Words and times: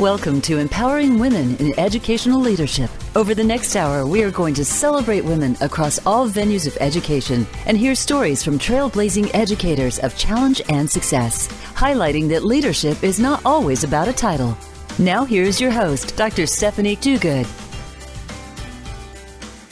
Welcome 0.00 0.40
to 0.42 0.56
Empowering 0.56 1.18
Women 1.18 1.56
in 1.58 1.78
Educational 1.78 2.40
Leadership. 2.40 2.88
Over 3.14 3.34
the 3.34 3.44
next 3.44 3.76
hour, 3.76 4.06
we 4.06 4.22
are 4.22 4.30
going 4.30 4.54
to 4.54 4.64
celebrate 4.64 5.22
women 5.22 5.58
across 5.60 6.00
all 6.06 6.26
venues 6.26 6.66
of 6.66 6.74
education 6.80 7.46
and 7.66 7.76
hear 7.76 7.94
stories 7.94 8.42
from 8.42 8.58
trailblazing 8.58 9.30
educators 9.34 9.98
of 9.98 10.16
challenge 10.16 10.62
and 10.70 10.90
success, 10.90 11.48
highlighting 11.74 12.30
that 12.30 12.46
leadership 12.46 13.04
is 13.04 13.20
not 13.20 13.44
always 13.44 13.84
about 13.84 14.08
a 14.08 14.12
title. 14.14 14.56
Now, 14.98 15.26
here's 15.26 15.60
your 15.60 15.70
host, 15.70 16.16
Dr. 16.16 16.46
Stephanie 16.46 16.96
Duguid. 16.96 17.44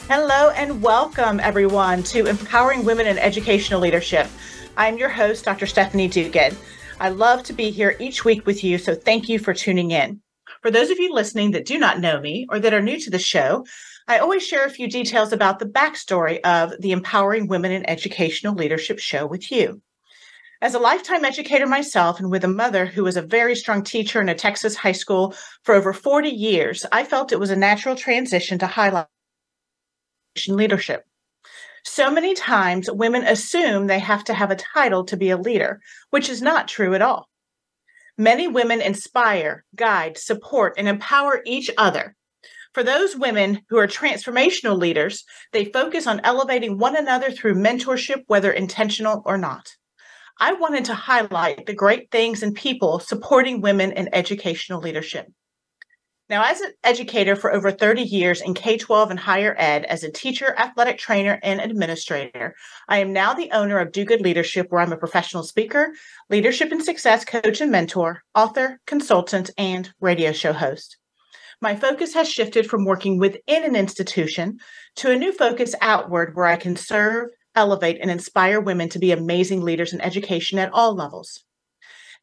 Hello, 0.07 0.51
and 0.51 0.79
welcome 0.79 1.39
everyone 1.39 2.03
to 2.03 2.27
Empowering 2.27 2.85
Women 2.85 3.07
in 3.07 3.17
Educational 3.17 3.79
Leadership. 3.79 4.27
I'm 4.77 4.95
your 4.95 5.09
host, 5.09 5.43
Dr. 5.43 5.65
Stephanie 5.65 6.07
Duguid. 6.07 6.55
I 7.01 7.07
love 7.07 7.43
to 7.43 7.53
be 7.53 7.71
here 7.71 7.95
each 7.97 8.25
week 8.25 8.45
with 8.45 8.61
you, 8.61 8.77
so 8.77 8.93
thank 8.93 9.29
you 9.29 9.39
for 9.39 9.53
tuning 9.53 9.91
in. 9.91 10.19
For 10.61 10.69
those 10.69 10.89
of 10.89 10.99
you 10.99 11.13
listening 11.13 11.51
that 11.51 11.65
do 11.65 11.77
not 11.77 12.01
know 12.01 12.19
me 12.19 12.45
or 12.49 12.59
that 12.59 12.73
are 12.73 12.81
new 12.81 12.99
to 12.99 13.09
the 13.09 13.17
show, 13.17 13.65
I 14.09 14.17
always 14.17 14.45
share 14.45 14.65
a 14.65 14.69
few 14.69 14.89
details 14.89 15.31
about 15.31 15.59
the 15.59 15.65
backstory 15.65 16.41
of 16.41 16.73
the 16.81 16.91
Empowering 16.91 17.47
Women 17.47 17.71
in 17.71 17.89
Educational 17.89 18.53
Leadership 18.53 18.99
show 18.99 19.25
with 19.25 19.49
you. 19.49 19.81
As 20.61 20.73
a 20.73 20.79
lifetime 20.79 21.23
educator 21.23 21.67
myself 21.67 22.19
and 22.19 22.29
with 22.29 22.43
a 22.43 22.49
mother 22.49 22.85
who 22.85 23.05
was 23.05 23.15
a 23.15 23.21
very 23.21 23.55
strong 23.55 23.81
teacher 23.81 24.19
in 24.19 24.27
a 24.27 24.35
Texas 24.35 24.75
high 24.75 24.91
school 24.91 25.33
for 25.63 25.75
over 25.75 25.93
40 25.93 26.27
years, 26.27 26.85
I 26.91 27.05
felt 27.05 27.31
it 27.31 27.39
was 27.39 27.49
a 27.49 27.55
natural 27.55 27.95
transition 27.95 28.59
to 28.59 28.67
highlight 28.67 29.07
leadership. 30.49 31.05
So 31.83 32.11
many 32.11 32.33
times 32.33 32.91
women 32.91 33.23
assume 33.23 33.87
they 33.87 33.99
have 33.99 34.23
to 34.25 34.33
have 34.33 34.51
a 34.51 34.55
title 34.55 35.03
to 35.05 35.17
be 35.17 35.29
a 35.29 35.37
leader, 35.37 35.81
which 36.09 36.29
is 36.29 36.41
not 36.41 36.67
true 36.67 36.93
at 36.93 37.01
all. 37.01 37.29
Many 38.17 38.47
women 38.47 38.81
inspire, 38.81 39.63
guide, 39.75 40.17
support, 40.17 40.73
and 40.77 40.87
empower 40.87 41.41
each 41.45 41.69
other. 41.77 42.15
For 42.73 42.83
those 42.83 43.15
women 43.15 43.61
who 43.69 43.77
are 43.77 43.87
transformational 43.87 44.77
leaders, 44.77 45.23
they 45.53 45.65
focus 45.65 46.05
on 46.05 46.21
elevating 46.23 46.77
one 46.77 46.95
another 46.95 47.31
through 47.31 47.55
mentorship, 47.55 48.23
whether 48.27 48.51
intentional 48.51 49.23
or 49.25 49.37
not. 49.37 49.75
I 50.39 50.53
wanted 50.53 50.85
to 50.85 50.93
highlight 50.93 51.65
the 51.65 51.73
great 51.73 52.11
things 52.11 52.43
and 52.43 52.55
people 52.55 52.99
supporting 52.99 53.61
women 53.61 53.91
in 53.91 54.13
educational 54.13 54.79
leadership. 54.79 55.27
Now, 56.29 56.43
as 56.43 56.61
an 56.61 56.73
educator 56.83 57.35
for 57.35 57.51
over 57.51 57.71
30 57.71 58.03
years 58.03 58.41
in 58.41 58.53
K 58.53 58.77
12 58.77 59.09
and 59.09 59.19
higher 59.19 59.55
ed, 59.57 59.85
as 59.85 60.03
a 60.03 60.11
teacher, 60.11 60.53
athletic 60.59 60.99
trainer, 60.99 61.39
and 61.41 61.59
administrator, 61.59 62.53
I 62.87 62.99
am 62.99 63.11
now 63.11 63.33
the 63.33 63.49
owner 63.51 63.79
of 63.79 63.91
Do 63.91 64.05
Good 64.05 64.21
Leadership, 64.21 64.67
where 64.69 64.79
I'm 64.79 64.93
a 64.93 64.97
professional 64.97 65.41
speaker, 65.41 65.91
leadership 66.29 66.71
and 66.71 66.83
success 66.83 67.25
coach 67.25 67.61
and 67.61 67.71
mentor, 67.71 68.21
author, 68.35 68.79
consultant, 68.85 69.49
and 69.57 69.91
radio 70.01 70.31
show 70.31 70.53
host. 70.53 70.97
My 71.61 71.75
focus 71.75 72.13
has 72.13 72.29
shifted 72.29 72.69
from 72.69 72.85
working 72.85 73.17
within 73.17 73.63
an 73.63 73.75
institution 73.75 74.59
to 74.97 75.09
a 75.09 75.17
new 75.17 75.31
focus 75.33 75.73
outward 75.81 76.35
where 76.35 76.45
I 76.45 76.57
can 76.57 76.75
serve, 76.75 77.29
elevate, 77.55 77.97
and 78.01 78.11
inspire 78.11 78.61
women 78.61 78.87
to 78.89 78.99
be 78.99 79.11
amazing 79.11 79.61
leaders 79.61 79.93
in 79.93 80.01
education 80.01 80.59
at 80.59 80.71
all 80.73 80.93
levels. 80.93 81.43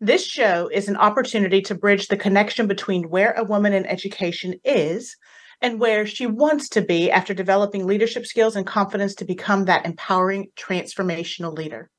This 0.01 0.27
show 0.27 0.69
is 0.69 0.89
an 0.89 0.97
opportunity 0.99 1.63
to 1.63 1.75
bridge 1.75 2.09
the 2.09 2.19
connection 2.19 2.67
between 2.67 3.09
where 3.09 3.33
a 3.33 3.45
woman 3.45 3.73
in 3.73 3.87
education 3.87 4.57
is 4.63 5.17
and 5.63 5.81
where 5.81 6.07
she 6.07 6.27
wants 6.27 6.69
to 6.71 6.83
be 6.83 7.11
after 7.11 7.33
developing 7.33 7.87
leadership 7.87 8.27
skills 8.27 8.57
and 8.57 8.67
confidence 8.67 9.15
to 9.15 9.25
become 9.25 9.65
that 9.65 9.87
empowering 9.87 10.49
transformational 10.55 11.57
leader. 11.57 11.91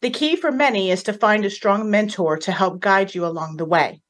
The 0.00 0.08
key 0.08 0.34
for 0.34 0.50
many 0.50 0.90
is 0.90 1.02
to 1.02 1.12
find 1.12 1.44
a 1.44 1.50
strong 1.50 1.90
mentor 1.90 2.38
to 2.38 2.52
help 2.52 2.80
guide 2.80 3.14
you 3.14 3.26
along 3.26 3.58
the 3.58 3.66
way. 3.66 4.00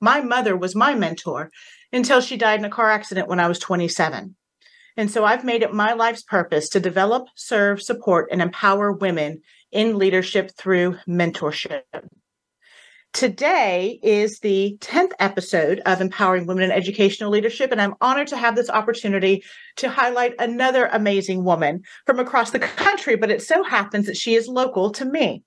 My 0.00 0.20
mother 0.20 0.56
was 0.56 0.74
my 0.74 0.96
mentor 0.96 1.52
until 1.92 2.20
she 2.20 2.36
died 2.36 2.58
in 2.58 2.64
a 2.64 2.70
car 2.70 2.90
accident 2.90 3.28
when 3.28 3.38
I 3.38 3.46
was 3.46 3.60
27. 3.60 4.34
And 4.96 5.08
so 5.08 5.24
I've 5.24 5.44
made 5.44 5.62
it 5.62 5.72
my 5.72 5.92
life's 5.92 6.24
purpose 6.24 6.68
to 6.70 6.80
develop, 6.80 7.28
serve, 7.36 7.80
support, 7.80 8.30
and 8.32 8.42
empower 8.42 8.90
women 8.90 9.42
in 9.70 9.96
leadership 9.96 10.50
through 10.56 10.96
mentorship. 11.08 11.82
Today 13.14 13.98
is 14.02 14.40
the 14.40 14.76
10th 14.80 15.12
episode 15.18 15.80
of 15.86 16.00
Empowering 16.00 16.46
Women 16.46 16.64
in 16.64 16.70
Educational 16.70 17.30
Leadership, 17.30 17.72
and 17.72 17.80
I'm 17.80 17.94
honored 18.00 18.28
to 18.28 18.36
have 18.36 18.54
this 18.54 18.68
opportunity 18.68 19.42
to 19.76 19.88
highlight 19.88 20.34
another 20.38 20.86
amazing 20.92 21.42
woman 21.42 21.82
from 22.06 22.20
across 22.20 22.50
the 22.50 22.58
country, 22.58 23.16
but 23.16 23.30
it 23.30 23.42
so 23.42 23.64
happens 23.64 24.06
that 24.06 24.16
she 24.16 24.34
is 24.34 24.46
local 24.46 24.90
to 24.92 25.04
me. 25.04 25.42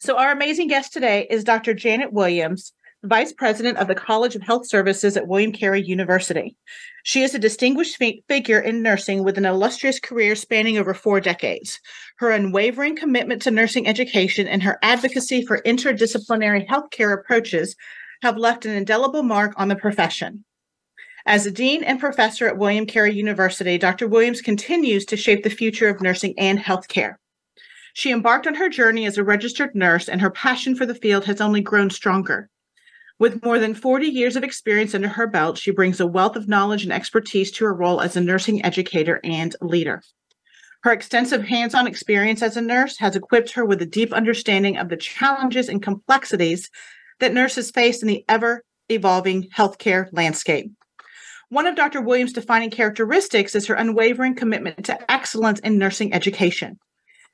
So, 0.00 0.16
our 0.18 0.32
amazing 0.32 0.68
guest 0.68 0.92
today 0.92 1.26
is 1.30 1.44
Dr. 1.44 1.72
Janet 1.72 2.12
Williams, 2.12 2.72
Vice 3.04 3.32
President 3.32 3.78
of 3.78 3.88
the 3.88 3.94
College 3.94 4.36
of 4.36 4.42
Health 4.42 4.68
Services 4.68 5.16
at 5.16 5.26
William 5.26 5.52
Carey 5.52 5.80
University. 5.80 6.54
She 7.02 7.22
is 7.22 7.34
a 7.34 7.38
distinguished 7.38 7.96
fi- 7.96 8.22
figure 8.28 8.60
in 8.60 8.82
nursing 8.82 9.24
with 9.24 9.38
an 9.38 9.46
illustrious 9.46 9.98
career 9.98 10.34
spanning 10.34 10.76
over 10.76 10.92
four 10.92 11.18
decades. 11.18 11.80
Her 12.18 12.30
unwavering 12.30 12.96
commitment 12.96 13.40
to 13.42 13.50
nursing 13.50 13.88
education 13.88 14.46
and 14.46 14.62
her 14.62 14.78
advocacy 14.82 15.46
for 15.46 15.62
interdisciplinary 15.62 16.68
healthcare 16.68 17.18
approaches 17.18 17.74
have 18.20 18.36
left 18.36 18.66
an 18.66 18.72
indelible 18.72 19.22
mark 19.22 19.54
on 19.56 19.68
the 19.68 19.76
profession. 19.76 20.44
As 21.24 21.46
a 21.46 21.50
dean 21.50 21.82
and 21.82 22.00
professor 22.00 22.48
at 22.48 22.58
William 22.58 22.84
Carey 22.84 23.14
University, 23.14 23.78
Dr. 23.78 24.08
Williams 24.08 24.42
continues 24.42 25.06
to 25.06 25.16
shape 25.16 25.42
the 25.42 25.48
future 25.48 25.88
of 25.88 26.02
nursing 26.02 26.34
and 26.36 26.58
healthcare. 26.58 27.14
She 27.94 28.12
embarked 28.12 28.46
on 28.46 28.56
her 28.56 28.68
journey 28.68 29.06
as 29.06 29.16
a 29.16 29.24
registered 29.24 29.74
nurse, 29.74 30.06
and 30.06 30.20
her 30.20 30.30
passion 30.30 30.76
for 30.76 30.84
the 30.84 30.94
field 30.94 31.24
has 31.24 31.40
only 31.40 31.62
grown 31.62 31.88
stronger. 31.88 32.50
With 33.20 33.44
more 33.44 33.58
than 33.58 33.74
40 33.74 34.06
years 34.06 34.34
of 34.34 34.44
experience 34.44 34.94
under 34.94 35.08
her 35.08 35.26
belt, 35.26 35.58
she 35.58 35.72
brings 35.72 36.00
a 36.00 36.06
wealth 36.06 36.36
of 36.36 36.48
knowledge 36.48 36.84
and 36.84 36.92
expertise 36.92 37.52
to 37.52 37.66
her 37.66 37.74
role 37.74 38.00
as 38.00 38.16
a 38.16 38.20
nursing 38.22 38.64
educator 38.64 39.20
and 39.22 39.54
leader. 39.60 40.02
Her 40.84 40.92
extensive 40.92 41.44
hands 41.44 41.74
on 41.74 41.86
experience 41.86 42.40
as 42.40 42.56
a 42.56 42.62
nurse 42.62 42.96
has 42.98 43.14
equipped 43.14 43.52
her 43.52 43.66
with 43.66 43.82
a 43.82 43.86
deep 43.86 44.14
understanding 44.14 44.78
of 44.78 44.88
the 44.88 44.96
challenges 44.96 45.68
and 45.68 45.82
complexities 45.82 46.70
that 47.18 47.34
nurses 47.34 47.70
face 47.70 48.00
in 48.00 48.08
the 48.08 48.24
ever 48.26 48.64
evolving 48.88 49.50
healthcare 49.54 50.08
landscape. 50.12 50.72
One 51.50 51.66
of 51.66 51.76
Dr. 51.76 52.00
Williams' 52.00 52.32
defining 52.32 52.70
characteristics 52.70 53.54
is 53.54 53.66
her 53.66 53.74
unwavering 53.74 54.34
commitment 54.34 54.86
to 54.86 55.12
excellence 55.12 55.60
in 55.60 55.76
nursing 55.76 56.14
education. 56.14 56.78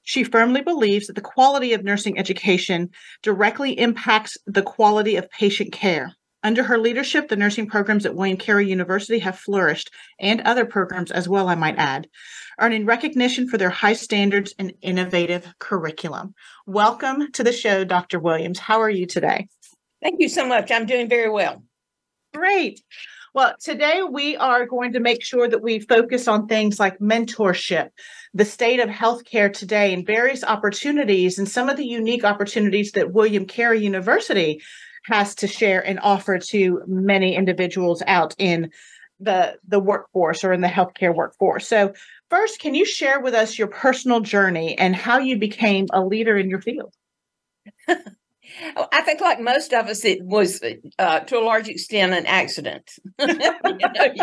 She 0.06 0.22
firmly 0.22 0.60
believes 0.60 1.08
that 1.08 1.14
the 1.14 1.20
quality 1.20 1.72
of 1.72 1.82
nursing 1.82 2.16
education 2.16 2.90
directly 3.22 3.76
impacts 3.76 4.38
the 4.46 4.62
quality 4.62 5.16
of 5.16 5.28
patient 5.30 5.72
care. 5.72 6.14
Under 6.44 6.62
her 6.62 6.78
leadership, 6.78 7.26
the 7.26 7.34
nursing 7.34 7.66
programs 7.66 8.06
at 8.06 8.14
William 8.14 8.36
Carey 8.36 8.68
University 8.68 9.18
have 9.18 9.36
flourished, 9.36 9.90
and 10.20 10.40
other 10.42 10.64
programs 10.64 11.10
as 11.10 11.28
well, 11.28 11.48
I 11.48 11.56
might 11.56 11.76
add, 11.76 12.06
earning 12.60 12.86
recognition 12.86 13.48
for 13.48 13.58
their 13.58 13.68
high 13.68 13.94
standards 13.94 14.54
and 14.60 14.74
innovative 14.80 15.52
curriculum. 15.58 16.36
Welcome 16.66 17.32
to 17.32 17.42
the 17.42 17.52
show, 17.52 17.82
Dr. 17.82 18.20
Williams. 18.20 18.60
How 18.60 18.80
are 18.80 18.88
you 18.90 19.06
today? 19.06 19.48
Thank 20.00 20.20
you 20.20 20.28
so 20.28 20.46
much. 20.46 20.70
I'm 20.70 20.86
doing 20.86 21.08
very 21.08 21.30
well. 21.30 21.64
Great. 22.32 22.80
Well, 23.36 23.54
today 23.60 24.00
we 24.02 24.34
are 24.38 24.64
going 24.64 24.94
to 24.94 25.00
make 25.00 25.22
sure 25.22 25.46
that 25.46 25.62
we 25.62 25.80
focus 25.80 26.26
on 26.26 26.46
things 26.46 26.80
like 26.80 26.98
mentorship, 27.00 27.90
the 28.36 28.44
state 28.44 28.80
of 28.80 28.90
healthcare 28.90 29.50
today, 29.50 29.94
and 29.94 30.06
various 30.06 30.44
opportunities, 30.44 31.38
and 31.38 31.48
some 31.48 31.70
of 31.70 31.78
the 31.78 31.86
unique 31.86 32.22
opportunities 32.22 32.92
that 32.92 33.12
William 33.12 33.46
Carey 33.46 33.82
University 33.82 34.60
has 35.06 35.34
to 35.36 35.46
share 35.46 35.80
and 35.80 35.98
offer 36.00 36.38
to 36.38 36.82
many 36.86 37.34
individuals 37.34 38.02
out 38.06 38.34
in 38.38 38.70
the 39.20 39.56
the 39.66 39.80
workforce 39.80 40.44
or 40.44 40.52
in 40.52 40.60
the 40.60 40.68
healthcare 40.68 41.14
workforce. 41.14 41.66
So, 41.66 41.94
first, 42.28 42.60
can 42.60 42.74
you 42.74 42.84
share 42.84 43.20
with 43.20 43.32
us 43.32 43.58
your 43.58 43.68
personal 43.68 44.20
journey 44.20 44.76
and 44.76 44.94
how 44.94 45.18
you 45.18 45.38
became 45.38 45.86
a 45.90 46.04
leader 46.04 46.36
in 46.36 46.50
your 46.50 46.60
field? 46.60 46.92
Oh, 48.76 48.86
I 48.92 49.02
think, 49.02 49.20
like 49.20 49.40
most 49.40 49.72
of 49.72 49.86
us, 49.86 50.04
it 50.04 50.22
was 50.22 50.60
uh, 50.98 51.20
to 51.20 51.38
a 51.38 51.44
large 51.44 51.68
extent 51.68 52.12
an 52.12 52.26
accident. 52.26 52.90
you 53.18 53.26
know, 53.26 53.34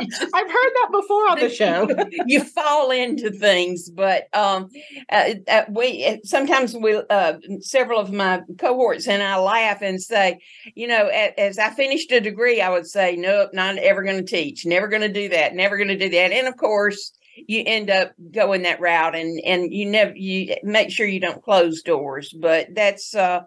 just, 0.09 0.21
I've 0.33 0.47
heard 0.47 0.71
that 0.73 0.89
before 0.91 1.29
on 1.29 1.39
the 1.39 1.49
show. 1.53 1.87
you 2.25 2.43
fall 2.43 2.91
into 2.91 3.31
things, 3.31 3.89
but 3.89 4.27
um, 4.33 4.69
uh, 5.11 5.35
uh, 5.47 5.63
we 5.69 6.19
sometimes 6.23 6.75
we 6.75 7.01
uh, 7.09 7.33
several 7.59 7.99
of 7.99 8.11
my 8.11 8.41
cohorts 8.59 9.07
and 9.07 9.21
I 9.23 9.37
laugh 9.37 9.81
and 9.81 10.01
say, 10.01 10.39
you 10.75 10.87
know, 10.87 11.07
as, 11.07 11.31
as 11.37 11.59
I 11.59 11.69
finished 11.71 12.11
a 12.11 12.19
degree, 12.19 12.61
I 12.61 12.69
would 12.69 12.87
say, 12.87 13.15
nope, 13.15 13.51
not 13.53 13.77
ever 13.77 14.03
going 14.03 14.17
to 14.17 14.23
teach, 14.23 14.65
never 14.65 14.87
going 14.87 15.01
to 15.01 15.13
do 15.13 15.29
that, 15.29 15.55
never 15.55 15.77
going 15.77 15.89
to 15.89 15.97
do 15.97 16.09
that, 16.09 16.31
and 16.31 16.47
of 16.47 16.57
course 16.57 17.11
you 17.47 17.63
end 17.65 17.89
up 17.89 18.13
going 18.31 18.61
that 18.61 18.79
route 18.79 19.15
and 19.15 19.39
and 19.43 19.73
you 19.73 19.85
never 19.85 20.15
you 20.15 20.55
make 20.63 20.91
sure 20.91 21.07
you 21.07 21.19
don't 21.19 21.43
close 21.43 21.81
doors 21.81 22.31
but 22.39 22.67
that's 22.75 23.15
uh 23.15 23.41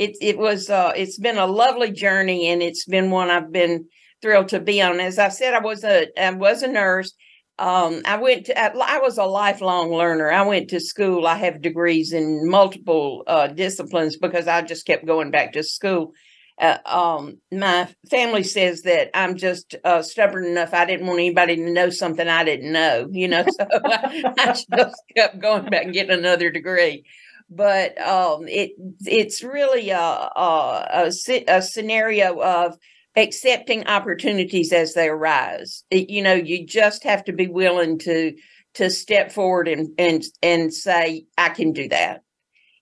it 0.00 0.16
it 0.22 0.38
was 0.38 0.70
uh, 0.70 0.92
it's 0.96 1.18
been 1.18 1.36
a 1.36 1.46
lovely 1.46 1.92
journey 1.92 2.48
and 2.48 2.62
it's 2.62 2.86
been 2.86 3.10
one 3.10 3.30
I've 3.30 3.52
been 3.52 3.86
thrilled 4.22 4.48
to 4.48 4.58
be 4.58 4.80
on. 4.80 4.98
As 4.98 5.18
I 5.18 5.28
said, 5.28 5.52
I 5.52 5.60
was 5.60 5.84
a 5.84 6.08
I 6.18 6.30
was 6.30 6.62
a 6.62 6.68
nurse. 6.68 7.12
Um, 7.58 8.00
I 8.06 8.16
went 8.16 8.46
to, 8.46 8.58
I 8.58 9.00
was 9.00 9.18
a 9.18 9.24
lifelong 9.24 9.90
learner. 9.90 10.30
I 10.30 10.40
went 10.40 10.70
to 10.70 10.80
school. 10.80 11.26
I 11.26 11.36
have 11.36 11.60
degrees 11.60 12.14
in 12.14 12.48
multiple 12.48 13.22
uh, 13.26 13.48
disciplines 13.48 14.16
because 14.16 14.48
I 14.48 14.62
just 14.62 14.86
kept 14.86 15.04
going 15.04 15.30
back 15.30 15.52
to 15.52 15.62
school. 15.62 16.14
uh, 16.58 16.78
um, 16.86 17.38
my 17.52 17.86
family 18.10 18.44
says 18.44 18.82
that 18.82 19.10
I'm 19.14 19.36
just 19.36 19.76
uh, 19.84 20.00
stubborn 20.00 20.46
enough. 20.46 20.72
I 20.72 20.86
didn't 20.86 21.06
want 21.06 21.18
anybody 21.18 21.56
to 21.56 21.70
know 21.70 21.90
something 21.90 22.26
I 22.26 22.44
didn't 22.44 22.72
know, 22.72 23.08
you 23.10 23.28
know. 23.28 23.44
So 23.58 23.66
I, 23.84 24.32
I, 24.38 24.52
just 24.76 25.02
kept 25.14 25.38
going 25.38 25.66
back 25.66 25.84
and 25.84 25.92
getting 25.92 26.18
another 26.18 26.50
degree. 26.50 27.04
But 27.50 28.00
um, 28.00 28.46
it 28.46 28.72
it's 29.00 29.42
really 29.42 29.90
a, 29.90 29.98
a, 29.98 31.10
a, 31.48 31.62
scenario 31.62 32.40
of 32.40 32.76
accepting 33.16 33.86
opportunities 33.88 34.72
as 34.72 34.94
they 34.94 35.08
arise. 35.08 35.82
It, 35.90 36.10
you 36.10 36.22
know, 36.22 36.34
you 36.34 36.64
just 36.64 37.02
have 37.02 37.24
to 37.24 37.32
be 37.32 37.48
willing 37.48 37.98
to 38.00 38.34
to 38.74 38.88
step 38.88 39.32
forward 39.32 39.66
and 39.66 39.88
and 39.98 40.22
and 40.42 40.72
say, 40.72 41.24
I 41.36 41.48
can 41.48 41.72
do 41.72 41.88
that 41.88 42.22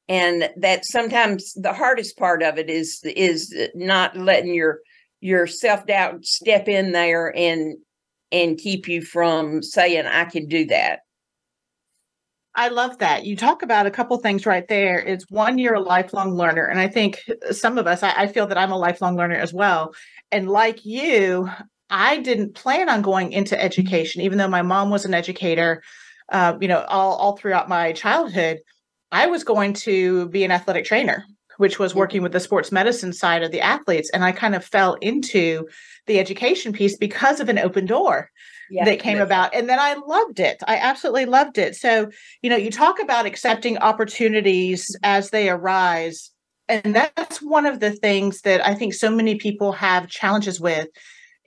and 0.08 0.48
that 0.56 0.84
sometimes 0.84 1.52
the 1.54 1.72
hardest 1.72 2.16
part 2.16 2.42
of 2.42 2.58
it 2.58 2.70
is 2.70 3.00
is 3.04 3.54
not 3.74 4.16
letting 4.16 4.54
your 4.54 4.80
your 5.20 5.46
self-doubt 5.46 6.24
step 6.24 6.68
in 6.68 6.92
there 6.92 7.34
and 7.36 7.76
and 8.32 8.58
keep 8.58 8.88
you 8.88 9.02
from 9.02 9.62
saying 9.62 10.06
i 10.06 10.24
can 10.24 10.46
do 10.46 10.66
that 10.66 11.00
I 12.58 12.70
love 12.70 12.98
that. 12.98 13.24
You 13.24 13.36
talk 13.36 13.62
about 13.62 13.86
a 13.86 13.90
couple 13.90 14.18
things 14.18 14.44
right 14.44 14.66
there. 14.66 14.98
It's 14.98 15.24
one, 15.30 15.58
you're 15.58 15.74
a 15.74 15.80
lifelong 15.80 16.34
learner. 16.34 16.64
And 16.64 16.80
I 16.80 16.88
think 16.88 17.22
some 17.52 17.78
of 17.78 17.86
us, 17.86 18.02
I, 18.02 18.12
I, 18.22 18.26
feel 18.26 18.48
that 18.48 18.58
I'm 18.58 18.72
a 18.72 18.76
lifelong 18.76 19.16
learner 19.16 19.36
as 19.36 19.54
well. 19.54 19.94
And 20.32 20.50
like 20.50 20.84
you, 20.84 21.48
I 21.88 22.16
didn't 22.16 22.56
plan 22.56 22.88
on 22.88 23.00
going 23.00 23.30
into 23.30 23.62
education, 23.62 24.22
even 24.22 24.38
though 24.38 24.48
my 24.48 24.62
mom 24.62 24.90
was 24.90 25.04
an 25.04 25.14
educator, 25.14 25.84
uh, 26.32 26.58
you 26.60 26.66
know, 26.66 26.82
all, 26.88 27.14
all 27.14 27.36
throughout 27.36 27.68
my 27.68 27.92
childhood. 27.92 28.58
I 29.12 29.28
was 29.28 29.44
going 29.44 29.72
to 29.74 30.28
be 30.30 30.42
an 30.42 30.50
athletic 30.50 30.84
trainer, 30.84 31.24
which 31.58 31.78
was 31.78 31.94
working 31.94 32.22
with 32.22 32.32
the 32.32 32.40
sports 32.40 32.72
medicine 32.72 33.12
side 33.12 33.44
of 33.44 33.52
the 33.52 33.60
athletes. 33.60 34.10
And 34.12 34.24
I 34.24 34.32
kind 34.32 34.56
of 34.56 34.64
fell 34.64 34.94
into 34.94 35.68
the 36.08 36.18
education 36.18 36.72
piece 36.72 36.96
because 36.96 37.38
of 37.38 37.48
an 37.48 37.60
open 37.60 37.86
door 37.86 38.32
yeah, 38.70 38.84
that 38.84 39.00
came 39.00 39.20
about. 39.20 39.54
And 39.54 39.68
then 39.68 39.78
I 39.78 39.94
loved 39.94 40.40
it. 40.40 40.62
I 40.66 40.76
absolutely 40.76 41.26
loved 41.26 41.58
it. 41.58 41.76
So, 41.76 42.10
you 42.42 42.50
know, 42.50 42.56
you 42.56 42.70
talk 42.70 43.00
about 43.00 43.26
accepting 43.26 43.78
opportunities 43.78 44.94
as 45.02 45.30
they 45.30 45.48
arise. 45.48 46.30
And 46.68 46.94
that's 46.94 47.40
one 47.40 47.66
of 47.66 47.80
the 47.80 47.92
things 47.92 48.42
that 48.42 48.66
I 48.66 48.74
think 48.74 48.94
so 48.94 49.10
many 49.10 49.36
people 49.36 49.72
have 49.72 50.08
challenges 50.08 50.60
with 50.60 50.88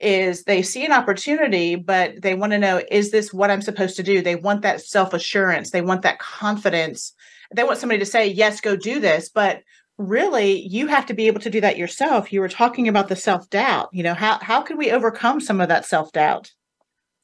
is 0.00 0.42
they 0.44 0.62
see 0.62 0.84
an 0.84 0.90
opportunity 0.90 1.76
but 1.76 2.20
they 2.22 2.34
want 2.34 2.50
to 2.50 2.58
know 2.58 2.82
is 2.90 3.12
this 3.12 3.32
what 3.32 3.52
i'm 3.52 3.62
supposed 3.62 3.94
to 3.94 4.02
do 4.02 4.20
they 4.20 4.34
want 4.34 4.62
that 4.62 4.80
self 4.80 5.14
assurance 5.14 5.70
they 5.70 5.80
want 5.80 6.02
that 6.02 6.18
confidence 6.18 7.14
they 7.54 7.64
want 7.64 7.78
somebody 7.78 7.98
to 7.98 8.06
say, 8.06 8.26
yes, 8.28 8.60
go 8.60 8.76
do 8.76 9.00
this. 9.00 9.28
But 9.28 9.62
really, 9.98 10.60
you 10.66 10.86
have 10.88 11.06
to 11.06 11.14
be 11.14 11.26
able 11.26 11.40
to 11.40 11.50
do 11.50 11.60
that 11.60 11.76
yourself. 11.76 12.32
You 12.32 12.40
were 12.40 12.48
talking 12.48 12.88
about 12.88 13.08
the 13.08 13.16
self 13.16 13.48
doubt. 13.50 13.90
You 13.92 14.02
know, 14.02 14.14
how, 14.14 14.38
how 14.40 14.62
can 14.62 14.76
we 14.76 14.90
overcome 14.90 15.40
some 15.40 15.60
of 15.60 15.68
that 15.68 15.84
self 15.84 16.12
doubt? 16.12 16.50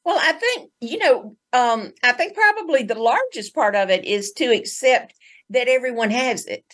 Well, 0.08 0.18
I 0.22 0.32
think, 0.32 0.70
you 0.80 0.96
know, 0.96 1.36
um, 1.52 1.92
I 2.02 2.12
think 2.12 2.34
probably 2.34 2.82
the 2.82 2.94
largest 2.98 3.54
part 3.54 3.76
of 3.76 3.90
it 3.90 4.06
is 4.06 4.32
to 4.38 4.46
accept 4.46 5.12
that 5.50 5.68
everyone 5.68 6.10
has 6.10 6.46
it 6.46 6.64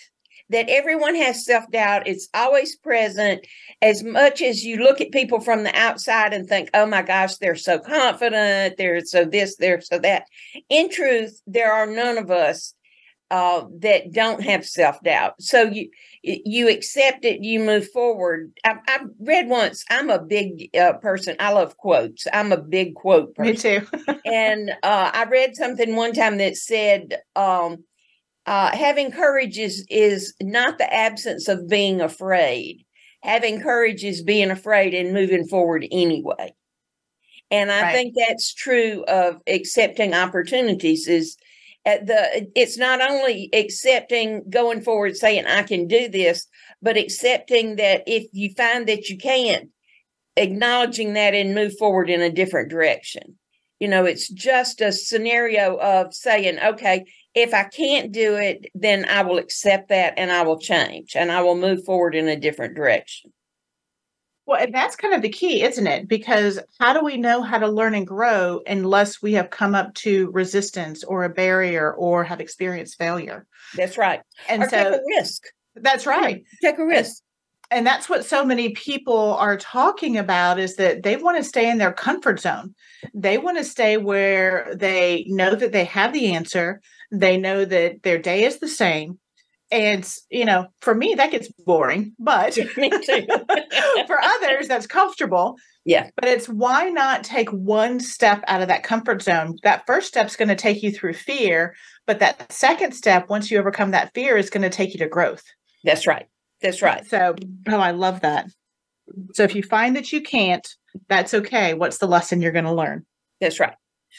that 0.50 0.69
everyone 0.69 1.16
has 1.16 1.44
self 1.44 1.69
doubt. 1.72 2.06
It's 2.06 2.28
always 2.32 2.76
present. 2.76 3.44
As 3.82 4.04
much 4.04 4.40
as 4.40 4.64
you 4.64 4.76
look 4.76 5.00
at 5.00 5.10
people 5.10 5.40
from 5.40 5.64
the 5.64 5.76
outside 5.76 6.32
and 6.32 6.48
think, 6.48 6.70
oh 6.75 6.86
my 6.86 7.02
gosh, 7.02 7.38
they're 7.38 7.56
so 7.56 7.81
confident, 7.81 8.76
they're 8.76 9.04
so 9.04 9.25
this, 9.25 9.56
they're 9.56 9.81
so 9.81 9.98
that. 9.98 10.26
In 10.69 10.88
truth, 10.88 11.42
there 11.48 11.72
are 11.72 11.86
none 11.86 12.19
of 12.19 12.31
us 12.31 12.72
uh, 13.32 13.64
that 13.81 14.12
don't 14.12 14.44
have 14.44 14.64
self 14.64 15.02
doubt. 15.02 15.42
So 15.42 15.62
you 15.62 15.88
you 16.25 16.69
accept 16.69 17.25
it, 17.25 17.43
you 17.43 17.61
move 17.61 17.88
forward. 17.91 18.53
I, 18.65 18.76
I 18.88 19.00
read 19.21 19.49
once. 19.49 19.85
I'm 19.91 20.09
a 20.09 20.19
big 20.19 20.71
uh, 20.76 20.94
person. 20.94 21.37
I 21.38 21.53
love 21.53 21.76
quotes. 21.76 22.26
I'm 22.32 22.50
a 22.50 22.61
big 22.61 22.94
quote 22.94 23.35
person. 23.35 23.85
Me 23.85 24.06
too. 24.06 24.21
and 24.25 24.71
uh, 24.82 25.11
I 25.12 25.25
read 25.25 25.55
something 25.55 25.94
one 25.94 26.15
time 26.15 26.38
that 26.38 26.56
said, 26.56 27.19
um, 27.37 27.85
uh, 28.47 28.75
"Having 28.75 29.12
courage 29.12 29.59
is 29.59 29.87
is 29.91 30.35
not 30.41 30.79
the 30.79 30.93
absence 30.93 31.47
of 31.49 31.69
being 31.69 32.00
afraid. 32.00 32.85
Having 33.23 33.61
courage 33.61 34.03
is 34.03 34.23
being 34.23 34.50
afraid 34.50 34.94
and 34.94 35.12
moving 35.12 35.47
forward 35.47 35.87
anyway." 35.93 36.55
And 37.50 37.70
I 37.70 37.82
right. 37.82 37.93
think 37.93 38.15
that's 38.17 38.55
true 38.55 39.05
of 39.05 39.41
accepting 39.47 40.15
opportunities. 40.15 41.06
Is 41.06 41.37
the 41.84 42.50
it's 42.54 42.78
not 42.78 43.02
only 43.02 43.50
accepting 43.52 44.42
going 44.48 44.81
forward 44.81 45.16
saying 45.16 45.44
i 45.46 45.62
can 45.62 45.86
do 45.86 46.08
this 46.08 46.46
but 46.81 46.96
accepting 46.96 47.76
that 47.76 48.02
if 48.06 48.26
you 48.32 48.50
find 48.56 48.86
that 48.86 49.08
you 49.08 49.19
can't 49.19 49.69
acknowledging 50.36 51.14
that 51.14 51.34
and 51.34 51.54
move 51.54 51.76
forward 51.78 52.10
in 52.10 52.20
a 52.20 52.31
different 52.31 52.70
direction. 52.70 53.38
You 53.81 53.88
know 53.88 54.04
it's 54.04 54.28
just 54.28 54.81
a 54.81 54.92
scenario 54.92 55.76
of 55.76 56.14
saying 56.14 56.58
okay 56.58 57.04
if 57.34 57.52
i 57.52 57.64
can't 57.64 58.12
do 58.12 58.36
it 58.36 58.66
then 58.75 59.04
i 59.04 59.20
will 59.20 59.36
accept 59.36 59.88
that 59.88 60.14
and 60.16 60.31
i 60.31 60.42
will 60.42 60.58
change 60.58 61.14
and 61.16 61.31
i 61.31 61.42
will 61.42 61.56
move 61.56 61.84
forward 61.84 62.14
in 62.14 62.28
a 62.28 62.38
different 62.38 62.76
direction 62.76 63.32
well, 64.46 64.62
and 64.62 64.75
that's 64.75 64.96
kind 64.96 65.14
of 65.14 65.23
the 65.23 65.29
key, 65.29 65.62
isn't 65.62 65.87
it? 65.87 66.06
Because 66.06 66.58
how 66.79 66.93
do 66.93 67.02
we 67.02 67.17
know 67.17 67.43
how 67.43 67.58
to 67.58 67.69
learn 67.69 67.94
and 67.94 68.06
grow 68.06 68.61
unless 68.67 69.23
we 69.23 69.32
have 69.35 69.50
come 69.50 69.75
up 69.75 69.94
to 69.94 70.31
resistance 70.32 71.02
or 71.02 71.25
a 71.25 71.31
barrier 71.31 71.93
or 71.94 72.25
have 72.25 72.41
experienced 72.41 72.99
failure? 72.99 73.46
That's 73.75 73.96
right. 73.96 74.20
And 74.49 74.62
or 74.62 74.69
so 74.69 74.76
take 74.76 75.00
a 75.00 75.02
risk. 75.19 75.43
That's 75.76 76.06
right. 76.06 76.44
Take 76.61 76.79
a 76.79 76.85
risk. 76.85 77.23
And, 77.70 77.79
and 77.79 77.87
that's 77.87 78.08
what 78.08 78.26
so 78.26 78.44
many 78.44 78.70
people 78.70 79.35
are 79.35 79.56
talking 79.56 80.19
about 80.19 80.58
is 80.58 80.76
that 80.76 81.02
they 81.02 81.17
want 81.17 81.38
to 81.38 81.44
stay 81.44 81.70
in 81.70 81.79
their 81.79 81.93
comfort 81.93 82.41
zone. 82.41 82.75
They 83.14 83.38
want 83.38 83.56
to 83.56 83.64
stay 83.64 83.96
where 83.96 84.75
they 84.75 85.25
know 85.29 85.55
that 85.55 85.73
they 85.73 85.85
have 85.87 86.12
the 86.12 86.32
answer. 86.32 86.82
They 87.11 87.38
know 87.38 87.64
that 87.64 88.02
their 88.02 88.19
day 88.19 88.44
is 88.44 88.58
the 88.58 88.69
same 88.69 89.19
and 89.75 90.09
you 90.31 90.44
know 90.44 90.67
for 90.81 90.94
me 90.94 91.15
that 91.17 91.32
gets 91.32 91.49
boring 91.67 92.15
but 92.19 92.55
for 94.06 94.21
others 94.23 94.69
that's 94.69 94.87
comfortable. 94.87 95.56
Yeah. 95.85 96.09
But 96.17 96.29
it's 96.29 96.49
why 96.49 96.88
not 96.88 97.25
take 97.25 97.50
one 97.50 98.00
step 98.00 98.43
out 98.47 98.62
of 98.62 98.69
that 98.69 98.85
comfort 98.85 99.23
zone? 99.23 99.56
That 99.65 99.85
first 99.87 100.09
step's 100.09 100.37
going 100.37 100.49
to 100.49 100.55
take 100.55 100.82
you 100.82 100.93
through 100.93 101.15
fear 101.15 101.75
but 102.06 102.21
that 102.21 102.53
second 102.53 102.93
step 102.93 103.29
once 103.29 103.50
you 103.50 103.59
overcome 103.59 103.91
that 103.91 104.12
fear 104.15 104.37
is 104.37 104.50
going 104.50 104.62
to 104.62 104.71
take 104.71 104.93
you 104.93 104.99
to 105.00 105.09
growth. 105.09 105.43
That's 105.82 106.06
right. 106.06 106.27
That's 106.62 106.81
right. 106.81 107.05
So 107.06 107.34
oh 107.69 107.79
i 107.79 107.91
love 107.91 108.20
that. 108.20 108.46
So 109.34 109.43
if 109.43 109.55
you 109.55 109.63
find 109.63 109.96
that 109.96 110.13
you 110.13 110.22
can't 110.22 110.67
that's 111.08 111.34
okay. 111.34 111.75
What's 111.75 111.98
the 111.98 112.06
lesson 112.06 112.41
you're 112.41 112.53
going 112.53 112.65
to 112.65 112.72
learn? 112.72 113.05
That's 113.41 113.58
right 113.58 113.75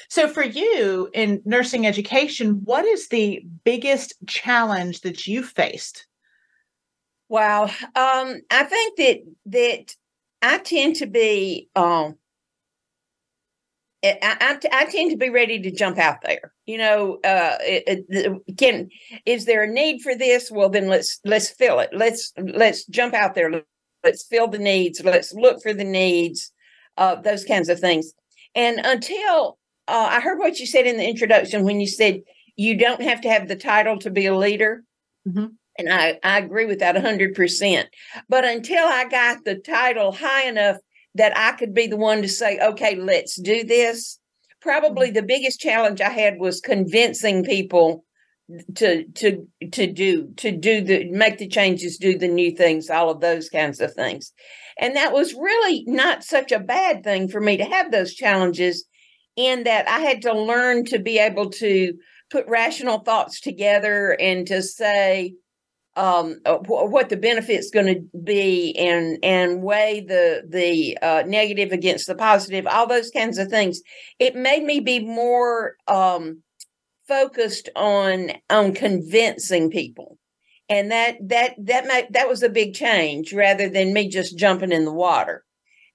so, 0.10 0.28
for 0.28 0.44
you 0.44 1.10
in 1.14 1.42
nursing 1.46 1.88
education, 1.88 2.62
what 2.64 2.86
is 2.86 3.10
the 3.10 3.46
biggest 3.64 4.14
challenge 4.28 5.02
that 5.02 5.28
you 5.28 5.44
faced? 5.44 6.08
Wow, 7.30 7.64
um, 7.96 8.42
I 8.52 8.64
think 8.64 8.98
that 8.98 9.20
that 9.48 9.96
I 10.42 10.58
tend 10.60 10.98
to 10.98 11.08
be 11.08 11.70
um, 11.76 12.16
I, 14.06 14.18
I, 14.22 14.60
I, 14.72 14.86
tend 14.86 15.12
to 15.12 15.18
be 15.18 15.30
ready 15.30 15.60
to 15.60 15.72
jump 15.72 15.98
out 15.98 16.22
there. 16.22 16.54
You 16.66 16.78
know, 16.78 17.16
uh, 17.24 17.58
it, 17.62 18.06
it, 18.10 18.58
can 18.58 18.90
is 19.26 19.46
there 19.46 19.64
a 19.64 19.72
need 19.72 20.02
for 20.02 20.16
this? 20.16 20.52
Well, 20.52 20.70
then 20.70 20.88
let's 20.88 21.20
let's 21.26 21.50
fill 21.50 21.80
it. 21.80 21.90
Let's 21.92 22.32
let's 22.38 22.86
jump 22.86 23.14
out 23.14 23.34
there. 23.34 23.64
Let's 24.04 24.24
fill 24.24 24.48
the 24.48 24.60
needs. 24.60 25.04
Let's 25.04 25.34
look 25.34 25.62
for 25.64 25.74
the 25.74 25.84
needs. 25.84 26.52
Uh, 26.98 27.16
those 27.16 27.44
kinds 27.44 27.70
of 27.70 27.80
things. 27.80 28.14
And 28.54 28.80
until 28.84 29.58
uh, 29.88 30.10
I 30.12 30.20
heard 30.20 30.40
what 30.40 30.60
you 30.60 30.66
said 30.66 30.88
in 30.88 30.98
the 30.98 31.08
introduction 31.08 31.64
when 31.64 31.80
you 31.80 31.88
said 31.88 32.22
you 32.56 32.78
don't 32.78 33.02
have 33.02 33.22
to 33.22 33.30
have 33.30 33.48
the 33.48 33.56
title 33.56 33.98
to 34.00 34.10
be 34.10 34.26
a 34.26 34.36
leader. 34.36 34.84
Mm-hmm. 35.28 35.48
And 35.78 35.94
I, 35.94 36.20
I 36.24 36.40
agree 36.40 36.66
with 36.66 36.80
that 36.80 36.96
100%. 36.96 37.86
But 38.30 38.46
until 38.46 38.86
I 38.86 39.08
got 39.10 39.44
the 39.44 39.56
title 39.56 40.12
high 40.12 40.48
enough 40.48 40.78
that 41.16 41.38
I 41.38 41.54
could 41.54 41.74
be 41.74 41.88
the 41.88 41.98
one 41.98 42.22
to 42.22 42.30
say, 42.30 42.60
okay, 42.60 42.96
let's 42.96 43.40
do 43.40 43.64
this, 43.64 44.20
probably 44.62 45.08
mm-hmm. 45.08 45.16
the 45.16 45.24
biggest 45.24 45.60
challenge 45.60 46.02
I 46.02 46.10
had 46.10 46.40
was 46.40 46.62
convincing 46.62 47.44
people 47.44 48.06
to 48.76 49.06
to 49.06 49.48
to 49.72 49.88
do 49.88 50.32
to 50.38 50.52
do 50.52 50.82
the 50.82 51.10
make 51.10 51.40
the 51.40 51.48
changes 51.48 51.98
do 51.98 52.16
the 52.16 52.28
new 52.28 52.52
things 52.52 52.92
all 52.92 53.10
of 53.10 53.20
those 53.20 53.50
kinds 53.50 53.80
of 53.80 53.92
things 53.94 54.32
and 54.78 54.96
that 54.96 55.12
was 55.12 55.34
really 55.34 55.84
not 55.88 56.24
such 56.24 56.52
a 56.52 56.60
bad 56.60 57.04
thing 57.04 57.28
for 57.28 57.42
me 57.42 57.58
to 57.58 57.66
have 57.66 57.92
those 57.92 58.14
challenges 58.14 58.86
in 59.36 59.64
that 59.64 59.88
I 59.88 60.00
had 60.00 60.22
to 60.24 60.34
learn 60.34 60.86
to 60.86 61.00
be 61.00 61.20
able 61.20 61.50
to 61.52 61.94
put 62.30 62.48
rational 62.48 63.00
thoughts 63.00 63.40
together 63.40 64.18
and 64.20 64.48
to 64.48 64.62
say 64.62 65.36
um, 65.98 66.42
uh, 66.46 66.58
what 66.58 67.10
the 67.10 67.16
benefit's 67.16 67.70
going 67.70 67.86
to 67.86 68.20
be 68.24 68.76
and 68.78 69.18
and 69.24 69.64
weigh 69.64 70.02
the 70.06 70.44
the 70.48 70.98
uh, 71.02 71.24
negative 71.26 71.72
against 71.72 72.08
the 72.08 72.16
positive, 72.16 72.68
all 72.68 72.88
those 72.88 73.12
kinds 73.12 73.38
of 73.38 73.50
things. 73.50 73.82
It 74.20 74.36
made 74.36 74.64
me 74.64 74.82
be 74.82 75.00
more 75.00 75.76
um, 75.88 76.42
focused 77.08 77.70
on 77.76 78.32
on 78.50 78.74
convincing 78.74 79.70
people 79.70 80.18
and 80.70 80.92
that 80.92 81.18
that 81.22 81.54
that 81.58 81.86
made, 81.86 82.08
that 82.12 82.28
was 82.28 82.44
a 82.44 82.50
big 82.50 82.74
change 82.74 83.34
rather 83.34 83.70
than 83.70 83.94
me 83.94 84.10
just 84.10 84.38
jumping 84.38 84.72
in 84.72 84.86
the 84.86 84.92
water. 84.92 85.45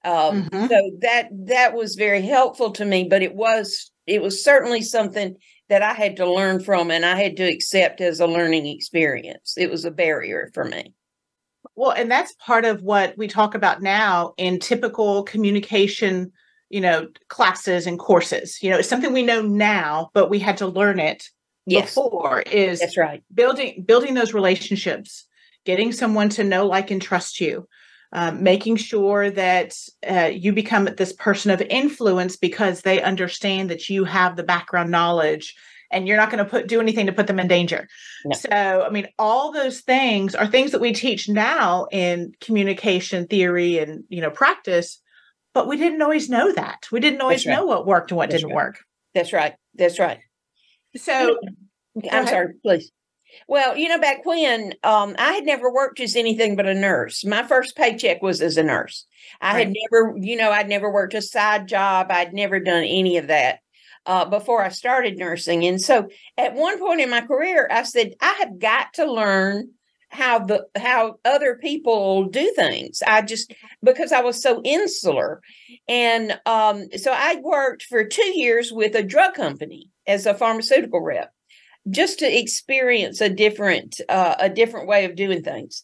Um, 0.03 0.43
mm-hmm. 0.43 0.67
So 0.67 0.91
that 1.01 1.29
that 1.45 1.73
was 1.73 1.95
very 1.95 2.21
helpful 2.21 2.71
to 2.71 2.85
me, 2.85 3.03
but 3.03 3.21
it 3.21 3.35
was 3.35 3.91
it 4.07 4.21
was 4.21 4.43
certainly 4.43 4.81
something 4.81 5.35
that 5.69 5.81
I 5.81 5.93
had 5.93 6.17
to 6.17 6.29
learn 6.29 6.61
from 6.61 6.91
and 6.91 7.05
I 7.05 7.15
had 7.15 7.37
to 7.37 7.43
accept 7.43 8.01
as 8.01 8.19
a 8.19 8.27
learning 8.27 8.65
experience. 8.65 9.53
It 9.57 9.69
was 9.69 9.85
a 9.85 9.91
barrier 9.91 10.51
for 10.53 10.65
me. 10.65 10.93
Well, 11.75 11.91
and 11.91 12.11
that's 12.11 12.33
part 12.35 12.65
of 12.65 12.81
what 12.81 13.17
we 13.17 13.27
talk 13.27 13.55
about 13.55 13.81
now 13.81 14.33
in 14.37 14.59
typical 14.59 15.23
communication, 15.23 16.31
you 16.69 16.81
know, 16.81 17.07
classes 17.29 17.87
and 17.87 17.97
courses. 17.97 18.61
You 18.61 18.69
know, 18.69 18.79
it's 18.79 18.89
something 18.89 19.13
we 19.13 19.23
know 19.23 19.41
now, 19.41 20.09
but 20.13 20.29
we 20.29 20.39
had 20.39 20.57
to 20.57 20.67
learn 20.67 20.99
it 20.99 21.29
yes. 21.65 21.95
before 21.95 22.41
is 22.41 22.79
that's 22.79 22.97
right. 22.97 23.23
Building 23.33 23.83
building 23.87 24.13
those 24.13 24.33
relationships, 24.33 25.25
getting 25.65 25.91
someone 25.91 26.29
to 26.29 26.43
know, 26.43 26.65
like, 26.65 26.91
and 26.91 27.01
trust 27.01 27.39
you. 27.39 27.67
Um, 28.13 28.43
making 28.43 28.75
sure 28.75 29.31
that 29.31 29.73
uh, 30.05 30.31
you 30.33 30.51
become 30.51 30.89
this 30.97 31.13
person 31.13 31.49
of 31.49 31.61
influence 31.61 32.35
because 32.35 32.81
they 32.81 33.01
understand 33.01 33.69
that 33.69 33.87
you 33.89 34.03
have 34.03 34.35
the 34.35 34.43
background 34.43 34.91
knowledge 34.91 35.55
and 35.91 36.07
you're 36.07 36.17
not 36.17 36.31
going 36.31 36.43
to 36.43 36.49
put 36.49 36.67
do 36.67 36.79
anything 36.79 37.05
to 37.05 37.11
put 37.11 37.27
them 37.27 37.39
in 37.39 37.47
danger. 37.47 37.87
No. 38.25 38.35
So, 38.35 38.83
I 38.85 38.89
mean, 38.89 39.07
all 39.19 39.51
those 39.51 39.81
things 39.81 40.33
are 40.33 40.47
things 40.47 40.71
that 40.71 40.81
we 40.81 40.93
teach 40.93 41.29
now 41.29 41.87
in 41.91 42.33
communication 42.41 43.27
theory 43.27 43.77
and 43.77 44.03
you 44.09 44.21
know 44.21 44.31
practice, 44.31 45.01
but 45.53 45.67
we 45.67 45.77
didn't 45.77 46.01
always 46.01 46.29
know 46.29 46.51
that. 46.53 46.87
We 46.91 46.99
didn't 46.99 47.21
always 47.21 47.45
right. 47.45 47.53
know 47.53 47.65
what 47.65 47.85
worked 47.85 48.11
and 48.11 48.17
what 48.17 48.29
That's 48.29 48.41
didn't 48.41 48.55
right. 48.55 48.65
work. 48.65 48.79
That's 49.13 49.33
right. 49.33 49.53
That's 49.75 49.99
right. 49.99 50.19
So, 50.95 51.37
I'm 52.11 52.27
sorry, 52.27 52.53
please. 52.63 52.91
Well, 53.47 53.77
you 53.77 53.89
know, 53.89 53.99
back 53.99 54.25
when 54.25 54.73
um, 54.83 55.15
I 55.17 55.33
had 55.33 55.45
never 55.45 55.71
worked 55.71 55.99
as 55.99 56.15
anything 56.15 56.55
but 56.55 56.65
a 56.65 56.73
nurse. 56.73 57.25
My 57.25 57.43
first 57.43 57.75
paycheck 57.75 58.21
was 58.21 58.41
as 58.41 58.57
a 58.57 58.63
nurse. 58.63 59.05
I 59.41 59.53
right. 59.53 59.67
had 59.67 59.75
never, 59.75 60.15
you 60.17 60.35
know, 60.35 60.51
I'd 60.51 60.69
never 60.69 60.91
worked 60.91 61.13
a 61.13 61.21
side 61.21 61.67
job. 61.67 62.07
I'd 62.09 62.33
never 62.33 62.59
done 62.59 62.83
any 62.83 63.17
of 63.17 63.27
that 63.27 63.59
uh, 64.05 64.25
before 64.25 64.63
I 64.63 64.69
started 64.69 65.17
nursing. 65.17 65.65
And 65.65 65.81
so 65.81 66.09
at 66.37 66.55
one 66.55 66.79
point 66.79 67.01
in 67.01 67.09
my 67.09 67.21
career, 67.21 67.67
I 67.71 67.83
said, 67.83 68.13
I 68.21 68.35
have 68.39 68.59
got 68.59 68.93
to 68.93 69.11
learn 69.11 69.71
how 70.11 70.39
the 70.39 70.67
how 70.75 71.15
other 71.23 71.55
people 71.55 72.25
do 72.25 72.51
things 72.53 73.01
i 73.07 73.21
just 73.21 73.53
because 73.81 74.11
i 74.11 74.19
was 74.19 74.41
so 74.41 74.61
insular 74.65 75.41
and 75.87 76.37
um 76.45 76.85
so 76.97 77.13
i 77.15 77.39
worked 77.41 77.83
for 77.83 78.03
two 78.03 78.37
years 78.37 78.73
with 78.73 78.93
a 78.93 79.03
drug 79.03 79.33
company 79.33 79.89
as 80.05 80.25
a 80.25 80.33
pharmaceutical 80.33 80.99
rep 80.99 81.33
just 81.89 82.19
to 82.19 82.39
experience 82.39 83.21
a 83.21 83.29
different 83.29 83.99
uh, 84.09 84.35
a 84.39 84.49
different 84.49 84.87
way 84.87 85.05
of 85.05 85.15
doing 85.15 85.43
things. 85.43 85.83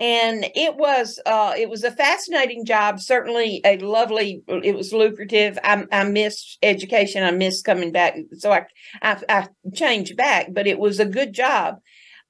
And 0.00 0.46
it 0.54 0.76
was 0.76 1.18
uh, 1.26 1.54
it 1.56 1.68
was 1.68 1.82
a 1.82 1.90
fascinating 1.90 2.64
job 2.64 3.00
certainly 3.00 3.60
a 3.64 3.78
lovely 3.78 4.42
it 4.46 4.76
was 4.76 4.92
lucrative. 4.92 5.58
I, 5.64 5.84
I 5.90 6.04
missed 6.04 6.58
education 6.62 7.24
i 7.24 7.30
missed 7.30 7.64
coming 7.64 7.90
back 7.90 8.16
so 8.36 8.52
I, 8.52 8.66
I, 9.02 9.20
I 9.28 9.48
changed 9.74 10.16
back 10.16 10.48
but 10.52 10.66
it 10.66 10.78
was 10.78 11.00
a 11.00 11.04
good 11.04 11.32
job. 11.32 11.76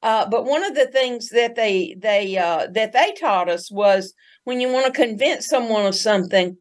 Uh, 0.00 0.28
but 0.30 0.44
one 0.44 0.64
of 0.64 0.76
the 0.76 0.86
things 0.86 1.30
that 1.30 1.56
they 1.56 1.96
they 1.98 2.38
uh, 2.38 2.68
that 2.72 2.92
they 2.92 3.12
taught 3.18 3.50
us 3.50 3.70
was 3.70 4.14
when 4.44 4.60
you 4.60 4.72
want 4.72 4.86
to 4.86 4.92
convince 4.92 5.46
someone 5.46 5.84
of 5.84 5.94
something 5.94 6.56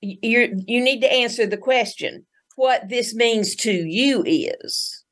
you 0.00 0.54
you 0.66 0.80
need 0.80 1.00
to 1.00 1.12
answer 1.12 1.46
the 1.46 1.56
question 1.56 2.24
what 2.54 2.88
this 2.88 3.14
means 3.14 3.54
to 3.56 3.72
you 3.72 4.22
is 4.24 5.04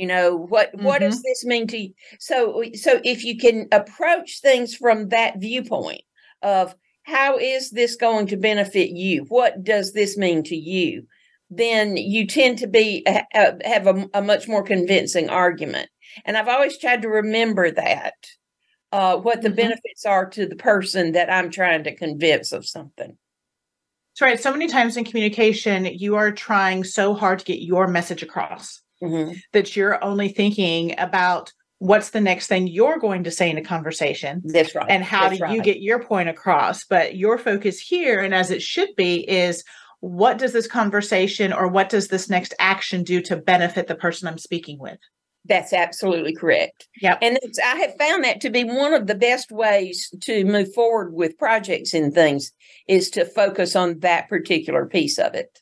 you 0.00 0.06
know 0.06 0.34
what 0.34 0.72
mm-hmm. 0.72 0.86
what 0.86 1.00
does 1.00 1.16
mm-hmm. 1.16 1.22
this 1.26 1.44
mean 1.44 1.66
to 1.66 1.76
you 1.76 1.92
so 2.18 2.64
so 2.74 3.00
if 3.04 3.22
you 3.22 3.36
can 3.36 3.68
approach 3.70 4.40
things 4.40 4.74
from 4.74 5.10
that 5.10 5.38
viewpoint 5.38 6.00
of 6.42 6.74
how 7.02 7.36
is 7.36 7.70
this 7.70 7.96
going 7.96 8.26
to 8.26 8.36
benefit 8.36 8.90
you 8.90 9.24
what 9.28 9.62
does 9.62 9.92
this 9.92 10.16
mean 10.16 10.42
to 10.42 10.56
you 10.56 11.06
then 11.50 11.98
you 11.98 12.26
tend 12.26 12.58
to 12.58 12.66
be 12.66 13.04
uh, 13.06 13.52
have 13.62 13.86
a, 13.86 14.08
a, 14.14 14.22
much 14.22 14.48
more 14.48 14.62
convincing 14.62 15.28
argument 15.28 15.90
and 16.24 16.38
i've 16.38 16.48
always 16.48 16.78
tried 16.78 17.02
to 17.02 17.08
remember 17.08 17.70
that 17.70 18.14
uh, 18.92 19.16
what 19.16 19.42
the 19.42 19.48
mm-hmm. 19.48 19.56
benefits 19.56 20.06
are 20.06 20.30
to 20.30 20.46
the 20.46 20.56
person 20.56 21.12
that 21.12 21.30
i'm 21.30 21.50
trying 21.50 21.84
to 21.84 21.94
convince 21.94 22.52
of 22.52 22.66
something 22.66 23.18
that's 24.12 24.22
right 24.22 24.40
so 24.40 24.50
many 24.50 24.66
times 24.66 24.96
in 24.96 25.04
communication 25.04 25.84
you 25.84 26.16
are 26.16 26.32
trying 26.32 26.84
so 26.84 27.12
hard 27.12 27.38
to 27.38 27.44
get 27.44 27.60
your 27.60 27.86
message 27.86 28.22
across 28.22 28.80
mm-hmm. 29.02 29.32
that 29.52 29.76
you're 29.76 30.02
only 30.02 30.28
thinking 30.28 30.94
about 30.98 31.52
what's 31.78 32.10
the 32.10 32.20
next 32.20 32.46
thing 32.46 32.66
you're 32.66 32.98
going 32.98 33.24
to 33.24 33.30
say 33.30 33.50
in 33.50 33.58
a 33.58 33.64
conversation. 33.64 34.42
That's 34.44 34.74
right. 34.74 34.86
And 34.88 35.02
how 35.02 35.28
That's 35.28 35.38
do 35.38 35.44
right. 35.44 35.54
you 35.54 35.62
get 35.62 35.80
your 35.80 36.02
point 36.02 36.28
across? 36.28 36.84
But 36.84 37.16
your 37.16 37.38
focus 37.38 37.80
here, 37.80 38.20
and 38.20 38.34
as 38.34 38.50
it 38.50 38.62
should 38.62 38.90
be, 38.96 39.28
is 39.28 39.64
what 40.00 40.38
does 40.38 40.52
this 40.52 40.66
conversation 40.66 41.52
or 41.52 41.68
what 41.68 41.88
does 41.88 42.08
this 42.08 42.28
next 42.28 42.54
action 42.58 43.02
do 43.02 43.20
to 43.22 43.36
benefit 43.36 43.86
the 43.86 43.94
person 43.94 44.28
I'm 44.28 44.38
speaking 44.38 44.78
with? 44.78 44.98
That's 45.46 45.72
absolutely 45.72 46.34
correct. 46.34 46.86
Yeah. 47.00 47.16
And 47.22 47.38
I 47.64 47.76
have 47.76 47.96
found 47.98 48.24
that 48.24 48.42
to 48.42 48.50
be 48.50 48.64
one 48.64 48.92
of 48.92 49.06
the 49.06 49.14
best 49.14 49.50
ways 49.50 50.12
to 50.22 50.44
move 50.44 50.72
forward 50.74 51.14
with 51.14 51.38
projects 51.38 51.94
and 51.94 52.12
things 52.12 52.52
is 52.88 53.08
to 53.10 53.24
focus 53.24 53.74
on 53.74 54.00
that 54.00 54.28
particular 54.28 54.84
piece 54.84 55.18
of 55.18 55.34
it. 55.34 55.59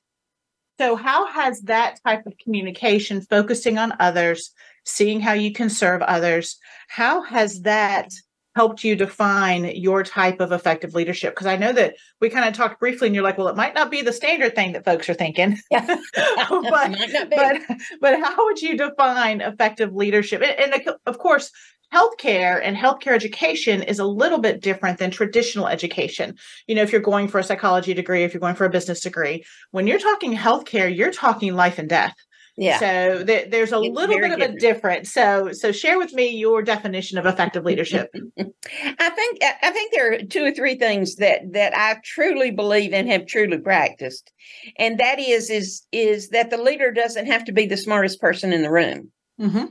So, 0.79 0.95
how 0.95 1.27
has 1.27 1.63
that 1.63 1.99
type 2.07 2.25
of 2.27 2.39
communication, 2.39 3.21
focusing 3.21 3.79
on 3.79 3.95
others, 3.99 4.53
seeing 4.85 5.21
how 5.21 5.33
you 5.33 5.53
can 5.53 5.69
serve 5.69 6.03
others, 6.03 6.57
how 6.89 7.23
has 7.23 7.63
that 7.63 8.13
helped 8.55 8.83
you 8.83 8.97
define 8.97 9.65
your 9.77 10.03
type 10.03 10.41
of 10.41 10.53
effective 10.53 10.95
leadership? 10.95 11.35
Because 11.35 11.49
I 11.49 11.57
know 11.57 11.73
that 11.73 11.97
we 12.21 12.31
kind 12.31 12.49
of 12.49 12.55
talked 12.55 12.79
briefly, 12.79 13.09
and 13.09 13.15
you're 13.15 13.25
like, 13.25 13.39
well, 13.39 13.49
it 13.49 13.57
might 13.57 13.75
not 13.75 13.91
be 13.91 14.03
the 14.03 14.13
standard 14.13 14.55
thing 14.55 14.73
that 14.73 14.85
folks 14.85 15.09
are 15.09 15.15
thinking. 15.15 15.59
Yeah. 15.71 15.85
but, 16.15 16.97
but, 17.31 17.61
but 18.01 18.21
how 18.21 18.45
would 18.45 18.63
you 18.63 18.77
define 18.77 19.41
effective 19.41 19.95
leadership? 19.95 20.43
And, 20.43 20.75
and 20.75 20.97
of 21.07 21.19
course, 21.19 21.51
healthcare 21.93 22.61
and 22.63 22.77
healthcare 22.77 23.13
education 23.13 23.83
is 23.83 23.99
a 23.99 24.05
little 24.05 24.39
bit 24.39 24.61
different 24.61 24.99
than 24.99 25.11
traditional 25.11 25.69
education. 25.69 26.37
You 26.67 26.75
know, 26.75 26.83
if 26.83 26.93
you're 26.93 27.01
going 27.01 27.29
for 27.29 27.39
a 27.39 27.45
psychology 27.45 27.95
degree, 27.95 28.25
if 28.25 28.35
you're 28.35 28.41
going 28.41 28.55
for 28.55 28.67
a 28.67 28.71
business 28.71 29.01
degree, 29.01 29.45
when 29.71 29.87
you're 29.87 29.99
talking 29.99 30.37
healthcare, 30.37 30.95
you're 30.95 31.13
talking 31.13 31.55
life 31.55 31.79
and 31.79 31.89
death. 31.89 32.15
Yeah. 32.61 32.81
So 32.81 33.25
th- 33.25 33.51
there's 33.51 33.73
a 33.73 33.79
it's 33.79 33.95
little 33.95 34.19
bit 34.19 34.33
of 34.33 34.41
a 34.41 34.59
difference. 34.59 35.13
So 35.13 35.53
so 35.53 35.71
share 35.71 35.97
with 35.97 36.13
me 36.13 36.37
your 36.37 36.61
definition 36.61 37.17
of 37.17 37.25
effective 37.25 37.65
leadership. 37.65 38.11
I 38.39 39.11
think 39.11 39.39
I 39.63 39.71
think 39.71 39.93
there 39.93 40.13
are 40.13 40.19
two 40.25 40.45
or 40.45 40.51
three 40.51 40.75
things 40.75 41.17
that 41.17 41.53
that 41.53 41.73
I 41.77 42.01
truly 42.05 42.51
believe 42.51 42.93
and 42.93 43.09
have 43.09 43.27
truly 43.27 43.59
practiced, 43.59 44.33
and 44.77 44.99
that 44.99 45.21
is 45.21 45.51
is 45.51 45.87
is 45.93 46.31
that 46.31 46.51
the 46.51 46.59
leader 46.59 46.91
doesn't 46.91 47.27
have 47.27 47.45
to 47.45 47.53
be 47.53 47.67
the 47.67 47.77
smartest 47.77 48.21
person 48.21 48.53
in 48.53 48.63
the 48.63 48.73
room. 48.73 49.13
Mm-hmm 49.41 49.67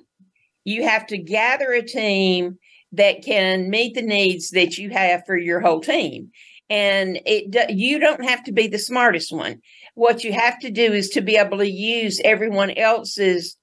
you 0.68 0.84
have 0.84 1.08
to 1.08 1.18
gather 1.18 1.72
a 1.72 1.82
team 1.82 2.58
that 2.92 3.24
can 3.24 3.70
meet 3.70 3.96
the 3.96 4.02
needs 4.02 4.50
that 4.50 4.78
you 4.78 4.90
have 4.90 5.24
for 5.26 5.38
your 5.38 5.62
whole 5.62 5.80
team. 5.80 6.30
And 6.70 7.22
it 7.26 7.70
you 7.70 8.00
don't 8.00 8.26
have 8.26 8.44
to 8.44 8.52
be 8.52 8.68
the 8.68 8.78
smartest 8.78 9.32
one. 9.32 9.62
What 9.96 10.26
you 10.26 10.34
have 10.34 10.60
to 10.60 10.70
do 10.70 10.92
is 10.92 11.10
to 11.12 11.22
be 11.22 11.38
able 11.38 11.60
to 11.60 11.72
use 11.72 12.20
everyone 12.26 12.72
else's 12.72 13.56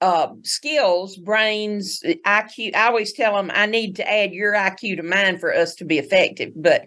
uh, 0.00 0.28
skills 0.44 1.16
brains 1.16 2.00
iq 2.04 2.76
i 2.76 2.86
always 2.86 3.12
tell 3.12 3.34
them 3.34 3.50
i 3.52 3.66
need 3.66 3.96
to 3.96 4.08
add 4.08 4.32
your 4.32 4.52
iq 4.52 4.96
to 4.96 5.02
mine 5.02 5.38
for 5.40 5.52
us 5.52 5.74
to 5.74 5.84
be 5.84 5.98
effective. 5.98 6.52
But 6.54 6.84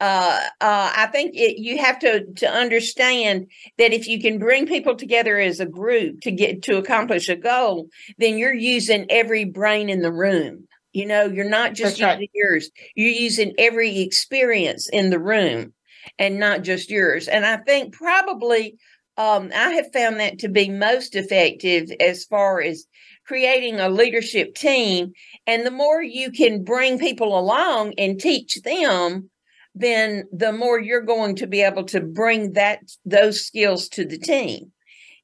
uh, 0.00 0.40
uh, 0.60 0.92
I 0.96 1.08
think 1.12 1.34
it, 1.34 1.58
you 1.58 1.78
have 1.78 1.98
to 2.00 2.24
to 2.36 2.50
understand 2.50 3.46
that 3.78 3.92
if 3.92 4.08
you 4.08 4.20
can 4.20 4.38
bring 4.38 4.66
people 4.66 4.96
together 4.96 5.38
as 5.38 5.60
a 5.60 5.66
group 5.66 6.20
to 6.22 6.30
get 6.30 6.62
to 6.64 6.76
accomplish 6.78 7.28
a 7.28 7.36
goal, 7.36 7.88
then 8.18 8.36
you're 8.36 8.54
using 8.54 9.06
every 9.08 9.44
brain 9.44 9.88
in 9.88 10.02
the 10.02 10.12
room. 10.12 10.66
You 10.92 11.06
know, 11.06 11.24
you're 11.24 11.48
not 11.48 11.74
just 11.74 11.98
That's 11.98 12.00
using 12.00 12.18
right. 12.18 12.30
yours; 12.34 12.70
you're 12.94 13.10
using 13.10 13.52
every 13.58 14.00
experience 14.00 14.88
in 14.88 15.10
the 15.10 15.20
room, 15.20 15.72
and 16.18 16.38
not 16.38 16.62
just 16.62 16.90
yours. 16.90 17.28
And 17.28 17.46
I 17.46 17.58
think 17.58 17.94
probably 17.94 18.76
um, 19.16 19.50
I 19.54 19.70
have 19.70 19.92
found 19.92 20.18
that 20.18 20.40
to 20.40 20.48
be 20.48 20.68
most 20.68 21.14
effective 21.14 21.90
as 22.00 22.24
far 22.24 22.60
as 22.60 22.86
creating 23.26 23.80
a 23.80 23.88
leadership 23.88 24.54
team. 24.54 25.12
And 25.46 25.64
the 25.64 25.70
more 25.70 26.02
you 26.02 26.30
can 26.30 26.64
bring 26.64 26.98
people 26.98 27.38
along 27.38 27.94
and 27.96 28.20
teach 28.20 28.60
them 28.62 29.30
then 29.74 30.24
the 30.32 30.52
more 30.52 30.80
you're 30.80 31.02
going 31.02 31.36
to 31.36 31.46
be 31.46 31.62
able 31.62 31.84
to 31.84 32.00
bring 32.00 32.52
that 32.52 32.80
those 33.04 33.44
skills 33.44 33.88
to 33.90 34.04
the 34.04 34.18
team. 34.18 34.70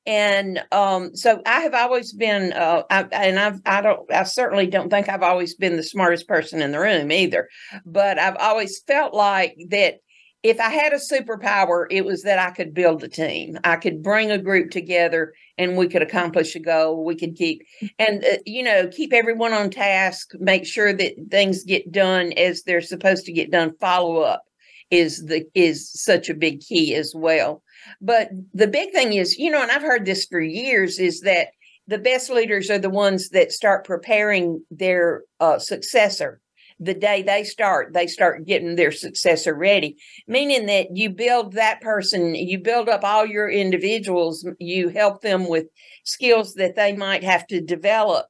And 0.06 0.62
um, 0.72 1.14
so 1.14 1.42
I 1.46 1.60
have 1.60 1.74
always 1.74 2.12
been, 2.12 2.52
uh, 2.54 2.82
I, 2.90 3.02
and 3.12 3.38
I've, 3.38 3.60
I 3.66 3.80
don't, 3.82 4.10
I 4.12 4.24
certainly 4.24 4.66
don't 4.66 4.88
think 4.88 5.08
I've 5.08 5.22
always 5.22 5.54
been 5.54 5.76
the 5.76 5.82
smartest 5.82 6.26
person 6.26 6.62
in 6.62 6.72
the 6.72 6.80
room 6.80 7.12
either, 7.12 7.48
but 7.84 8.18
I've 8.18 8.36
always 8.36 8.80
felt 8.86 9.14
like 9.14 9.56
that 9.68 9.96
if 10.42 10.58
I 10.58 10.70
had 10.70 10.92
a 10.92 10.96
superpower, 10.96 11.86
it 11.90 12.04
was 12.04 12.22
that 12.22 12.38
I 12.38 12.50
could 12.50 12.72
build 12.72 13.04
a 13.04 13.08
team. 13.08 13.58
I 13.62 13.76
could 13.76 14.02
bring 14.02 14.30
a 14.30 14.38
group 14.38 14.70
together 14.70 15.34
and 15.58 15.76
we 15.76 15.86
could 15.86 16.02
accomplish 16.02 16.56
a 16.56 16.60
goal. 16.60 17.04
We 17.04 17.14
could 17.14 17.36
keep, 17.36 17.62
and, 17.98 18.24
uh, 18.24 18.38
you 18.46 18.62
know, 18.62 18.88
keep 18.88 19.12
everyone 19.12 19.52
on 19.52 19.68
task, 19.68 20.30
make 20.38 20.64
sure 20.64 20.94
that 20.94 21.14
things 21.30 21.64
get 21.64 21.92
done 21.92 22.32
as 22.38 22.62
they're 22.62 22.80
supposed 22.80 23.26
to 23.26 23.32
get 23.32 23.50
done. 23.50 23.74
Follow 23.80 24.20
up 24.20 24.44
is 24.90 25.26
the, 25.26 25.44
is 25.54 25.92
such 25.92 26.30
a 26.30 26.34
big 26.34 26.60
key 26.60 26.94
as 26.94 27.12
well. 27.14 27.62
But 28.00 28.30
the 28.54 28.66
big 28.66 28.92
thing 28.92 29.12
is, 29.12 29.36
you 29.36 29.50
know, 29.50 29.62
and 29.62 29.70
I've 29.70 29.82
heard 29.82 30.06
this 30.06 30.24
for 30.24 30.40
years 30.40 30.98
is 30.98 31.20
that 31.20 31.48
the 31.86 31.98
best 31.98 32.30
leaders 32.30 32.70
are 32.70 32.78
the 32.78 32.88
ones 32.88 33.28
that 33.30 33.52
start 33.52 33.84
preparing 33.84 34.64
their 34.70 35.24
uh, 35.38 35.58
successor 35.58 36.39
the 36.80 36.94
day 36.94 37.22
they 37.22 37.44
start, 37.44 37.92
they 37.92 38.06
start 38.06 38.46
getting 38.46 38.74
their 38.74 38.90
successor 38.90 39.54
ready, 39.54 39.96
meaning 40.26 40.64
that 40.66 40.96
you 40.96 41.10
build 41.10 41.52
that 41.52 41.82
person, 41.82 42.34
you 42.34 42.58
build 42.58 42.88
up 42.88 43.04
all 43.04 43.26
your 43.26 43.50
individuals, 43.50 44.48
you 44.58 44.88
help 44.88 45.20
them 45.20 45.46
with 45.46 45.66
skills 46.04 46.54
that 46.54 46.76
they 46.76 46.96
might 46.96 47.22
have 47.22 47.46
to 47.48 47.60
develop 47.60 48.26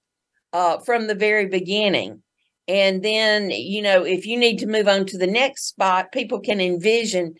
uh, 0.52 0.78
from 0.80 1.06
the 1.06 1.14
very 1.14 1.46
beginning. 1.46 2.22
And 2.66 3.04
then, 3.04 3.50
you 3.50 3.82
know, 3.82 4.04
if 4.04 4.26
you 4.26 4.36
need 4.36 4.58
to 4.58 4.66
move 4.66 4.88
on 4.88 5.06
to 5.06 5.18
the 5.18 5.26
next 5.28 5.68
spot, 5.68 6.12
people 6.12 6.40
can 6.40 6.60
envision 6.60 7.34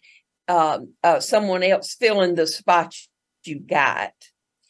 uh, 0.46 0.78
uh, 1.02 1.18
someone 1.20 1.64
else 1.64 1.94
filling 1.94 2.36
the 2.36 2.46
spot 2.46 2.94
you 3.44 3.58
got. 3.58 4.12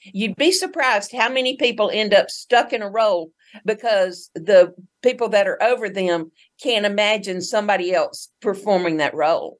You'd 0.04 0.36
be 0.36 0.52
surprised 0.52 1.14
how 1.14 1.28
many 1.28 1.56
people 1.56 1.90
end 1.92 2.14
up 2.14 2.30
stuck 2.30 2.72
in 2.72 2.80
a 2.80 2.90
role 2.90 3.30
because 3.64 4.30
the 4.34 4.74
people 5.02 5.28
that 5.30 5.48
are 5.48 5.62
over 5.62 5.88
them 5.88 6.30
can't 6.62 6.86
imagine 6.86 7.40
somebody 7.40 7.94
else 7.94 8.30
performing 8.40 8.98
that 8.98 9.14
role. 9.14 9.58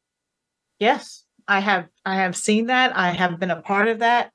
Yes, 0.79 1.25
I 1.47 1.61
have 1.61 1.89
I 2.05 2.17
have 2.17 2.37
seen 2.37 2.67
that. 2.67 2.97
I 2.97 3.11
have 3.11 3.39
been 3.39 3.51
a 3.51 3.63
part 3.63 3.89
of 3.89 3.99
that. 4.01 4.33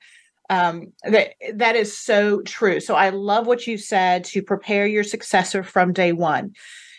Um, 0.49 0.93
that 1.03 1.33
that 1.55 1.75
is 1.75 1.97
so 1.97 2.41
true. 2.41 2.79
So 2.79 2.93
I 2.93 3.09
love 3.09 3.47
what 3.47 3.65
you 3.65 3.77
said 3.77 4.25
to 4.25 4.43
prepare 4.43 4.85
your 4.85 5.03
successor 5.03 5.63
from 5.63 5.93
day 5.93 6.11
one. 6.11 6.53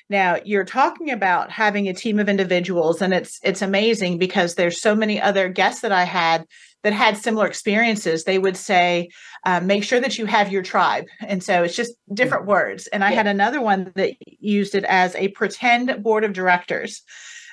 Now 0.08 0.38
you're 0.44 0.64
talking 0.64 1.10
about 1.10 1.50
having 1.50 1.88
a 1.88 1.94
team 1.94 2.18
of 2.18 2.28
individuals, 2.28 3.02
and 3.02 3.12
it's 3.12 3.38
it's 3.42 3.62
amazing 3.62 4.18
because 4.18 4.54
there's 4.54 4.80
so 4.80 4.94
many 4.94 5.20
other 5.20 5.48
guests 5.48 5.82
that 5.82 5.92
I 5.92 6.04
had 6.04 6.46
that 6.86 6.92
had 6.92 7.16
similar 7.16 7.48
experiences, 7.48 8.22
they 8.22 8.38
would 8.38 8.56
say, 8.56 9.08
um, 9.44 9.66
make 9.66 9.82
sure 9.82 9.98
that 9.98 10.18
you 10.18 10.24
have 10.24 10.52
your 10.52 10.62
tribe. 10.62 11.04
And 11.18 11.42
so 11.42 11.64
it's 11.64 11.74
just 11.74 11.94
different 12.14 12.42
mm-hmm. 12.42 12.52
words. 12.52 12.86
And 12.86 13.02
I 13.02 13.10
yeah. 13.10 13.16
had 13.16 13.26
another 13.26 13.60
one 13.60 13.90
that 13.96 14.12
used 14.38 14.76
it 14.76 14.84
as 14.84 15.12
a 15.16 15.26
pretend 15.30 16.00
board 16.04 16.22
of 16.22 16.32
directors. 16.32 17.02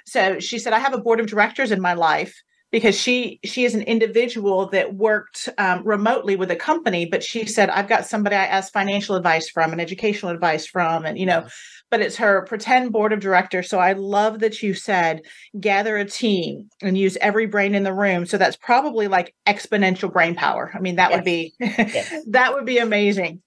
So 0.06 0.40
she 0.40 0.60
said, 0.60 0.74
I 0.74 0.78
have 0.78 0.94
a 0.94 1.02
board 1.02 1.20
of 1.20 1.26
directors 1.26 1.72
in 1.72 1.82
my 1.82 1.96
life 1.96 2.44
because 2.74 3.00
she 3.00 3.40
she 3.46 3.66
is 3.66 3.76
an 3.76 3.84
individual 3.84 4.66
that 4.70 4.96
worked 4.96 5.48
um, 5.60 5.84
remotely 5.86 6.36
with 6.36 6.52
a 6.52 6.56
company 6.56 7.06
but 7.06 7.24
she 7.24 7.46
said 7.46 7.70
i've 7.70 7.88
got 7.88 8.06
somebody 8.06 8.36
i 8.36 8.44
asked 8.44 8.74
financial 8.74 9.16
advice 9.16 9.48
from 9.48 9.72
and 9.72 9.80
educational 9.80 10.32
advice 10.32 10.66
from 10.66 11.06
and 11.06 11.18
you 11.18 11.26
know 11.26 11.48
but 11.92 12.02
it's 12.02 12.18
her 12.18 12.42
pretend 12.42 12.92
board 12.92 13.14
of 13.14 13.22
directors 13.22 13.70
so 13.70 13.80
i 13.80 13.94
love 13.94 14.40
that 14.40 14.62
you 14.62 14.74
said 14.74 15.22
gather 15.60 15.96
a 15.96 16.04
team 16.04 16.68
and 16.82 16.98
use 16.98 17.16
every 17.22 17.46
brain 17.46 17.76
in 17.76 17.84
the 17.84 17.94
room 17.94 18.26
so 18.26 18.38
that's 18.38 18.58
probably 18.58 19.08
like 19.08 19.34
exponential 19.48 20.12
brain 20.12 20.36
power 20.36 20.72
i 20.76 20.80
mean 20.80 20.96
that 20.96 21.12
yes. 21.12 21.18
would 21.18 21.26
be 21.26 21.54
yes. 21.60 22.14
that 22.28 22.54
would 22.54 22.66
be 22.66 22.80
amazing 22.80 23.42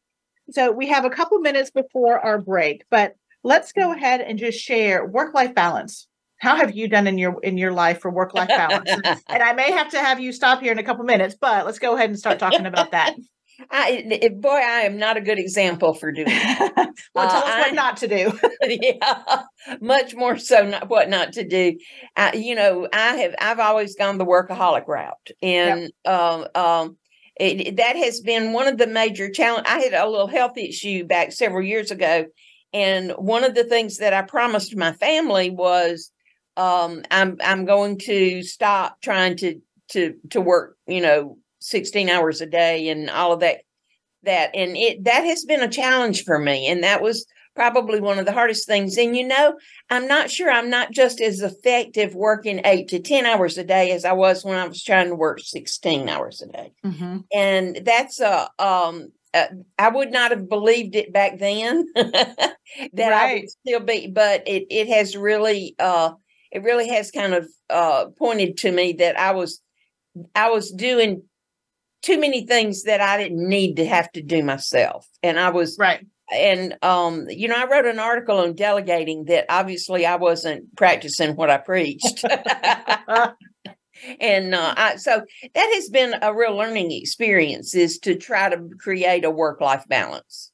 so 0.50 0.70
we 0.70 0.86
have 0.86 1.04
a 1.04 1.10
couple 1.10 1.38
minutes 1.40 1.70
before 1.72 2.20
our 2.20 2.38
break 2.38 2.84
but 2.90 3.16
let's 3.42 3.72
go 3.72 3.88
mm-hmm. 3.88 3.98
ahead 3.98 4.20
and 4.20 4.38
just 4.38 4.60
share 4.60 5.04
work 5.04 5.34
life 5.34 5.54
balance 5.54 6.06
how 6.38 6.56
have 6.56 6.74
you 6.74 6.88
done 6.88 7.06
in 7.06 7.18
your 7.18 7.40
in 7.42 7.56
your 7.56 7.72
life 7.72 8.00
for 8.00 8.10
work 8.10 8.34
life 8.34 8.48
balance 8.48 8.90
and 9.28 9.42
i 9.42 9.52
may 9.52 9.70
have 9.72 9.90
to 9.90 9.98
have 9.98 10.20
you 10.20 10.32
stop 10.32 10.60
here 10.60 10.72
in 10.72 10.78
a 10.78 10.84
couple 10.84 11.04
minutes 11.04 11.36
but 11.40 11.64
let's 11.64 11.78
go 11.78 11.94
ahead 11.94 12.10
and 12.10 12.18
start 12.18 12.38
talking 12.38 12.66
about 12.66 12.90
that 12.90 13.14
I, 13.70 14.30
boy, 14.34 14.50
I 14.50 14.80
am 14.80 14.98
not 14.98 15.16
a 15.16 15.20
good 15.20 15.38
example 15.38 15.94
for 15.94 16.12
doing. 16.12 16.26
well, 16.28 16.68
tell 17.14 17.42
uh, 17.42 17.46
us 17.46 17.58
what 17.58 17.68
I, 17.68 17.70
not 17.70 17.96
to 17.98 18.08
do. 18.08 18.38
yeah, 18.62 19.42
much 19.80 20.14
more 20.14 20.36
so 20.36 20.66
not 20.66 20.90
what 20.90 21.08
not 21.08 21.32
to 21.34 21.44
do. 21.46 21.78
I, 22.16 22.34
you 22.34 22.54
know, 22.54 22.86
I 22.92 23.16
have 23.16 23.34
I've 23.40 23.58
always 23.58 23.96
gone 23.96 24.18
the 24.18 24.26
workaholic 24.26 24.86
route, 24.86 25.30
and 25.40 25.90
yep. 26.04 26.14
um, 26.14 26.46
um, 26.54 26.96
it, 27.38 27.76
that 27.76 27.96
has 27.96 28.20
been 28.20 28.52
one 28.52 28.68
of 28.68 28.78
the 28.78 28.86
major 28.86 29.30
challenge. 29.30 29.66
I 29.66 29.78
had 29.78 29.94
a 29.94 30.08
little 30.08 30.28
health 30.28 30.58
issue 30.58 31.04
back 31.06 31.32
several 31.32 31.62
years 31.62 31.90
ago, 31.90 32.26
and 32.72 33.12
one 33.12 33.44
of 33.44 33.54
the 33.54 33.64
things 33.64 33.98
that 33.98 34.12
I 34.12 34.22
promised 34.22 34.76
my 34.76 34.92
family 34.92 35.50
was 35.50 36.10
um, 36.56 37.02
I'm 37.10 37.36
I'm 37.42 37.64
going 37.64 37.98
to 38.00 38.42
stop 38.42 39.00
trying 39.02 39.36
to 39.38 39.60
to 39.90 40.14
to 40.30 40.40
work, 40.40 40.76
you 40.86 41.00
know, 41.00 41.38
16 41.60 42.08
hours 42.08 42.40
a 42.40 42.46
day 42.46 42.88
and 42.88 43.10
all 43.10 43.32
of 43.32 43.40
that 43.40 43.62
that 44.22 44.50
and 44.54 44.76
it 44.76 45.04
that 45.04 45.24
has 45.24 45.44
been 45.44 45.62
a 45.62 45.68
challenge 45.68 46.24
for 46.24 46.38
me 46.38 46.66
and 46.68 46.84
that 46.84 47.02
was 47.02 47.26
probably 47.54 48.00
one 48.00 48.18
of 48.18 48.26
the 48.26 48.32
hardest 48.32 48.66
things 48.66 48.98
and 48.98 49.16
you 49.16 49.26
know 49.26 49.56
i'm 49.88 50.06
not 50.06 50.30
sure 50.30 50.50
i'm 50.50 50.68
not 50.68 50.92
just 50.92 51.20
as 51.20 51.40
effective 51.40 52.14
working 52.14 52.60
8 52.64 52.88
to 52.88 53.00
10 53.00 53.24
hours 53.24 53.56
a 53.56 53.64
day 53.64 53.92
as 53.92 54.04
i 54.04 54.12
was 54.12 54.44
when 54.44 54.58
i 54.58 54.66
was 54.66 54.82
trying 54.82 55.08
to 55.08 55.14
work 55.14 55.40
16 55.40 56.08
hours 56.08 56.42
a 56.42 56.46
day 56.46 56.72
mm-hmm. 56.84 57.18
and 57.32 57.80
that's 57.84 58.20
a 58.20 58.48
um 58.58 59.10
uh, 59.34 59.48
I 59.78 59.90
would 59.90 60.12
not 60.12 60.30
have 60.30 60.48
believed 60.48 60.94
it 60.94 61.12
back 61.12 61.38
then 61.38 61.86
that 61.94 62.56
right. 62.96 63.12
I 63.12 63.34
would 63.34 63.50
still 63.50 63.80
be, 63.80 64.06
but 64.06 64.42
it 64.46 64.66
it 64.70 64.88
has 64.88 65.14
really 65.14 65.74
uh 65.78 66.12
it 66.52 66.62
really 66.62 66.88
has 66.88 67.10
kind 67.10 67.34
of 67.34 67.48
uh, 67.70 68.06
pointed 68.18 68.56
to 68.58 68.72
me 68.72 68.94
that 68.94 69.18
I 69.18 69.32
was 69.32 69.60
I 70.34 70.50
was 70.50 70.70
doing 70.70 71.22
too 72.02 72.18
many 72.20 72.46
things 72.46 72.84
that 72.84 73.00
I 73.00 73.18
didn't 73.18 73.48
need 73.48 73.76
to 73.76 73.86
have 73.86 74.10
to 74.12 74.22
do 74.22 74.42
myself, 74.42 75.06
and 75.22 75.38
I 75.38 75.50
was 75.50 75.76
right. 75.78 76.06
And 76.32 76.76
um, 76.82 77.26
you 77.28 77.48
know, 77.48 77.56
I 77.56 77.66
wrote 77.66 77.86
an 77.86 77.98
article 77.98 78.38
on 78.38 78.54
delegating 78.54 79.24
that 79.24 79.46
obviously 79.48 80.06
I 80.06 80.16
wasn't 80.16 80.74
practicing 80.76 81.36
what 81.36 81.50
I 81.50 81.58
preached. 81.58 82.24
and 84.20 84.54
uh, 84.54 84.74
I, 84.76 84.96
so 84.96 85.22
that 85.54 85.72
has 85.74 85.88
been 85.88 86.14
a 86.20 86.34
real 86.34 86.56
learning 86.56 86.92
experience 86.92 87.74
is 87.74 87.98
to 88.00 88.16
try 88.16 88.48
to 88.48 88.68
create 88.78 89.24
a 89.24 89.30
work 89.30 89.60
life 89.60 89.84
balance 89.88 90.52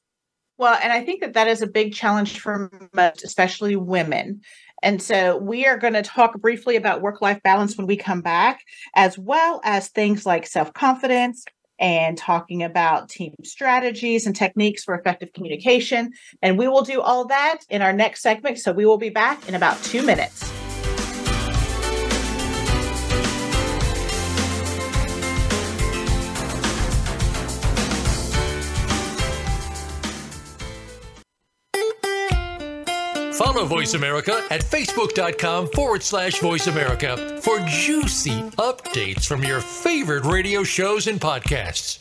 well 0.57 0.77
and 0.81 0.93
i 0.93 1.03
think 1.03 1.21
that 1.21 1.33
that 1.33 1.47
is 1.47 1.61
a 1.61 1.67
big 1.67 1.93
challenge 1.93 2.39
for 2.39 2.71
most 2.93 3.23
especially 3.23 3.75
women 3.75 4.41
and 4.83 5.01
so 5.01 5.37
we 5.37 5.65
are 5.65 5.77
going 5.77 5.93
to 5.93 6.03
talk 6.03 6.39
briefly 6.39 6.75
about 6.75 7.01
work 7.01 7.21
life 7.21 7.41
balance 7.41 7.77
when 7.77 7.87
we 7.87 7.95
come 7.95 8.21
back, 8.21 8.61
as 8.95 9.17
well 9.17 9.61
as 9.63 9.87
things 9.87 10.25
like 10.25 10.45
self 10.45 10.73
confidence 10.73 11.45
and 11.79 12.17
talking 12.17 12.61
about 12.61 13.09
team 13.09 13.33
strategies 13.43 14.27
and 14.27 14.35
techniques 14.35 14.83
for 14.83 14.93
effective 14.93 15.31
communication. 15.33 16.11
And 16.41 16.57
we 16.57 16.67
will 16.67 16.83
do 16.83 17.01
all 17.01 17.25
that 17.27 17.59
in 17.69 17.81
our 17.81 17.93
next 17.93 18.21
segment. 18.21 18.59
So 18.59 18.73
we 18.73 18.85
will 18.85 18.97
be 18.97 19.09
back 19.09 19.47
in 19.47 19.55
about 19.55 19.81
two 19.83 20.03
minutes. 20.03 20.62
Follow 33.37 33.65
Voice 33.65 33.95
America 33.95 34.43
at 34.51 34.61
facebook.com 34.61 35.67
forward 35.69 36.03
slash 36.03 36.39
voice 36.39 36.67
America 36.67 37.39
for 37.41 37.59
juicy 37.67 38.41
updates 38.57 39.25
from 39.25 39.43
your 39.43 39.59
favorite 39.59 40.25
radio 40.25 40.63
shows 40.63 41.07
and 41.07 41.19
podcasts. 41.19 41.99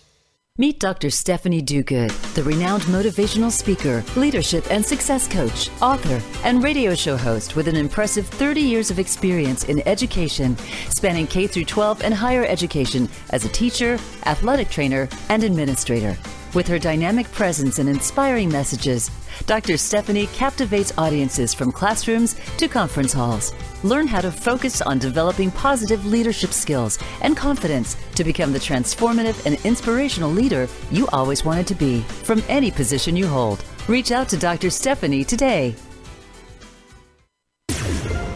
Meet 0.59 0.81
Dr. 0.81 1.09
Stephanie 1.09 1.63
Duguid, 1.63 2.11
the 2.35 2.43
renowned 2.43 2.83
motivational 2.83 3.51
speaker, 3.51 4.05
leadership 4.17 4.71
and 4.71 4.85
success 4.85 5.27
coach, 5.27 5.71
author, 5.81 6.21
and 6.45 6.63
radio 6.63 6.95
show 6.95 7.17
host 7.17 7.57
with 7.57 7.69
an 7.69 7.77
impressive 7.77 8.27
30 8.27 8.61
years 8.61 8.91
of 8.91 8.99
experience 8.99 9.65
in 9.65 9.81
education, 9.89 10.55
spanning 10.91 11.27
K 11.27 11.47
through 11.47 11.65
12 11.65 12.05
and 12.05 12.13
higher 12.13 12.45
education 12.45 13.09
as 13.31 13.47
a 13.47 13.49
teacher, 13.49 13.95
athletic 14.27 14.69
trainer, 14.69 15.09
and 15.31 15.43
administrator. 15.43 16.19
With 16.55 16.69
her 16.69 16.79
dynamic 16.79 17.31
presence 17.33 17.79
and 17.79 17.89
inspiring 17.89 18.51
messages, 18.51 19.11
Dr. 19.47 19.79
Stephanie 19.79 20.27
captivates 20.29 20.93
audiences 20.99 21.55
from 21.55 21.73
classrooms 21.73 22.37
to 22.59 22.69
conference 22.69 23.15
halls. 23.15 23.55
Learn 23.83 24.07
how 24.07 24.21
to 24.21 24.31
focus 24.31 24.83
on 24.83 24.99
developing 24.99 25.51
positive 25.51 26.05
leadership 26.05 26.53
skills 26.53 26.99
and 27.23 27.37
confidence 27.37 27.97
to 28.17 28.23
become 28.23 28.53
the 28.53 28.59
transformative 28.59 29.47
and 29.47 29.59
inspirational 29.65 30.31
leader 30.31 30.69
you 30.91 31.09
always 31.09 31.43
wanted 31.43 31.67
to 31.69 31.75
be 31.75 32.03
from 32.23 32.43
any 32.49 32.71
position 32.71 33.17
you 33.17 33.27
hold. 33.27 33.65
Reach 33.89 34.13
out 34.13 34.29
to 34.29 34.37
Dr. 34.37 34.69
Stephanie 34.69 35.25
today. 35.25 35.75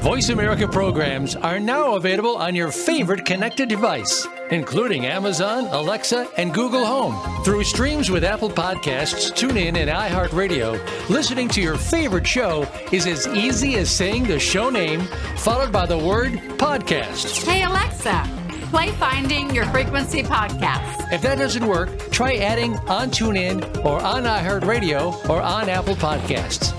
Voice 0.00 0.30
America 0.30 0.66
programs 0.66 1.36
are 1.36 1.60
now 1.60 1.96
available 1.96 2.36
on 2.36 2.54
your 2.54 2.70
favorite 2.70 3.26
connected 3.26 3.68
device 3.68 4.26
including 4.50 5.06
Amazon, 5.06 5.66
Alexa, 5.66 6.28
and 6.36 6.52
Google 6.52 6.84
Home. 6.84 7.44
Through 7.44 7.64
streams 7.64 8.10
with 8.10 8.24
Apple 8.24 8.50
Podcasts, 8.50 9.32
TuneIn, 9.32 9.76
and 9.76 9.90
iHeartRadio, 9.90 10.78
listening 11.08 11.48
to 11.50 11.60
your 11.60 11.76
favorite 11.76 12.26
show 12.26 12.66
is 12.92 13.06
as 13.06 13.26
easy 13.28 13.76
as 13.76 13.90
saying 13.90 14.24
the 14.24 14.38
show 14.38 14.70
name 14.70 15.02
followed 15.36 15.72
by 15.72 15.86
the 15.86 15.98
word 15.98 16.32
podcast. 16.58 17.46
Hey, 17.46 17.62
Alexa, 17.62 18.24
play 18.70 18.90
Finding 18.92 19.54
Your 19.54 19.66
Frequency 19.66 20.22
podcast. 20.22 21.12
If 21.12 21.22
that 21.22 21.38
doesn't 21.38 21.66
work, 21.66 22.10
try 22.10 22.36
adding 22.36 22.76
on 22.88 23.10
TuneIn 23.10 23.84
or 23.84 24.00
on 24.00 24.24
iHeartRadio 24.24 25.28
or 25.28 25.40
on 25.40 25.68
Apple 25.68 25.96
Podcasts. 25.96 26.72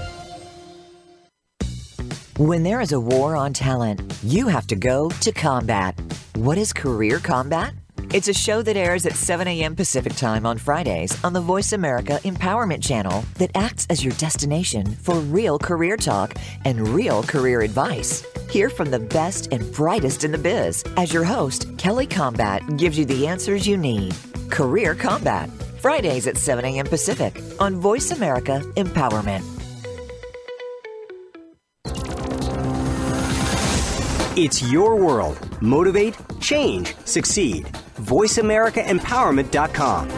When 2.37 2.61
there 2.61 2.81
is 2.81 2.91
a 2.91 2.99
war 2.99 3.35
on 3.35 3.51
talent, 3.51 4.13
you 4.21 4.47
have 4.47 4.67
to 4.67 4.75
go 4.75 5.09
to 5.09 5.31
combat. 5.31 5.99
What 6.37 6.59
is 6.59 6.71
Career 6.71 7.17
Combat? 7.17 7.73
It's 8.13 8.27
a 8.27 8.33
show 8.33 8.61
that 8.61 8.77
airs 8.77 9.07
at 9.07 9.15
7 9.15 9.47
a.m. 9.47 9.75
Pacific 9.75 10.13
Time 10.13 10.45
on 10.45 10.59
Fridays 10.59 11.17
on 11.23 11.33
the 11.33 11.41
Voice 11.41 11.73
America 11.73 12.19
Empowerment 12.23 12.83
Channel 12.83 13.23
that 13.39 13.49
acts 13.55 13.87
as 13.89 14.03
your 14.03 14.13
destination 14.17 14.85
for 14.85 15.15
real 15.15 15.57
career 15.57 15.97
talk 15.97 16.35
and 16.63 16.89
real 16.89 17.23
career 17.23 17.61
advice. 17.61 18.23
Hear 18.51 18.69
from 18.69 18.91
the 18.91 18.99
best 18.99 19.51
and 19.51 19.73
brightest 19.73 20.23
in 20.23 20.31
the 20.31 20.37
biz 20.37 20.83
as 20.95 21.11
your 21.11 21.23
host, 21.23 21.75
Kelly 21.79 22.05
Combat, 22.05 22.61
gives 22.77 22.99
you 22.99 23.05
the 23.05 23.25
answers 23.25 23.65
you 23.65 23.75
need. 23.75 24.13
Career 24.51 24.93
Combat, 24.93 25.49
Fridays 25.81 26.27
at 26.27 26.37
7 26.37 26.63
a.m. 26.65 26.85
Pacific 26.85 27.41
on 27.57 27.77
Voice 27.77 28.11
America 28.11 28.61
Empowerment. 28.75 29.56
It's 34.39 34.61
your 34.71 34.97
world. 34.97 35.39
Motivate, 35.63 36.15
change, 36.39 36.95
succeed. 37.05 37.65
VoiceAmericaEmpowerment.com. 38.01 40.09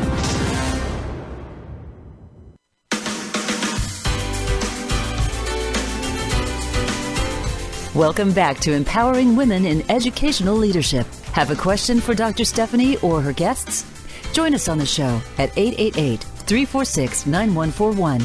Welcome 7.95 8.34
back 8.34 8.60
to 8.60 8.73
Empowering 8.73 9.38
Women 9.38 9.65
in 9.65 9.89
Educational 9.89 10.58
Leadership. 10.58 11.08
Have 11.32 11.51
a 11.51 11.55
question 11.55 12.01
for 12.01 12.13
Dr. 12.13 12.43
Stephanie 12.43 12.97
or 12.97 13.21
her 13.21 13.32
guests? 13.32 13.86
Join 14.34 14.53
us 14.53 14.67
on 14.67 14.79
the 14.79 14.86
show 14.86 15.21
at 15.38 15.58
888 15.58 16.23
346 16.23 17.25
9141. 17.25 18.19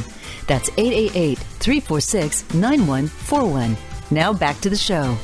That's 0.49 0.71
888 0.71 1.39
346 1.39 2.53
9141. 2.53 3.77
Now 4.11 4.33
back 4.33 4.61
to 4.63 4.69
the 4.69 4.77
show. 4.77 5.17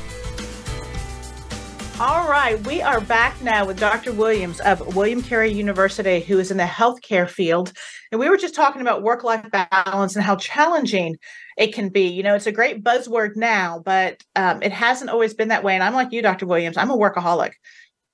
All 2.01 2.27
right, 2.27 2.59
we 2.65 2.81
are 2.81 2.99
back 2.99 3.39
now 3.43 3.63
with 3.63 3.79
Dr. 3.79 4.11
Williams 4.11 4.59
of 4.61 4.95
William 4.95 5.21
Carey 5.21 5.51
University, 5.51 6.21
who 6.21 6.39
is 6.39 6.49
in 6.49 6.57
the 6.57 6.63
healthcare 6.63 7.29
field. 7.29 7.73
And 8.11 8.19
we 8.19 8.27
were 8.27 8.37
just 8.37 8.55
talking 8.55 8.81
about 8.81 9.03
work 9.03 9.23
life 9.23 9.45
balance 9.51 10.15
and 10.15 10.25
how 10.25 10.35
challenging 10.35 11.17
it 11.59 11.75
can 11.75 11.89
be. 11.89 12.07
You 12.07 12.23
know, 12.23 12.33
it's 12.33 12.47
a 12.47 12.51
great 12.51 12.83
buzzword 12.83 13.35
now, 13.35 13.83
but 13.85 14.19
um, 14.35 14.63
it 14.63 14.71
hasn't 14.71 15.11
always 15.11 15.35
been 15.35 15.49
that 15.49 15.63
way. 15.63 15.75
And 15.75 15.83
I'm 15.83 15.93
like 15.93 16.11
you, 16.11 16.23
Dr. 16.23 16.47
Williams, 16.47 16.75
I'm 16.75 16.89
a 16.89 16.97
workaholic. 16.97 17.51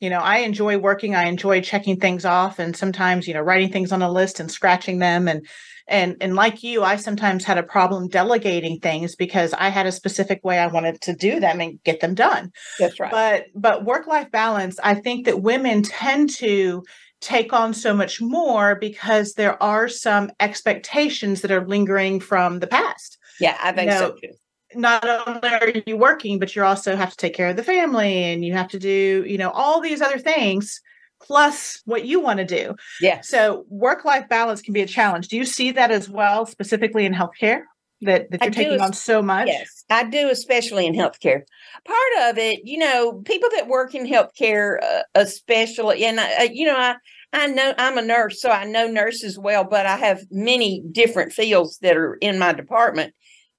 You 0.01 0.09
know, 0.09 0.19
I 0.19 0.39
enjoy 0.39 0.77
working, 0.77 1.15
I 1.15 1.27
enjoy 1.27 1.61
checking 1.61 1.97
things 1.97 2.25
off, 2.25 2.59
and 2.59 2.75
sometimes, 2.75 3.25
you 3.25 3.35
know, 3.35 3.41
writing 3.41 3.71
things 3.71 3.93
on 3.93 4.01
a 4.01 4.11
list 4.11 4.41
and 4.41 4.51
scratching 4.51 4.99
them 4.99 5.29
and 5.29 5.47
and 5.87 6.15
and 6.21 6.35
like 6.35 6.63
you 6.63 6.83
i 6.83 6.95
sometimes 6.95 7.43
had 7.43 7.57
a 7.57 7.63
problem 7.63 8.07
delegating 8.07 8.79
things 8.79 9.15
because 9.15 9.53
i 9.53 9.69
had 9.69 9.85
a 9.85 9.91
specific 9.91 10.43
way 10.43 10.59
i 10.59 10.67
wanted 10.67 10.99
to 11.01 11.13
do 11.13 11.39
them 11.39 11.61
and 11.61 11.81
get 11.83 11.99
them 12.01 12.13
done. 12.13 12.51
That's 12.79 12.99
right. 12.99 13.11
But 13.11 13.45
but 13.55 13.85
work 13.85 14.07
life 14.07 14.31
balance 14.31 14.79
i 14.83 14.93
think 14.93 15.25
that 15.25 15.41
women 15.41 15.83
tend 15.83 16.29
to 16.35 16.83
take 17.19 17.51
on 17.51 17.73
so 17.73 17.95
much 17.95 18.21
more 18.21 18.75
because 18.75 19.33
there 19.33 19.61
are 19.61 19.87
some 19.87 20.29
expectations 20.39 21.41
that 21.41 21.51
are 21.51 21.65
lingering 21.65 22.19
from 22.19 22.59
the 22.59 22.67
past. 22.67 23.17
Yeah 23.39 23.57
i 23.61 23.71
think 23.71 23.91
you 23.91 23.97
know, 23.97 23.99
so 23.99 24.15
too. 24.21 24.33
not 24.75 25.27
only 25.27 25.49
are 25.49 25.71
you 25.85 25.97
working 25.97 26.39
but 26.39 26.55
you 26.55 26.63
also 26.63 26.95
have 26.95 27.11
to 27.11 27.17
take 27.17 27.33
care 27.33 27.49
of 27.49 27.55
the 27.55 27.63
family 27.63 28.25
and 28.25 28.43
you 28.43 28.53
have 28.53 28.67
to 28.69 28.79
do 28.79 29.23
you 29.27 29.37
know 29.37 29.51
all 29.51 29.79
these 29.79 30.01
other 30.01 30.19
things 30.19 30.81
plus 31.27 31.81
what 31.85 32.05
you 32.05 32.19
want 32.19 32.39
to 32.39 32.45
do. 32.45 32.75
Yeah. 33.01 33.21
So 33.21 33.65
work 33.69 34.05
life 34.05 34.29
balance 34.29 34.61
can 34.61 34.73
be 34.73 34.81
a 34.81 34.87
challenge. 34.87 35.27
Do 35.27 35.35
you 35.35 35.45
see 35.45 35.71
that 35.71 35.91
as 35.91 36.09
well, 36.09 36.45
specifically 36.45 37.05
in 37.05 37.13
healthcare? 37.13 37.61
That, 38.01 38.29
that 38.29 38.43
you're 38.43 38.51
taking 38.51 38.79
on 38.79 38.93
so 38.93 39.23
much? 39.23 39.47
Yes, 39.47 39.83
I 39.89 40.03
do, 40.03 40.29
especially 40.29 40.85
in 40.85 40.93
healthcare. 40.93 41.41
Part 41.83 42.29
of 42.29 42.37
it, 42.37 42.59
you 42.63 42.77
know, 42.77 43.23
people 43.25 43.49
that 43.55 43.67
work 43.67 43.95
in 43.95 44.05
healthcare, 44.05 44.77
uh, 44.83 45.01
especially, 45.15 46.05
and 46.05 46.19
I, 46.19 46.35
uh, 46.35 46.47
you 46.51 46.67
know, 46.67 46.77
I 46.77 46.95
I 47.33 47.47
know 47.47 47.73
I'm 47.75 47.97
a 47.97 48.03
nurse, 48.03 48.39
so 48.39 48.51
I 48.51 48.65
know 48.65 48.87
nurses 48.87 49.39
well, 49.39 49.63
but 49.63 49.87
I 49.87 49.97
have 49.97 50.21
many 50.29 50.83
different 50.91 51.33
fields 51.33 51.79
that 51.79 51.97
are 51.97 52.15
in 52.21 52.37
my 52.37 52.53
department. 52.53 53.15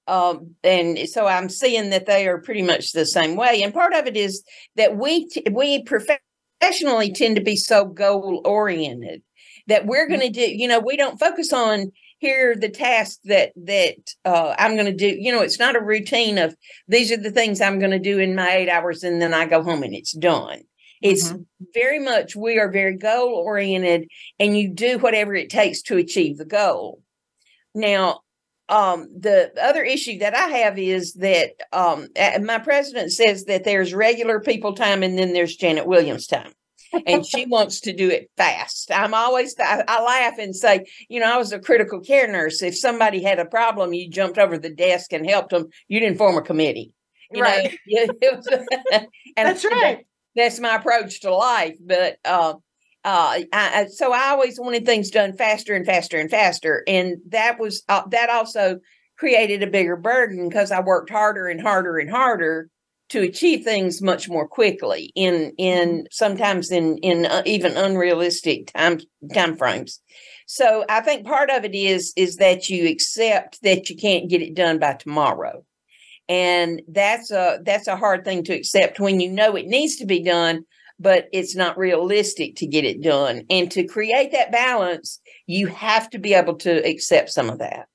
Um, 0.07 0.55
and 0.63 1.09
so 1.09 1.27
I'm 1.27 1.49
seeing 1.49 1.91
that 1.91 2.07
they 2.07 2.29
are 2.29 2.39
pretty 2.39 2.63
much 2.63 2.93
the 2.93 3.05
same 3.05 3.35
way. 3.35 3.63
And 3.63 3.75
part 3.75 3.93
of 3.93 4.07
it 4.07 4.17
is 4.17 4.43
that 4.77 4.97
we 4.97 5.29
t- 5.29 5.45
we 5.51 5.83
perfect 5.83 6.23
professionally 6.61 7.13
tend 7.13 7.37
to 7.37 7.43
be 7.43 7.57
so 7.57 7.85
goal 7.85 8.43
oriented 8.45 9.23
that 9.67 9.87
we're 9.87 10.09
going 10.09 10.21
to 10.21 10.31
do 10.31 10.41
you 10.41 10.69
know 10.69 10.81
we 10.81 10.97
don't 10.97 11.21
focus 11.21 11.53
on 11.53 11.93
here 12.19 12.57
the 12.57 12.69
tasks 12.69 13.21
that 13.25 13.53
that 13.57 13.95
uh, 14.25 14.55
i'm 14.59 14.75
going 14.75 14.87
to 14.87 14.95
do 14.95 15.07
you 15.07 15.33
know 15.33 15.43
it's 15.43 15.59
not 15.59 15.77
a 15.77 15.81
routine 15.81 16.39
of 16.39 16.55
these 16.89 17.13
are 17.13 17.17
the 17.17 17.31
things 17.31 17.61
i'm 17.61 17.79
going 17.79 17.91
to 17.91 17.99
do 17.99 18.19
in 18.19 18.35
my 18.35 18.51
eight 18.51 18.69
hours 18.69 19.03
and 19.03 19.21
then 19.21 19.35
i 19.35 19.47
go 19.47 19.63
home 19.63 19.83
and 19.83 19.95
it's 19.95 20.13
done. 20.13 20.61
It's 21.01 21.29
mm-hmm. 21.29 21.43
very 21.75 21.99
much 21.99 22.35
we 22.35 22.59
are 22.59 22.71
very 22.71 22.97
goal 22.97 23.35
oriented 23.35 24.09
and 24.39 24.59
you 24.59 24.69
do 24.69 24.99
whatever 24.99 25.35
it 25.35 25.51
takes 25.51 25.83
to 25.83 25.97
achieve 25.97 26.39
the 26.39 26.45
goal. 26.45 27.03
Now 27.75 28.21
um, 28.69 29.09
the 29.19 29.53
other 29.61 29.83
issue 29.83 30.19
that 30.19 30.35
I 30.35 30.49
have 30.59 30.79
is 30.79 31.15
that 31.15 31.53
um, 31.73 32.09
my 32.43 32.59
president 32.59 33.13
says 33.13 33.45
that 33.45 33.65
there's 33.65 33.95
regular 33.95 34.41
people 34.41 34.75
time 34.75 35.03
and 35.03 35.19
then 35.19 35.33
there's 35.33 35.57
Janet 35.57 35.87
Williams 35.87 36.27
time. 36.27 36.53
and 37.07 37.25
she 37.25 37.47
wants 37.49 37.81
to 37.81 37.93
do 37.93 38.11
it 38.11 38.31
fast. 38.37 38.91
I'm 38.93 39.15
always, 39.15 39.55
I, 39.59 39.85
I, 39.89 40.03
laugh 40.03 40.39
and 40.39 40.55
say, 40.55 40.87
you 41.09 41.21
know, 41.21 41.33
I 41.33 41.37
was 41.37 41.53
a 41.53 41.59
critical 41.59 42.01
care 42.01 42.31
nurse. 42.31 42.63
If 42.63 42.77
somebody 42.77 43.23
had 43.23 43.39
a 43.39 43.45
problem, 43.47 43.95
you 43.95 44.09
jumped 44.09 44.39
over 44.39 44.59
the 44.59 44.75
desk 44.75 45.13
and 45.13 45.29
helped 45.29 45.51
them. 45.51 45.69
You 45.89 46.01
didn't 46.01 46.19
form 46.19 46.37
a 46.37 46.43
committee. 46.43 46.93
You 47.31 47.43
right. 47.43 47.79
Know? 47.87 48.07
and 48.93 49.09
that's 49.37 49.65
right. 49.65 49.99
That, 49.99 50.05
that's 50.37 50.61
my 50.61 50.77
approach 50.77 51.21
to 51.23 51.35
life. 51.35 51.77
But 51.81 52.19
uh, 52.25 52.55
uh, 53.09 53.41
I, 53.55 53.87
so 53.87 54.13
I 54.13 54.29
always 54.29 54.61
wanted 54.61 54.85
things 54.85 55.11
done 55.11 55.35
faster 55.35 55.75
and 55.75 55.87
faster 55.87 56.19
and 56.19 56.31
faster, 56.31 56.85
and 56.87 57.17
that 57.29 57.59
was 57.59 57.83
uh, 57.89 58.03
that 58.11 58.29
also 58.29 58.81
created 59.17 59.63
a 59.63 59.67
bigger 59.67 59.97
burden 59.97 60.47
because 60.47 60.71
I 60.71 60.81
worked 60.81 61.09
harder 61.09 61.49
and 61.49 61.59
harder 61.59 61.97
and 61.97 62.11
harder 62.11 62.69
to 63.09 63.21
achieve 63.21 63.65
things 63.65 64.03
much 64.03 64.29
more 64.29 64.47
quickly 64.47 65.11
in 65.15 65.55
in 65.57 65.89
mm-hmm. 65.89 66.07
sometimes 66.11 66.71
in 66.71 66.99
in 66.99 67.25
uh, 67.25 67.41
even 67.47 67.79
unrealistic 67.79 68.71
time 68.75 69.01
time 69.33 69.57
frames. 69.57 70.03
So 70.47 70.85
I 70.91 71.01
think 71.01 71.27
part 71.27 71.49
of 71.49 71.65
it 71.65 71.75
is 71.75 72.13
is 72.15 72.37
that 72.37 72.69
you 72.69 72.91
accept 72.91 73.63
that 73.63 73.89
you 73.89 73.97
can't 73.97 74.29
get 74.29 74.43
it 74.43 74.55
done 74.55 74.79
by 74.79 74.93
tomorrow. 74.93 75.65
And 76.29 76.83
that's 76.89 77.31
a 77.31 77.61
that's 77.65 77.89
a 77.89 77.97
hard 77.97 78.27
thing 78.27 78.45
to 78.45 78.55
accept 78.55 79.01
when 79.01 79.19
you 79.19 79.33
know 79.33 79.57
it 79.57 79.67
needs 79.67 79.97
to 79.97 80.05
be 80.05 80.23
done, 80.23 80.67
but 80.99 81.29
it's 81.33 81.55
not 81.55 81.79
realistic 81.79 82.57
to 82.57 82.67
get 82.67 82.85
it 82.85 83.03
done. 83.03 83.45
And 83.51 83.71
to 83.73 83.85
create 83.85 84.33
that 84.33 84.53
balance, 84.53 85.21
you 85.47 85.67
have 85.69 86.11
to 86.11 86.19
be 86.19 86.35
able 86.35 86.57
to 86.57 86.85
accept 86.89 87.31
some 87.31 87.49
of 87.49 87.59
that. 87.59 87.89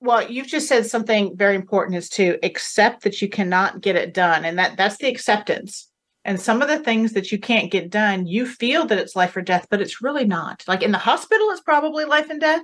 Well, 0.00 0.28
you've 0.28 0.48
just 0.48 0.68
said 0.68 0.86
something 0.86 1.36
very 1.36 1.54
important 1.54 1.96
is 1.96 2.08
to 2.10 2.38
accept 2.42 3.04
that 3.04 3.22
you 3.22 3.28
cannot 3.28 3.80
get 3.80 3.96
it 3.96 4.12
done. 4.14 4.44
And 4.44 4.58
that 4.58 4.76
that's 4.76 4.96
the 4.96 5.08
acceptance. 5.08 5.88
And 6.24 6.40
some 6.40 6.62
of 6.62 6.68
the 6.68 6.78
things 6.78 7.12
that 7.12 7.32
you 7.32 7.38
can't 7.38 7.70
get 7.70 7.90
done, 7.90 8.26
you 8.26 8.46
feel 8.46 8.86
that 8.86 8.98
it's 8.98 9.16
life 9.16 9.36
or 9.36 9.42
death, 9.42 9.66
but 9.70 9.80
it's 9.80 10.02
really 10.02 10.24
not. 10.24 10.62
Like 10.68 10.82
in 10.82 10.92
the 10.92 10.98
hospital, 10.98 11.50
it's 11.50 11.60
probably 11.60 12.04
life 12.04 12.30
and 12.30 12.40
death. 12.40 12.62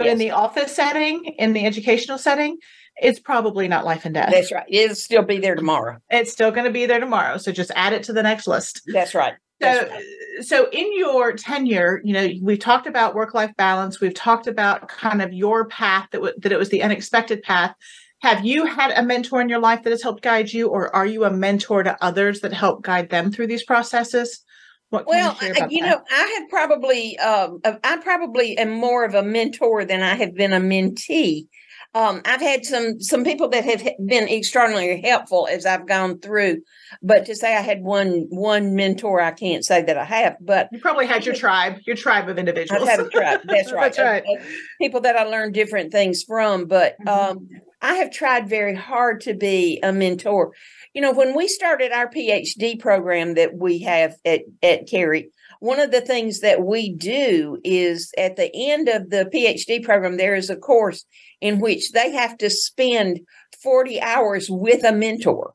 But 0.00 0.06
yes. 0.06 0.12
in 0.14 0.18
the 0.18 0.30
office 0.30 0.74
setting, 0.74 1.26
in 1.38 1.52
the 1.52 1.66
educational 1.66 2.16
setting, 2.16 2.56
it's 3.02 3.20
probably 3.20 3.68
not 3.68 3.84
life 3.84 4.06
and 4.06 4.14
death. 4.14 4.30
That's 4.32 4.50
right. 4.50 4.64
It'll 4.66 4.96
still 4.96 5.22
be 5.22 5.36
there 5.36 5.54
tomorrow. 5.54 5.98
It's 6.08 6.32
still 6.32 6.50
going 6.50 6.64
to 6.64 6.70
be 6.70 6.86
there 6.86 7.00
tomorrow. 7.00 7.36
So 7.36 7.52
just 7.52 7.70
add 7.76 7.92
it 7.92 8.02
to 8.04 8.14
the 8.14 8.22
next 8.22 8.46
list. 8.46 8.80
That's 8.86 9.14
right. 9.14 9.34
That's 9.60 9.86
so, 9.86 9.94
right. 9.94 10.04
so 10.40 10.70
in 10.70 10.98
your 10.98 11.34
tenure, 11.34 12.00
you 12.02 12.14
know, 12.14 12.30
we've 12.40 12.58
talked 12.58 12.86
about 12.86 13.14
work-life 13.14 13.50
balance. 13.58 14.00
We've 14.00 14.14
talked 14.14 14.46
about 14.46 14.88
kind 14.88 15.20
of 15.20 15.34
your 15.34 15.66
path 15.66 16.08
that 16.12 16.18
w- 16.18 16.34
that 16.38 16.50
it 16.50 16.58
was 16.58 16.70
the 16.70 16.82
unexpected 16.82 17.42
path. 17.42 17.74
Have 18.20 18.42
you 18.42 18.64
had 18.64 18.92
a 18.92 19.02
mentor 19.02 19.42
in 19.42 19.50
your 19.50 19.60
life 19.60 19.82
that 19.82 19.90
has 19.90 20.02
helped 20.02 20.22
guide 20.22 20.50
you, 20.50 20.68
or 20.68 20.96
are 20.96 21.04
you 21.04 21.24
a 21.24 21.30
mentor 21.30 21.82
to 21.82 22.02
others 22.02 22.40
that 22.40 22.54
help 22.54 22.82
guide 22.82 23.10
them 23.10 23.30
through 23.30 23.48
these 23.48 23.64
processes? 23.64 24.42
Well, 24.90 25.36
you, 25.42 25.66
you 25.70 25.82
know, 25.82 26.00
I 26.10 26.38
have 26.40 26.48
probably, 26.48 27.18
um, 27.18 27.60
I 27.64 27.98
probably 28.02 28.56
am 28.58 28.70
more 28.70 29.04
of 29.04 29.14
a 29.14 29.22
mentor 29.22 29.84
than 29.84 30.02
I 30.02 30.14
have 30.16 30.34
been 30.34 30.52
a 30.52 30.60
mentee. 30.60 31.46
um, 31.94 32.20
I've 32.24 32.40
had 32.40 32.64
some 32.64 33.00
some 33.00 33.24
people 33.24 33.48
that 33.48 33.64
have 33.64 33.82
been 34.06 34.28
extraordinarily 34.28 35.00
helpful 35.02 35.48
as 35.50 35.66
I've 35.66 35.86
gone 35.88 36.20
through. 36.20 36.62
But 37.02 37.26
to 37.26 37.34
say 37.34 37.56
I 37.56 37.60
had 37.62 37.82
one 37.82 38.26
one 38.30 38.74
mentor, 38.76 39.20
I 39.20 39.32
can't 39.32 39.64
say 39.64 39.82
that 39.82 39.96
I 39.96 40.04
have. 40.04 40.36
But 40.40 40.68
you 40.72 40.78
probably 40.80 41.06
had 41.06 41.26
your 41.26 41.34
tribe, 41.34 41.78
your 41.86 41.96
tribe 41.96 42.28
of 42.28 42.38
individuals. 42.38 42.82
I've 42.82 42.88
had 42.88 43.00
a 43.06 43.08
tribe. 43.08 43.40
That's 43.44 43.72
right. 43.72 43.80
That's 43.96 43.98
right. 43.98 44.22
Of- 44.22 44.40
of 44.42 44.46
people 44.80 45.00
that 45.00 45.16
I 45.16 45.24
learned 45.24 45.54
different 45.54 45.90
things 45.92 46.22
from. 46.22 46.66
But 46.66 46.96
Mhm. 47.04 47.08
um, 47.08 47.48
I 47.82 47.94
have 47.94 48.10
tried 48.12 48.48
very 48.48 48.74
hard 48.74 49.22
to 49.22 49.34
be 49.34 49.80
a 49.82 49.92
mentor. 49.92 50.52
You 50.92 51.02
know, 51.02 51.12
when 51.12 51.36
we 51.36 51.46
started 51.46 51.92
our 51.92 52.08
PhD 52.08 52.78
program 52.78 53.34
that 53.34 53.54
we 53.54 53.80
have 53.80 54.14
at 54.24 54.42
at 54.62 54.88
Carey, 54.88 55.30
one 55.60 55.78
of 55.78 55.90
the 55.90 56.00
things 56.00 56.40
that 56.40 56.62
we 56.62 56.92
do 56.92 57.58
is 57.62 58.12
at 58.18 58.36
the 58.36 58.50
end 58.54 58.88
of 58.88 59.10
the 59.10 59.30
PhD 59.32 59.84
program, 59.84 60.16
there 60.16 60.34
is 60.34 60.50
a 60.50 60.56
course 60.56 61.04
in 61.40 61.60
which 61.60 61.92
they 61.92 62.12
have 62.12 62.36
to 62.38 62.50
spend 62.50 63.20
40 63.62 64.00
hours 64.00 64.48
with 64.50 64.84
a 64.84 64.92
mentor 64.92 65.54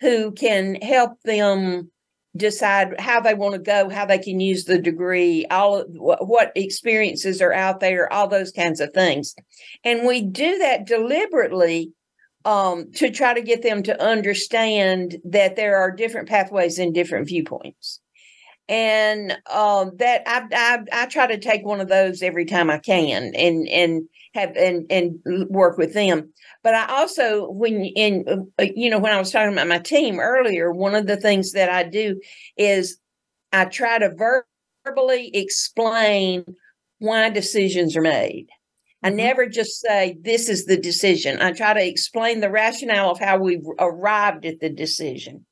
who 0.00 0.32
can 0.32 0.74
help 0.76 1.12
them 1.24 1.90
decide 2.36 2.98
how 2.98 3.20
they 3.20 3.34
want 3.34 3.54
to 3.54 3.60
go, 3.60 3.88
how 3.88 4.06
they 4.06 4.18
can 4.18 4.40
use 4.40 4.64
the 4.64 4.78
degree, 4.78 5.46
all 5.50 5.84
what 5.88 6.52
experiences 6.56 7.40
are 7.40 7.52
out 7.52 7.80
there, 7.80 8.12
all 8.12 8.26
those 8.26 8.50
kinds 8.50 8.80
of 8.80 8.92
things. 8.92 9.34
And 9.84 10.06
we 10.06 10.22
do 10.22 10.58
that 10.58 10.86
deliberately 10.86 11.92
um, 12.44 12.90
to 12.92 13.10
try 13.10 13.34
to 13.34 13.42
get 13.42 13.62
them 13.62 13.82
to 13.84 14.02
understand 14.02 15.16
that 15.24 15.56
there 15.56 15.76
are 15.76 15.90
different 15.90 16.28
pathways 16.28 16.78
and 16.78 16.94
different 16.94 17.28
viewpoints 17.28 18.00
and 18.68 19.32
um, 19.52 19.92
that 19.98 20.22
I, 20.26 20.46
I 20.52 21.02
I 21.02 21.06
try 21.06 21.26
to 21.26 21.38
take 21.38 21.64
one 21.64 21.80
of 21.80 21.88
those 21.88 22.22
every 22.22 22.46
time 22.46 22.70
I 22.70 22.78
can, 22.78 23.32
and 23.34 23.68
and 23.68 24.08
have 24.34 24.56
and 24.56 24.86
and 24.90 25.18
work 25.50 25.76
with 25.78 25.94
them. 25.94 26.32
But 26.62 26.74
I 26.74 26.86
also 26.86 27.50
when 27.50 27.84
in 27.84 28.48
uh, 28.58 28.64
you 28.74 28.88
know 28.88 28.98
when 28.98 29.12
I 29.12 29.18
was 29.18 29.30
talking 29.30 29.52
about 29.52 29.68
my 29.68 29.78
team 29.78 30.20
earlier, 30.20 30.72
one 30.72 30.94
of 30.94 31.06
the 31.06 31.16
things 31.16 31.52
that 31.52 31.68
I 31.68 31.82
do 31.82 32.20
is 32.56 32.98
I 33.52 33.66
try 33.66 33.98
to 33.98 34.34
verbally 34.86 35.30
explain 35.34 36.44
why 36.98 37.30
decisions 37.30 37.96
are 37.96 38.02
made. 38.02 38.46
I 39.02 39.10
never 39.10 39.46
just 39.46 39.80
say 39.80 40.16
this 40.20 40.48
is 40.48 40.64
the 40.66 40.76
decision. 40.76 41.40
I 41.40 41.52
try 41.52 41.74
to 41.74 41.84
explain 41.86 42.40
the 42.40 42.50
rationale 42.50 43.10
of 43.10 43.18
how 43.18 43.38
we 43.38 43.60
arrived 43.78 44.46
at 44.46 44.60
the 44.60 44.70
decision 44.70 45.44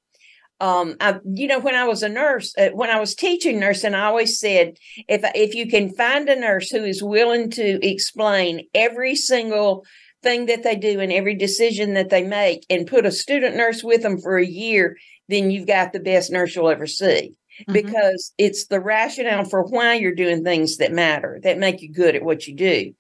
um, 0.60 0.96
I, 1.00 1.18
you 1.24 1.46
know, 1.46 1.58
when 1.58 1.74
I 1.74 1.84
was 1.84 2.02
a 2.02 2.08
nurse, 2.08 2.54
uh, 2.58 2.68
when 2.74 2.90
I 2.90 3.00
was 3.00 3.14
teaching 3.14 3.58
nursing, 3.58 3.94
I 3.94 4.04
always 4.04 4.38
said, 4.38 4.76
if 5.08 5.22
if 5.34 5.54
you 5.54 5.66
can 5.66 5.94
find 5.94 6.28
a 6.28 6.38
nurse 6.38 6.70
who 6.70 6.84
is 6.84 7.02
willing 7.02 7.50
to 7.52 7.86
explain 7.86 8.66
every 8.74 9.16
single 9.16 9.84
thing 10.22 10.46
that 10.46 10.62
they 10.62 10.76
do 10.76 11.00
and 11.00 11.12
every 11.12 11.34
decision 11.34 11.94
that 11.94 12.10
they 12.10 12.22
make, 12.22 12.66
and 12.68 12.86
put 12.86 13.06
a 13.06 13.12
student 13.12 13.56
nurse 13.56 13.82
with 13.82 14.02
them 14.02 14.20
for 14.20 14.36
a 14.36 14.46
year, 14.46 14.96
then 15.28 15.50
you've 15.50 15.66
got 15.66 15.94
the 15.94 16.00
best 16.00 16.30
nurse 16.30 16.54
you'll 16.54 16.68
ever 16.68 16.86
see. 16.86 17.32
Mhm. 17.66 17.72
Because 17.72 18.34
it's 18.36 18.66
the 18.66 18.80
rationale 18.80 19.44
for 19.46 19.62
why 19.62 19.94
you're 19.94 20.14
doing 20.14 20.44
things 20.44 20.76
that 20.76 20.92
matter, 20.92 21.40
that 21.42 21.58
make 21.58 21.80
you 21.80 21.90
good 21.90 22.14
at 22.14 22.22
what 22.22 22.46
you 22.46 22.54
do. 22.54 22.92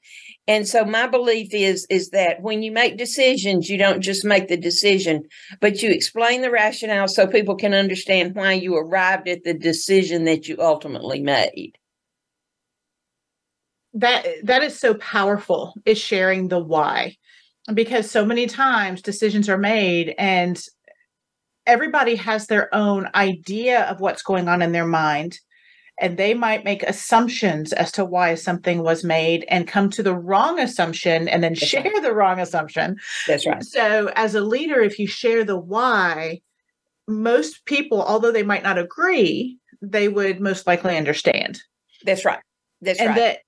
And 0.50 0.66
so 0.66 0.84
my 0.84 1.06
belief 1.06 1.54
is 1.54 1.86
is 1.90 2.10
that 2.10 2.42
when 2.42 2.64
you 2.64 2.72
make 2.72 2.96
decisions, 2.98 3.70
you 3.70 3.78
don't 3.78 4.00
just 4.00 4.24
make 4.24 4.48
the 4.48 4.56
decision, 4.56 5.22
but 5.60 5.80
you 5.80 5.90
explain 5.92 6.42
the 6.42 6.50
rationale 6.50 7.06
so 7.06 7.28
people 7.28 7.54
can 7.54 7.72
understand 7.72 8.34
why 8.34 8.54
you 8.54 8.74
arrived 8.74 9.28
at 9.28 9.44
the 9.44 9.54
decision 9.54 10.24
that 10.24 10.48
you 10.48 10.56
ultimately 10.58 11.20
made. 11.20 11.74
that 13.94 14.26
that 14.42 14.62
is 14.62 14.78
so 14.78 14.94
powerful 14.94 15.74
is 15.84 15.98
sharing 15.98 16.48
the 16.48 16.58
why 16.58 17.16
because 17.74 18.10
so 18.10 18.24
many 18.24 18.46
times 18.46 19.02
decisions 19.02 19.48
are 19.48 19.58
made 19.58 20.14
and 20.18 20.64
everybody 21.66 22.16
has 22.16 22.46
their 22.46 22.72
own 22.74 23.08
idea 23.14 23.84
of 23.84 24.00
what's 24.00 24.22
going 24.22 24.48
on 24.48 24.62
in 24.62 24.72
their 24.72 24.86
mind 24.86 25.38
and 26.00 26.16
they 26.16 26.34
might 26.34 26.64
make 26.64 26.82
assumptions 26.82 27.72
as 27.72 27.92
to 27.92 28.04
why 28.04 28.34
something 28.34 28.82
was 28.82 29.04
made 29.04 29.44
and 29.48 29.68
come 29.68 29.90
to 29.90 30.02
the 30.02 30.14
wrong 30.14 30.58
assumption 30.58 31.28
and 31.28 31.44
then 31.44 31.52
That's 31.52 31.66
share 31.66 31.82
right. 31.82 32.02
the 32.02 32.14
wrong 32.14 32.40
assumption 32.40 32.96
That's 33.26 33.46
right. 33.46 33.62
so 33.62 34.10
as 34.16 34.34
a 34.34 34.40
leader 34.40 34.80
if 34.80 34.98
you 34.98 35.06
share 35.06 35.44
the 35.44 35.58
why 35.58 36.40
most 37.06 37.64
people 37.66 38.02
although 38.02 38.32
they 38.32 38.42
might 38.42 38.62
not 38.62 38.78
agree 38.78 39.58
they 39.82 40.08
would 40.08 40.40
most 40.40 40.66
likely 40.66 40.96
understand 40.96 41.60
That's 42.04 42.24
right. 42.24 42.40
That's 42.80 42.98
and 42.98 43.10
right. 43.10 43.16
that 43.16 43.38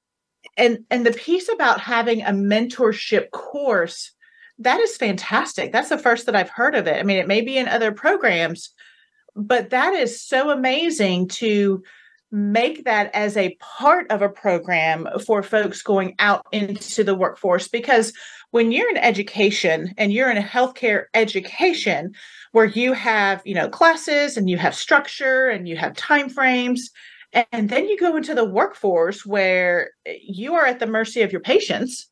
and 0.57 0.79
and 0.91 1.07
the 1.07 1.13
piece 1.13 1.49
about 1.49 1.81
having 1.81 2.23
a 2.23 2.31
mentorship 2.31 3.31
course 3.31 4.13
that 4.59 4.81
is 4.81 4.97
fantastic 4.97 5.73
that's 5.73 5.89
the 5.89 5.99
first 5.99 6.27
that 6.27 6.37
i've 6.37 6.51
heard 6.51 6.75
of 6.75 6.87
it 6.87 6.99
i 6.99 7.03
mean 7.03 7.17
it 7.17 7.29
may 7.29 7.41
be 7.41 7.57
in 7.57 7.69
other 7.69 7.93
programs 7.93 8.71
but 9.35 9.71
that 9.71 9.95
is 9.95 10.21
so 10.21 10.51
amazing 10.51 11.27
to 11.27 11.83
make 12.33 12.85
that 12.85 13.11
as 13.15 13.37
a 13.37 13.55
part 13.61 14.11
of 14.11 14.23
a 14.23 14.29
program 14.29 15.07
for 15.27 15.43
folks 15.43 15.83
going 15.83 16.15
out 16.19 16.47
into 16.51 17.05
the 17.05 17.15
workforce 17.15 17.69
because 17.69 18.13
when 18.53 18.73
you're 18.73 18.89
in 18.91 18.97
education 18.97 19.93
and 19.99 20.13
you're 20.13 20.31
in 20.31 20.39
a 20.39 20.43
healthcare 20.43 21.05
education 21.15 22.13
where 22.53 22.65
you 22.65 22.95
have 22.95 23.43
you 23.45 23.55
know 23.55 23.69
classes 23.69 24.37
and 24.39 24.49
you 24.49 24.57
have 24.57 24.75
structure 24.75 25.49
and 25.49 25.69
you 25.69 25.77
have 25.77 25.95
time 25.95 26.31
frames 26.31 26.91
and 27.53 27.69
then 27.69 27.87
you 27.87 27.99
go 27.99 28.17
into 28.17 28.35
the 28.35 28.45
workforce 28.45 29.25
where 29.27 29.91
you 30.23 30.55
are 30.55 30.67
at 30.67 30.79
the 30.81 30.87
mercy 30.87 31.21
of 31.23 31.33
your 31.33 31.41
patients 31.43 32.09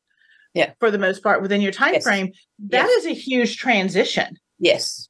Yeah. 0.53 0.73
for 0.79 0.91
the 0.91 0.97
most 0.99 1.23
part 1.23 1.41
within 1.41 1.61
your 1.61 1.71
time 1.71 1.93
Yes. 1.95 2.03
frame 2.03 2.31
That 2.69 2.85
Yes. 2.87 2.99
is 2.99 3.05
a 3.07 3.13
huge 3.13 3.57
transition 3.57 4.37
yes. 4.59 5.07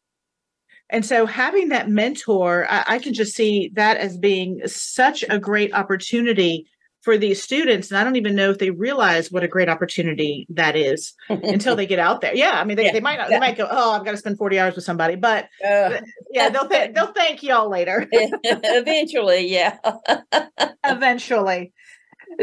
And 0.91 1.05
so 1.05 1.25
having 1.25 1.69
that 1.69 1.89
mentor 1.89 2.67
I, 2.69 2.83
I 2.87 2.99
can 2.99 3.13
just 3.13 3.35
see 3.35 3.71
that 3.75 3.97
as 3.97 4.17
being 4.17 4.61
such 4.67 5.23
a 5.29 5.39
great 5.39 5.73
opportunity 5.73 6.67
for 7.01 7.17
these 7.17 7.41
students 7.41 7.89
and 7.89 7.97
i 7.97 8.03
don't 8.03 8.15
even 8.15 8.35
know 8.35 8.51
if 8.51 8.59
they 8.59 8.69
realize 8.69 9.31
what 9.31 9.43
a 9.43 9.47
great 9.47 9.69
opportunity 9.69 10.45
that 10.49 10.75
is 10.75 11.13
until 11.29 11.75
they 11.75 11.85
get 11.87 11.97
out 11.97 12.21
there 12.21 12.35
yeah 12.35 12.59
i 12.59 12.63
mean 12.63 12.77
they, 12.77 12.85
Yeah. 12.85 12.91
they 12.91 12.99
might 12.99 13.17
not 13.17 13.29
they 13.29 13.39
might 13.39 13.57
go 13.57 13.67
oh 13.71 13.93
i've 13.93 14.05
got 14.05 14.11
to 14.11 14.17
spend 14.17 14.37
40 14.37 14.59
hours 14.59 14.75
with 14.75 14.83
somebody 14.85 15.15
but 15.15 15.45
Uh, 15.65 16.01
yeah 16.31 16.49
they'll 16.49 16.67
th- 16.67 16.91
they'll 16.95 17.13
thank 17.13 17.41
y'all 17.41 17.69
later 17.69 18.07
eventually, 18.43 19.47
yeah. 19.47 19.77
eventually. 20.85 21.73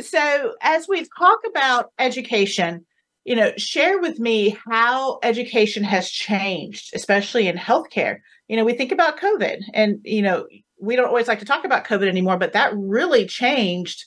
So, 0.01 0.55
as 0.63 0.87
we 0.89 1.07
talk 1.19 1.39
about 1.49 1.91
education, 1.99 2.85
you 3.25 3.35
know, 3.37 3.53
share 3.57 4.01
with 4.01 4.19
me 4.19 4.57
how 4.69 5.19
education 5.23 5.83
has 5.85 6.11
changed, 6.11 6.91
especially 6.95 7.49
in 7.49 7.57
healthcare. 7.57 8.19
You 8.49 8.57
know, 8.57 8.65
we 8.65 8.73
think 8.75 8.93
about 8.93 9.19
COVID, 9.21 9.61
and, 9.75 10.01
you 10.05 10.23
know, 10.23 10.47
we 10.81 10.97
don't 10.97 11.09
always 11.09 11.29
like 11.29 11.41
to 11.41 11.45
talk 11.45 11.65
about 11.65 11.85
COVID 11.87 12.09
anymore, 12.09 12.39
but 12.39 12.53
that 12.55 12.73
really 12.75 13.27
changed 13.27 14.05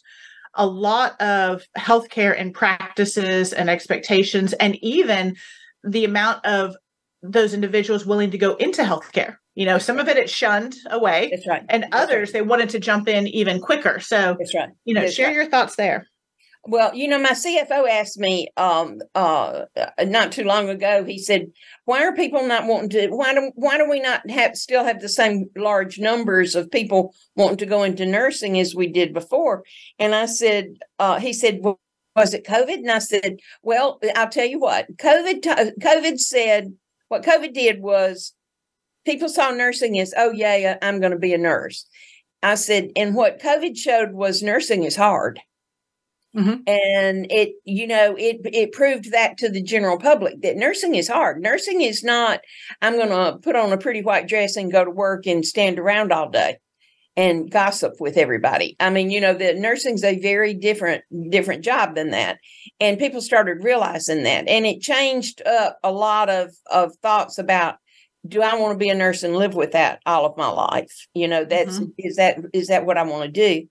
a 0.55 0.65
lot 0.65 1.19
of 1.21 1.63
healthcare 1.77 2.37
and 2.39 2.53
practices 2.53 3.53
and 3.53 3.69
expectations, 3.69 4.53
and 4.53 4.75
even 4.83 5.35
the 5.83 6.05
amount 6.05 6.45
of 6.45 6.75
those 7.23 7.53
individuals 7.53 8.05
willing 8.05 8.31
to 8.31 8.37
go 8.37 8.55
into 8.55 8.81
healthcare. 8.83 9.35
You 9.53 9.65
know, 9.65 9.77
some 9.77 9.99
of 9.99 10.07
it 10.07 10.17
it 10.17 10.29
shunned 10.29 10.75
away, 10.89 11.29
That's 11.31 11.47
right. 11.47 11.63
and 11.69 11.83
That's 11.83 11.93
right. 11.93 12.03
others 12.03 12.31
they 12.31 12.41
wanted 12.41 12.69
to 12.69 12.79
jump 12.79 13.07
in 13.07 13.27
even 13.27 13.59
quicker. 13.61 13.99
So, 13.99 14.35
That's 14.39 14.55
right. 14.55 14.69
you 14.85 14.93
know, 14.93 15.01
That's 15.01 15.13
share 15.13 15.27
right. 15.27 15.35
your 15.35 15.49
thoughts 15.49 15.75
there. 15.75 16.07
Well, 16.65 16.93
you 16.93 17.07
know, 17.07 17.17
my 17.19 17.31
CFO 17.31 17.89
asked 17.89 18.19
me 18.19 18.47
um 18.55 18.99
uh 19.15 19.65
not 20.05 20.31
too 20.31 20.43
long 20.43 20.69
ago, 20.69 21.03
he 21.03 21.17
said, 21.17 21.51
Why 21.85 22.03
are 22.03 22.13
people 22.15 22.45
not 22.47 22.67
wanting 22.67 22.89
to 22.91 23.07
why 23.09 23.33
do 23.33 23.51
why 23.55 23.77
do 23.77 23.89
we 23.89 23.99
not 23.99 24.29
have 24.29 24.55
still 24.55 24.83
have 24.83 25.01
the 25.01 25.09
same 25.09 25.49
large 25.55 25.97
numbers 25.97 26.53
of 26.53 26.69
people 26.69 27.15
wanting 27.35 27.57
to 27.57 27.65
go 27.65 27.81
into 27.83 28.05
nursing 28.05 28.59
as 28.59 28.75
we 28.75 28.87
did 28.87 29.11
before? 29.13 29.63
And 29.97 30.13
I 30.13 30.27
said, 30.27 30.75
uh 30.99 31.19
he 31.19 31.33
said, 31.33 31.61
was 32.15 32.33
it 32.33 32.45
COVID? 32.45 32.75
And 32.75 32.91
I 32.91 32.99
said, 32.99 33.39
Well, 33.63 33.99
I'll 34.15 34.29
tell 34.29 34.45
you 34.45 34.59
what, 34.59 34.85
COVID 34.97 35.41
t- 35.41 35.71
COVID 35.81 36.19
said 36.19 36.73
what 37.07 37.23
COVID 37.23 37.53
did 37.53 37.81
was 37.81 38.33
people 39.03 39.29
saw 39.29 39.49
nursing 39.49 39.97
as, 39.99 40.13
oh 40.15 40.31
yeah, 40.31 40.77
I'm 40.83 40.99
gonna 40.99 41.17
be 41.17 41.33
a 41.33 41.39
nurse. 41.39 41.87
I 42.43 42.55
said, 42.55 42.89
and 42.95 43.15
what 43.15 43.41
COVID 43.41 43.75
showed 43.77 44.13
was 44.13 44.43
nursing 44.43 44.83
is 44.83 44.95
hard 44.95 45.39
Mm-hmm. 46.33 46.61
and 46.65 47.29
it 47.29 47.55
you 47.65 47.85
know 47.85 48.15
it 48.17 48.39
it 48.45 48.71
proved 48.71 49.11
that 49.11 49.37
to 49.39 49.49
the 49.49 49.61
general 49.61 49.99
public 49.99 50.41
that 50.43 50.55
nursing 50.55 50.95
is 50.95 51.09
hard. 51.09 51.41
Nursing 51.41 51.81
is 51.81 52.05
not 52.05 52.39
i'm 52.81 52.95
going 52.95 53.09
to 53.09 53.37
put 53.39 53.57
on 53.57 53.73
a 53.73 53.77
pretty 53.77 54.01
white 54.01 54.29
dress 54.29 54.55
and 54.55 54.71
go 54.71 54.85
to 54.85 54.91
work 54.91 55.27
and 55.27 55.45
stand 55.45 55.77
around 55.77 56.13
all 56.13 56.29
day 56.29 56.57
and 57.17 57.51
gossip 57.51 57.95
with 57.99 58.15
everybody. 58.15 58.77
I 58.79 58.91
mean 58.91 59.11
you 59.11 59.19
know 59.19 59.33
that 59.33 59.57
nursing's 59.57 60.05
a 60.05 60.19
very 60.19 60.53
different 60.53 61.03
different 61.29 61.65
job 61.65 61.95
than 61.95 62.11
that. 62.11 62.37
And 62.79 62.97
people 62.97 63.19
started 63.19 63.65
realizing 63.65 64.23
that. 64.23 64.47
And 64.47 64.65
it 64.65 64.79
changed 64.79 65.41
up 65.45 65.79
a 65.83 65.91
lot 65.91 66.29
of 66.29 66.51
of 66.67 66.95
thoughts 67.01 67.39
about 67.39 67.75
do 68.25 68.41
i 68.41 68.55
want 68.55 68.73
to 68.73 68.77
be 68.77 68.89
a 68.89 68.95
nurse 68.95 69.23
and 69.23 69.35
live 69.35 69.55
with 69.55 69.73
that 69.73 69.99
all 70.05 70.25
of 70.25 70.37
my 70.37 70.47
life? 70.47 71.07
You 71.13 71.27
know 71.27 71.43
that's 71.43 71.77
mm-hmm. 71.77 71.89
is 71.97 72.15
that 72.15 72.37
is 72.53 72.69
that 72.69 72.85
what 72.85 72.97
i 72.97 73.03
want 73.03 73.23
to 73.25 73.29
do 73.31 73.67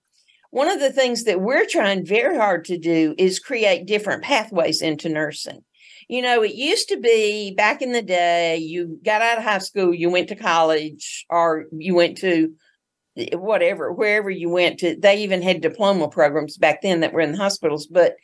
one 0.51 0.69
of 0.69 0.79
the 0.79 0.91
things 0.91 1.23
that 1.23 1.41
we're 1.41 1.65
trying 1.65 2.05
very 2.05 2.37
hard 2.37 2.65
to 2.65 2.77
do 2.77 3.15
is 3.17 3.39
create 3.39 3.87
different 3.87 4.23
pathways 4.23 4.81
into 4.81 5.09
nursing. 5.09 5.63
You 6.09 6.21
know, 6.21 6.43
it 6.43 6.55
used 6.55 6.89
to 6.89 6.97
be 6.97 7.53
back 7.55 7.81
in 7.81 7.93
the 7.93 8.01
day, 8.01 8.57
you 8.57 8.99
got 9.03 9.21
out 9.21 9.37
of 9.37 9.45
high 9.45 9.59
school, 9.59 9.93
you 9.93 10.09
went 10.09 10.27
to 10.27 10.35
college, 10.35 11.25
or 11.29 11.65
you 11.71 11.95
went 11.95 12.17
to 12.17 12.53
eh, 13.15 13.35
whatever, 13.35 13.93
wherever 13.93 14.29
you 14.29 14.49
went 14.49 14.79
to. 14.79 14.97
They 14.97 15.23
even 15.23 15.41
had 15.41 15.61
diploma 15.61 16.09
programs 16.09 16.57
back 16.57 16.81
then 16.81 16.99
that 16.99 17.13
were 17.13 17.21
in 17.21 17.31
the 17.31 17.37
hospitals. 17.37 17.87
But 17.87 18.15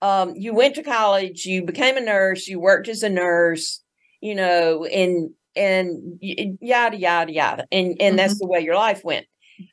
um, 0.00 0.32
you 0.36 0.54
went 0.54 0.74
to 0.76 0.82
college, 0.82 1.44
you 1.44 1.64
became 1.64 1.98
a 1.98 2.00
nurse, 2.00 2.48
you 2.48 2.60
worked 2.60 2.88
as 2.88 3.02
a 3.02 3.10
nurse, 3.10 3.82
you 4.22 4.34
know, 4.34 4.86
and 4.86 5.30
and 5.54 6.18
yada 6.20 6.96
yada 6.96 7.32
yada, 7.32 7.66
and 7.70 7.88
and 7.88 7.98
mm-hmm. 7.98 8.16
that's 8.16 8.38
the 8.38 8.46
way 8.46 8.60
your 8.60 8.74
life 8.74 9.04
went. 9.04 9.26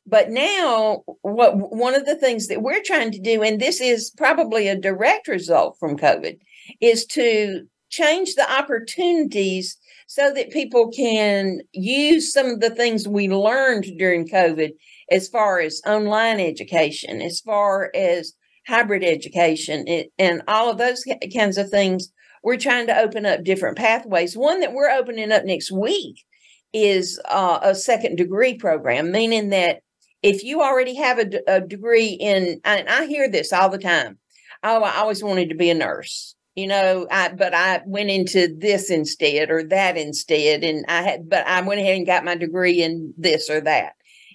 But 0.05 0.29
now, 0.29 1.03
what 1.21 1.55
one 1.55 1.95
of 1.95 2.05
the 2.05 2.15
things 2.15 2.47
that 2.47 2.61
we're 2.61 2.83
trying 2.83 3.11
to 3.11 3.19
do, 3.19 3.41
and 3.41 3.59
this 3.59 3.81
is 3.81 4.11
probably 4.11 4.67
a 4.67 4.75
direct 4.75 5.27
result 5.27 5.77
from 5.79 5.97
COVID, 5.97 6.37
is 6.79 7.05
to 7.07 7.65
change 7.89 8.35
the 8.35 8.49
opportunities 8.51 9.77
so 10.07 10.33
that 10.33 10.51
people 10.51 10.89
can 10.91 11.61
use 11.71 12.33
some 12.33 12.47
of 12.47 12.59
the 12.59 12.69
things 12.69 13.07
we 13.07 13.29
learned 13.29 13.85
during 13.97 14.27
COVID 14.27 14.71
as 15.09 15.27
far 15.27 15.59
as 15.59 15.81
online 15.87 16.39
education, 16.39 17.21
as 17.21 17.39
far 17.39 17.89
as 17.95 18.33
hybrid 18.67 19.03
education, 19.03 19.85
and 20.19 20.41
all 20.47 20.69
of 20.69 20.77
those 20.77 21.03
kinds 21.33 21.57
of 21.57 21.69
things. 21.69 22.11
We're 22.43 22.57
trying 22.57 22.87
to 22.87 22.97
open 22.97 23.25
up 23.25 23.43
different 23.43 23.77
pathways. 23.77 24.35
One 24.35 24.61
that 24.61 24.73
we're 24.73 24.89
opening 24.89 25.31
up 25.31 25.45
next 25.45 25.71
week 25.71 26.23
is 26.73 27.19
uh, 27.29 27.59
a 27.61 27.75
second 27.75 28.15
degree 28.15 28.55
program, 28.55 29.11
meaning 29.11 29.49
that 29.49 29.81
if 30.21 30.43
you 30.43 30.61
already 30.61 30.95
have 30.95 31.19
a, 31.19 31.29
a 31.47 31.61
degree 31.61 32.09
in, 32.09 32.61
and 32.63 32.87
I 32.87 33.05
hear 33.05 33.29
this 33.29 33.51
all 33.51 33.69
the 33.69 33.77
time. 33.77 34.17
Oh, 34.63 34.83
I 34.83 34.97
always 34.97 35.23
wanted 35.23 35.49
to 35.49 35.55
be 35.55 35.71
a 35.71 35.73
nurse 35.73 36.35
you 36.55 36.67
know 36.67 37.07
i 37.09 37.29
but 37.29 37.53
i 37.53 37.81
went 37.85 38.09
into 38.09 38.53
this 38.57 38.89
instead 38.89 39.49
or 39.49 39.63
that 39.63 39.97
instead 39.97 40.63
and 40.63 40.85
i 40.87 41.01
had 41.01 41.29
but 41.29 41.45
i 41.47 41.61
went 41.61 41.79
ahead 41.79 41.95
and 41.95 42.05
got 42.05 42.25
my 42.25 42.35
degree 42.35 42.83
in 42.83 43.13
this 43.17 43.49
or 43.49 43.61
that. 43.61 43.93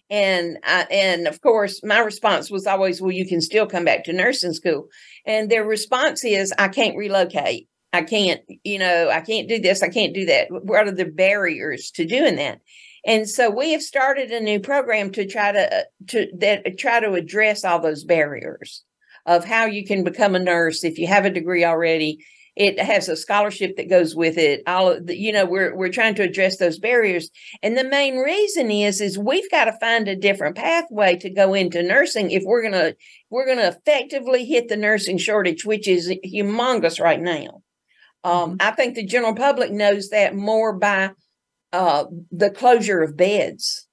And 0.09 0.59
I, 0.63 0.87
and 0.91 1.27
of 1.27 1.41
course 1.41 1.83
my 1.83 1.99
response 1.99 2.49
was 2.51 2.67
always 2.67 3.01
well 3.01 3.11
you 3.11 3.27
can 3.27 3.41
still 3.41 3.67
come 3.67 3.85
back 3.85 4.05
to 4.05 4.13
nursing 4.13 4.53
school. 4.53 4.87
And 5.25 5.51
their 5.51 5.65
response 5.65 6.25
is 6.25 6.55
i 6.59 6.69
can't 6.69 6.97
relocate 6.97 7.69
i 7.97 8.03
can't 8.03 8.41
you 8.63 8.79
know 8.79 9.11
i 9.11 9.21
can't 9.21 9.49
do 9.49 9.59
this 9.59 9.83
i 9.83 9.89
can't 9.89 10.15
do 10.15 10.27
that 10.27 10.49
what 10.51 10.87
are 10.87 10.93
the 10.93 11.05
barriers 11.05 11.91
to 11.91 12.05
doing 12.05 12.37
that 12.37 12.61
and 13.07 13.29
so 13.29 13.51
we 13.51 13.71
have 13.71 13.83
started 13.83 14.33
a 14.33 14.41
new 14.41 14.59
program 14.59 15.13
to 15.13 15.27
try 15.27 15.53
to 15.53 15.79
uh, 15.79 15.83
to 16.09 16.27
that 16.39 16.67
uh, 16.67 16.71
try 16.77 16.99
to 17.01 17.13
address 17.13 17.65
all 17.65 17.79
those 17.79 18.05
barriers 18.05 18.83
of 19.25 19.45
how 19.45 19.65
you 19.65 19.87
can 19.87 20.03
become 20.03 20.35
a 20.35 20.41
nurse 20.41 20.83
if 20.83 20.99
you 20.99 21.07
have 21.07 21.25
a 21.25 21.31
degree 21.31 21.65
already. 21.65 22.25
It 22.57 22.81
has 22.81 23.09
a 23.09 23.17
scholarship 23.17 23.77
that 23.77 23.91
goes 23.91 24.17
with 24.17 24.39
it. 24.39 24.63
All 24.67 24.99
the, 24.99 25.15
you 25.17 25.31
know, 25.31 25.45
we're 25.45 25.77
we're 25.77 25.93
trying 25.93 26.15
to 26.17 26.23
address 26.23 26.57
those 26.57 26.79
barriers, 26.79 27.31
and 27.63 27.77
the 27.77 27.85
main 27.85 28.17
reason 28.17 28.71
is 28.71 29.01
is 29.01 29.19
we've 29.19 29.51
got 29.51 29.67
to 29.67 29.79
find 29.79 30.09
a 30.09 30.17
different 30.17 30.57
pathway 30.57 31.17
to 31.17 31.31
go 31.31 31.55
into 31.55 31.83
nursing 31.83 32.31
if 32.31 32.43
we're 32.45 32.63
gonna 32.63 32.95
we're 33.31 33.47
gonna 33.47 33.69
effectively 33.69 34.47
hit 34.47 34.69
the 34.69 34.77
nursing 34.77 35.19
shortage, 35.19 35.67
which 35.67 35.87
is 35.87 36.09
humongous 36.25 36.99
right 36.99 37.21
now. 37.21 37.63
Um, 38.27 38.59
mm-hmm. 38.59 38.69
I 38.69 38.73
think 38.73 38.95
the 38.95 39.07
general 39.07 39.35
public 39.35 39.71
knows 39.71 40.09
that 40.09 40.35
more 40.35 40.73
by 40.73 41.13
uh, 41.73 42.07
the 42.33 42.51
closure 42.51 43.03
of 43.03 43.17
beds. 43.17 43.87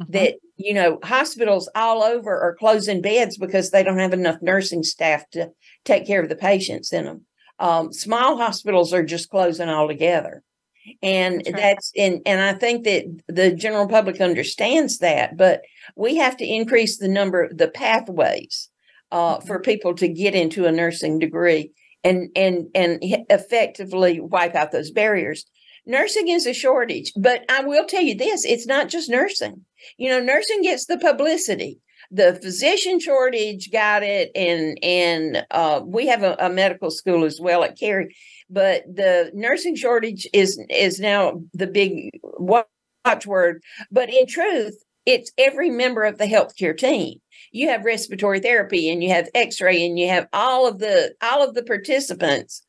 Mm-hmm. 0.00 0.12
That 0.12 0.34
you 0.56 0.72
know, 0.72 0.98
hospitals 1.02 1.68
all 1.74 2.02
over 2.02 2.40
are 2.40 2.54
closing 2.54 3.02
beds 3.02 3.36
because 3.36 3.70
they 3.70 3.82
don't 3.82 3.98
have 3.98 4.12
enough 4.14 4.40
nursing 4.40 4.82
staff 4.82 5.28
to 5.30 5.50
take 5.84 6.06
care 6.06 6.22
of 6.22 6.28
the 6.28 6.36
patients 6.36 6.92
in 6.92 7.04
them. 7.04 7.26
Um, 7.58 7.92
small 7.92 8.38
hospitals 8.38 8.92
are 8.92 9.02
just 9.02 9.30
closing 9.30 9.68
altogether. 9.68 10.42
And 11.02 11.38
that's, 11.38 11.52
right. 11.52 11.60
that's 11.60 11.92
and 11.96 12.20
and 12.24 12.40
I 12.40 12.52
think 12.52 12.84
that 12.84 13.04
the 13.26 13.52
general 13.52 13.88
public 13.88 14.20
understands 14.20 14.98
that, 14.98 15.36
but 15.36 15.62
we 15.96 16.16
have 16.16 16.36
to 16.36 16.46
increase 16.46 16.98
the 16.98 17.08
number 17.08 17.52
the 17.52 17.68
pathways 17.68 18.68
uh, 19.10 19.38
mm-hmm. 19.38 19.46
for 19.46 19.60
people 19.60 19.94
to 19.96 20.06
get 20.06 20.36
into 20.36 20.66
a 20.66 20.72
nursing 20.72 21.18
degree 21.18 21.72
and 22.04 22.28
and 22.36 22.66
and 22.74 22.98
effectively 23.02 24.20
wipe 24.20 24.54
out 24.54 24.72
those 24.72 24.90
barriers 24.90 25.44
nursing 25.86 26.28
is 26.28 26.46
a 26.46 26.52
shortage, 26.52 27.12
but 27.16 27.44
I 27.48 27.62
will 27.62 27.86
tell 27.86 28.02
you 28.02 28.16
this 28.16 28.44
it's 28.44 28.66
not 28.66 28.88
just 28.88 29.08
nursing. 29.08 29.64
You 29.96 30.10
know, 30.10 30.20
nursing 30.20 30.62
gets 30.62 30.86
the 30.86 30.98
publicity. 30.98 31.78
The 32.10 32.38
physician 32.40 33.00
shortage 33.00 33.70
got 33.72 34.02
it, 34.02 34.30
and 34.34 34.78
and 34.82 35.46
uh, 35.50 35.80
we 35.84 36.06
have 36.06 36.22
a, 36.22 36.36
a 36.38 36.50
medical 36.50 36.90
school 36.90 37.24
as 37.24 37.40
well 37.40 37.64
at 37.64 37.78
Carey, 37.78 38.14
but 38.48 38.82
the 38.86 39.30
nursing 39.34 39.74
shortage 39.74 40.26
is 40.32 40.60
is 40.70 41.00
now 41.00 41.40
the 41.52 41.66
big 41.66 42.10
watchword. 42.22 43.62
But 43.90 44.12
in 44.12 44.26
truth, 44.26 44.76
it's 45.04 45.32
every 45.36 45.70
member 45.70 46.04
of 46.04 46.18
the 46.18 46.26
healthcare 46.26 46.76
team. 46.76 47.20
You 47.56 47.68
have 47.70 47.84
respiratory 47.84 48.40
therapy, 48.40 48.90
and 48.90 49.02
you 49.02 49.10
have 49.10 49.30
X-ray, 49.34 49.86
and 49.86 49.98
you 49.98 50.08
have 50.08 50.28
all 50.32 50.68
of 50.68 50.78
the 50.78 51.14
all 51.22 51.42
of 51.42 51.54
the 51.54 51.62
participants 51.62 52.62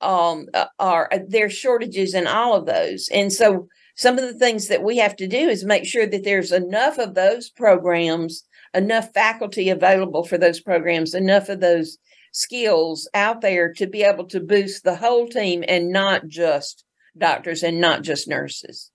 um, 0.00 0.46
uh, 0.54 0.66
are 0.78 1.08
uh, 1.12 1.18
there's 1.26 1.52
shortages 1.52 2.14
in 2.14 2.26
all 2.26 2.54
of 2.54 2.66
those. 2.66 3.08
And 3.12 3.32
so 3.32 3.68
some 3.96 4.18
of 4.18 4.24
the 4.24 4.38
things 4.38 4.68
that 4.68 4.84
we 4.84 4.98
have 4.98 5.16
to 5.16 5.26
do 5.26 5.48
is 5.48 5.64
make 5.64 5.84
sure 5.84 6.06
that 6.06 6.24
there's 6.24 6.52
enough 6.52 6.98
of 6.98 7.14
those 7.14 7.50
programs, 7.50 8.44
enough 8.72 9.12
faculty 9.12 9.68
available 9.68 10.24
for 10.24 10.38
those 10.38 10.60
programs, 10.60 11.12
enough 11.12 11.48
of 11.48 11.60
those 11.60 11.98
skills 12.32 13.08
out 13.14 13.40
there 13.40 13.72
to 13.74 13.86
be 13.86 14.04
able 14.04 14.26
to 14.26 14.40
boost 14.40 14.84
the 14.84 14.96
whole 14.96 15.28
team 15.28 15.64
and 15.66 15.90
not 15.90 16.28
just 16.28 16.84
doctors 17.18 17.64
and 17.64 17.80
not 17.80 18.02
just 18.02 18.28
nurses. 18.28 18.90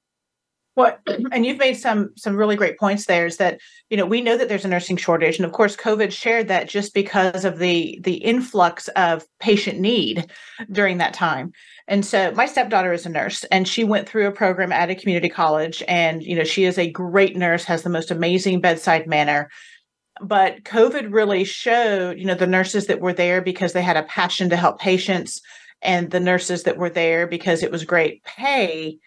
Well, 0.76 0.98
and 1.32 1.46
you've 1.46 1.58
made 1.58 1.76
some 1.76 2.12
some 2.18 2.36
really 2.36 2.58
great 2.58 2.78
points 2.78 3.06
there 3.06 3.26
is 3.26 3.38
that 3.38 3.62
you 3.90 3.96
know 3.96 4.06
we 4.06 4.20
know 4.20 4.38
that 4.38 4.50
there's 4.50 4.66
a 4.66 4.70
nursing 4.70 4.98
shortage. 4.98 5.38
And 5.38 5.46
of 5.46 5.54
course 5.54 5.76
covid 5.76 6.12
shared 6.12 6.50
that 6.50 6.68
just 6.68 6.94
because 6.94 7.46
of 7.46 7.60
the 7.60 8.00
the 8.04 8.16
influx 8.16 8.90
of 8.90 9.26
patient 9.40 9.80
need 9.80 10.30
during 10.72 10.98
that 10.98 11.14
time. 11.14 11.54
And 11.88 12.06
so 12.06 12.32
my 12.32 12.46
stepdaughter 12.46 12.92
is 12.92 13.06
a 13.06 13.10
nurse 13.10 13.46
and 13.46 13.68
she 13.68 13.84
went 13.84 14.10
through 14.10 14.28
a 14.28 14.32
program 14.34 14.72
at 14.72 14.90
a 14.90 14.96
community 14.96 15.30
college 15.30 15.82
and 15.88 16.22
you 16.22 16.36
know 16.36 16.44
she 16.44 16.66
is 16.66 16.78
a 16.78 16.92
great 16.92 17.38
nurse 17.38 17.64
has 17.64 17.84
the 17.84 17.90
most 17.90 18.12
amazing 18.12 18.60
bedside 18.60 19.08
manner. 19.08 19.50
But 20.22 20.64
covid 20.64 21.14
really 21.14 21.46
showed 21.46 22.20
you 22.20 22.26
know 22.26 22.36
the 22.36 22.48
nurses 22.48 22.88
that 22.88 23.00
were 23.00 23.14
there 23.14 23.42
because 23.42 23.72
they 23.72 23.82
had 23.82 23.98
a 23.98 24.04
passion 24.04 24.50
to 24.50 24.58
help 24.58 24.80
patients 24.80 25.42
and 25.82 26.12
the 26.12 26.20
nurses 26.20 26.64
that 26.64 26.78
were 26.78 26.90
there 26.90 27.28
because 27.28 27.64
it 27.64 27.72
was 27.72 27.86
great 27.86 28.24
pay 28.26 28.98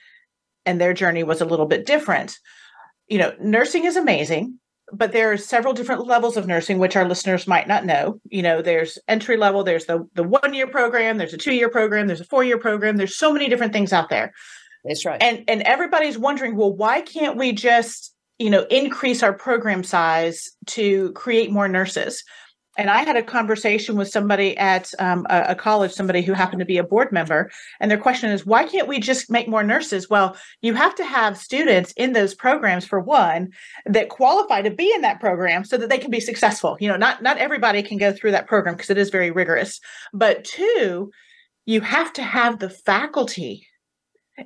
and 0.68 0.78
their 0.78 0.92
journey 0.92 1.24
was 1.24 1.40
a 1.40 1.46
little 1.46 1.66
bit 1.66 1.86
different. 1.86 2.38
You 3.08 3.18
know, 3.18 3.32
nursing 3.40 3.86
is 3.86 3.96
amazing, 3.96 4.58
but 4.92 5.12
there 5.12 5.32
are 5.32 5.38
several 5.38 5.72
different 5.72 6.06
levels 6.06 6.36
of 6.36 6.46
nursing 6.46 6.78
which 6.78 6.94
our 6.94 7.08
listeners 7.08 7.46
might 7.46 7.66
not 7.66 7.86
know. 7.86 8.20
You 8.28 8.42
know, 8.42 8.60
there's 8.60 8.98
entry 9.08 9.38
level, 9.38 9.64
there's 9.64 9.86
the 9.86 10.06
the 10.14 10.22
1 10.22 10.52
year 10.52 10.66
program, 10.66 11.16
there's 11.16 11.32
a 11.32 11.38
2 11.38 11.54
year 11.54 11.70
program, 11.70 12.06
there's 12.06 12.20
a 12.20 12.24
4 12.24 12.44
year 12.44 12.58
program, 12.58 12.96
there's 12.96 13.16
so 13.16 13.32
many 13.32 13.48
different 13.48 13.72
things 13.72 13.92
out 13.92 14.10
there. 14.10 14.32
That's 14.84 15.04
right. 15.06 15.22
And 15.22 15.44
and 15.48 15.62
everybody's 15.62 16.18
wondering, 16.18 16.54
well, 16.54 16.74
why 16.82 17.00
can't 17.00 17.36
we 17.36 17.52
just, 17.52 18.14
you 18.38 18.50
know, 18.50 18.64
increase 18.70 19.22
our 19.22 19.32
program 19.32 19.82
size 19.82 20.50
to 20.76 21.12
create 21.12 21.50
more 21.50 21.68
nurses? 21.68 22.22
And 22.78 22.88
I 22.90 23.02
had 23.02 23.16
a 23.16 23.22
conversation 23.22 23.96
with 23.96 24.08
somebody 24.08 24.56
at 24.56 24.92
um, 25.00 25.26
a, 25.28 25.46
a, 25.48 25.54
college, 25.56 25.92
somebody 25.92 26.22
who 26.22 26.32
happened 26.32 26.60
to 26.60 26.64
be 26.64 26.78
a 26.78 26.84
board 26.84 27.10
member, 27.10 27.50
and 27.80 27.90
their 27.90 27.98
question 27.98 28.30
is, 28.30 28.46
why 28.46 28.64
can't 28.64 28.86
we 28.86 29.00
just 29.00 29.30
make 29.30 29.48
more 29.48 29.64
nurses? 29.64 30.08
Well, 30.08 30.36
you 30.62 30.74
have 30.74 30.94
to 30.94 31.04
have 31.04 31.36
students 31.36 31.92
in 31.96 32.12
those 32.12 32.34
programs 32.34 32.86
for 32.86 33.00
one 33.00 33.52
that 33.84 34.08
qualify 34.08 34.62
to 34.62 34.70
be 34.70 34.92
in 34.94 35.02
that 35.02 35.20
program 35.20 35.64
so 35.64 35.76
that 35.76 35.90
they 35.90 35.98
can 35.98 36.12
be 36.12 36.20
successful. 36.20 36.76
You 36.80 36.88
know, 36.88 36.96
not 36.96 37.20
not 37.20 37.38
everybody 37.38 37.82
can 37.82 37.98
go 37.98 38.12
through 38.12 38.30
that 38.30 38.46
program 38.46 38.76
because 38.76 38.90
it 38.90 38.98
is 38.98 39.10
very 39.10 39.32
rigorous, 39.32 39.80
but 40.14 40.44
two, 40.44 41.10
you 41.66 41.80
have 41.80 42.12
to 42.14 42.22
have 42.22 42.60
the 42.60 42.70
faculty 42.70 43.66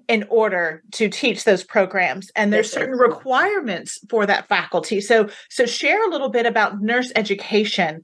in 0.09 0.25
order 0.31 0.83
to 0.93 1.09
teach 1.11 1.45
those 1.45 1.63
programs 1.63 2.31
and 2.35 2.51
there's 2.51 2.73
certain 2.73 2.97
requirements 2.97 3.99
for 4.09 4.25
that 4.25 4.49
faculty 4.49 5.03
so 5.03 5.29
so 5.51 5.67
share 5.67 6.03
a 6.09 6.11
little 6.11 6.31
bit 6.31 6.47
about 6.47 6.81
nurse 6.81 7.13
education 7.15 8.03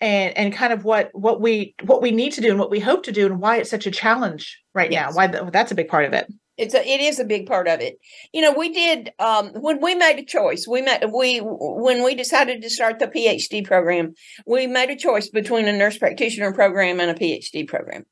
and 0.00 0.36
and 0.36 0.52
kind 0.52 0.72
of 0.72 0.84
what 0.84 1.10
what 1.14 1.40
we 1.40 1.74
what 1.84 2.02
we 2.02 2.10
need 2.10 2.32
to 2.34 2.40
do 2.40 2.50
and 2.50 2.58
what 2.58 2.70
we 2.70 2.80
hope 2.80 3.02
to 3.04 3.12
do 3.12 3.26
and 3.26 3.40
why 3.40 3.56
it's 3.56 3.70
such 3.70 3.86
a 3.86 3.90
challenge 3.90 4.60
right 4.74 4.92
yes. 4.92 5.10
now 5.10 5.16
why 5.16 5.26
the, 5.26 5.48
that's 5.52 5.72
a 5.72 5.74
big 5.74 5.88
part 5.88 6.04
of 6.04 6.12
it. 6.12 6.32
It's 6.58 6.74
a 6.74 6.86
it 6.86 7.00
is 7.00 7.18
a 7.18 7.24
big 7.24 7.46
part 7.46 7.66
of 7.68 7.80
it. 7.80 7.98
You 8.32 8.42
know 8.42 8.52
we 8.52 8.72
did 8.72 9.12
um 9.18 9.48
when 9.54 9.80
we 9.80 9.94
made 9.94 10.18
a 10.18 10.24
choice 10.24 10.66
we 10.68 10.82
made 10.82 11.04
we 11.12 11.38
when 11.38 12.04
we 12.04 12.14
decided 12.14 12.62
to 12.62 12.70
start 12.70 12.98
the 12.98 13.08
phd 13.08 13.64
program 13.64 14.14
we 14.46 14.66
made 14.66 14.90
a 14.90 14.96
choice 14.96 15.28
between 15.28 15.66
a 15.66 15.72
nurse 15.72 15.98
practitioner 15.98 16.52
program 16.52 17.00
and 17.00 17.10
a 17.10 17.14
phd 17.14 17.66
program. 17.66 18.04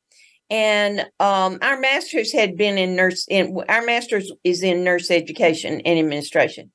And 0.48 1.00
um 1.20 1.58
our 1.60 1.78
masters 1.78 2.32
had 2.32 2.56
been 2.56 2.78
in 2.78 2.96
nurse 2.96 3.26
in 3.28 3.58
our 3.68 3.84
masters 3.84 4.32
is 4.42 4.62
in 4.62 4.84
nurse 4.84 5.10
education 5.10 5.82
and 5.82 5.98
administration. 5.98 6.70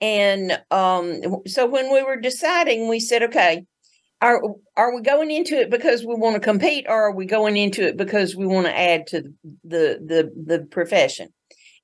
And 0.00 0.58
um 0.70 1.42
so 1.46 1.66
when 1.66 1.92
we 1.92 2.02
were 2.02 2.16
deciding 2.16 2.88
we 2.88 2.98
said 2.98 3.22
okay 3.24 3.66
are 4.20 4.40
are 4.76 4.94
we 4.94 5.02
going 5.02 5.30
into 5.30 5.54
it 5.54 5.70
because 5.70 6.04
we 6.04 6.14
want 6.14 6.34
to 6.34 6.40
compete 6.40 6.86
or 6.88 7.08
are 7.08 7.14
we 7.14 7.26
going 7.26 7.56
into 7.56 7.86
it 7.86 7.96
because 7.96 8.34
we 8.34 8.46
want 8.46 8.66
to 8.66 8.78
add 8.78 9.06
to 9.08 9.22
the 9.64 9.98
the 10.04 10.30
the 10.46 10.66
profession? 10.70 11.28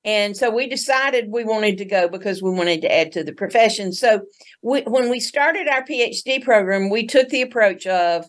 And 0.03 0.35
so 0.35 0.49
we 0.49 0.67
decided 0.67 1.25
we 1.29 1.43
wanted 1.43 1.77
to 1.77 1.85
go 1.85 2.09
because 2.09 2.41
we 2.41 2.49
wanted 2.49 2.81
to 2.81 2.91
add 2.91 3.11
to 3.11 3.23
the 3.23 3.33
profession. 3.33 3.93
So 3.93 4.21
we, 4.63 4.81
when 4.81 5.11
we 5.11 5.19
started 5.19 5.67
our 5.67 5.83
phd 5.83 6.43
program 6.43 6.89
we 6.89 7.05
took 7.05 7.29
the 7.29 7.43
approach 7.43 7.85
of 7.85 8.25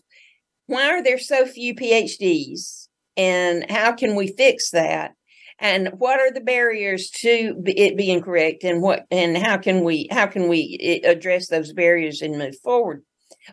why 0.67 0.89
are 0.89 1.03
there 1.03 1.17
so 1.17 1.45
few 1.45 1.73
phds 1.73 2.87
and 3.17 3.69
how 3.69 3.93
can 3.93 4.15
we 4.15 4.27
fix 4.27 4.71
that? 4.71 5.13
And 5.59 5.89
what 5.97 6.19
are 6.19 6.31
the 6.31 6.41
barriers 6.41 7.09
to 7.21 7.61
it 7.65 7.95
being 7.95 8.21
correct 8.21 8.63
and 8.63 8.81
what 8.81 9.05
and 9.11 9.37
how 9.37 9.57
can 9.57 9.83
we 9.83 10.07
how 10.11 10.25
can 10.25 10.47
we 10.49 10.77
eh, 10.81 11.09
address 11.09 11.47
those 11.47 11.73
barriers 11.73 12.21
and 12.21 12.37
move 12.37 12.55
forward 12.63 13.03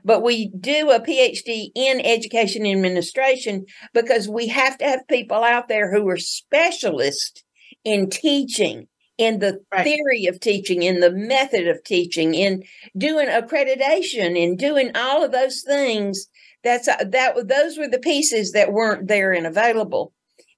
but 0.05 0.23
we 0.23 0.49
do 0.59 0.91
a 0.91 1.01
PhD 1.01 1.71
in 1.75 2.01
education 2.01 2.67
administration 2.67 3.65
because 3.95 4.29
we 4.29 4.49
have 4.49 4.79
to 4.79 4.85
have 4.85 5.09
people 5.09 5.43
out 5.43 5.69
there 5.69 5.93
who 5.93 6.09
are 6.09 6.19
specialists 6.19 7.43
in 7.85 8.11
teaching, 8.11 8.89
in 9.19 9.39
the 9.39 9.61
right. 9.73 9.85
theory 9.85 10.27
of 10.27 10.41
teaching, 10.41 10.83
in 10.83 11.01
the 11.01 11.11
method 11.11 11.69
of 11.69 11.83
teaching, 11.85 12.35
in 12.35 12.63
doing 12.97 13.29
accreditation, 13.29 14.37
in 14.37 14.57
doing 14.57 14.91
all 14.95 15.25
of 15.25 15.33
those 15.33 15.63
things. 15.63 16.27
That's 16.63 16.89
uh, 16.89 17.05
that. 17.09 17.49
Those 17.49 17.79
were 17.79 17.89
the 17.89 17.99
pieces 17.99 18.53
that 18.53 18.73
weren't 18.73 19.09
there 19.09 19.33
and 19.33 19.47
available. 19.47 20.13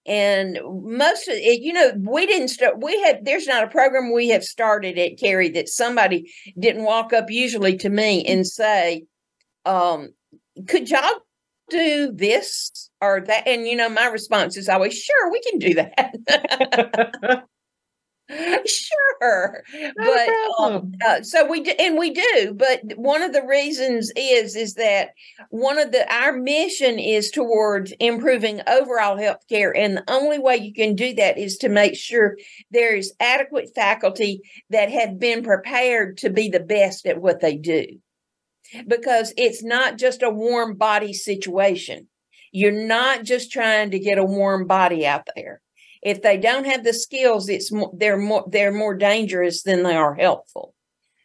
And 0.05 0.59
most 0.83 1.29
of 1.29 1.35
it, 1.37 1.61
you 1.63 1.73
know, 1.73 1.93
we 1.97 2.27
didn't 2.27 2.49
start. 2.49 2.83
We 2.83 3.01
had 3.03 3.25
there's 3.25 3.47
not 3.47 3.63
a 3.63 3.69
program 3.69 4.13
we 4.13 4.29
have 4.31 4.43
started 4.43 4.99
at 4.99 5.19
Carey 5.19 5.49
that 5.51 5.69
somebody 5.69 6.33
didn't 6.59 6.85
walk 6.85 7.13
up 7.13 7.31
usually 7.31 7.77
to 7.79 7.89
me 7.89 8.25
and 8.25 8.45
say, 8.45 9.05
um, 9.65 10.13
could 10.69 10.91
y'all 10.91 11.21
do 11.71 12.13
this 12.13 12.91
or 13.01 13.21
that? 13.21 13.47
And 13.47 13.67
you 13.67 13.77
know, 13.77 13.89
my 13.89 14.07
response 14.07 14.57
is 14.57 14.69
always, 14.69 14.95
sure, 14.99 15.31
we 15.31 15.41
can 15.43 15.59
do 15.59 15.75
that. 15.75 17.45
sure 18.67 19.63
but 19.97 20.29
um, 20.59 20.93
uh, 21.07 21.23
so 21.23 21.47
we 21.47 21.61
do 21.61 21.73
and 21.79 21.99
we 21.99 22.11
do 22.11 22.55
but 22.57 22.81
one 22.97 23.21
of 23.21 23.33
the 23.33 23.43
reasons 23.43 24.11
is 24.17 24.57
is 24.57 24.75
that 24.75 25.11
one 25.51 25.79
of 25.79 25.93
the 25.93 26.11
our 26.13 26.33
mission 26.33 26.99
is 26.99 27.31
towards 27.31 27.93
improving 28.01 28.61
overall 28.67 29.19
health 29.19 29.45
care 29.49 29.77
and 29.77 29.97
the 29.97 30.05
only 30.09 30.39
way 30.39 30.57
you 30.57 30.73
can 30.73 30.95
do 30.95 31.13
that 31.15 31.37
is 31.37 31.57
to 31.59 31.69
make 31.69 31.97
sure 31.97 32.39
there 32.71 32.95
is 32.95 33.13
adequate 33.21 33.69
faculty 33.75 34.41
that 34.71 34.91
have 34.91 35.19
been 35.19 35.43
prepared 35.43 36.17
to 36.17 36.31
be 36.31 36.49
the 36.49 36.61
best 36.61 37.07
at 37.07 37.21
what 37.21 37.41
they 37.41 37.57
do 37.57 37.85
because 38.87 39.33
it's 39.37 39.63
not 39.63 39.99
just 39.99 40.23
a 40.23 40.31
warm 40.31 40.77
body 40.77 41.13
situation. 41.13 42.09
You're 42.53 42.87
not 42.87 43.25
just 43.25 43.51
trying 43.51 43.91
to 43.93 43.99
get 43.99 44.19
a 44.19 44.25
warm 44.25 44.67
body 44.67 45.07
out 45.07 45.29
there. 45.35 45.61
If 46.03 46.23
they 46.23 46.37
don't 46.37 46.67
have 46.67 46.85
the 46.85 46.93
skills, 46.93 47.49
it's 47.49 47.73
more, 47.73 47.93
they're 47.97 48.19
more 48.19 48.45
they're 48.51 48.73
more 48.73 48.95
dangerous 48.95 49.63
than 49.63 49.83
they 49.83 49.95
are 49.95 50.15
helpful. 50.15 50.75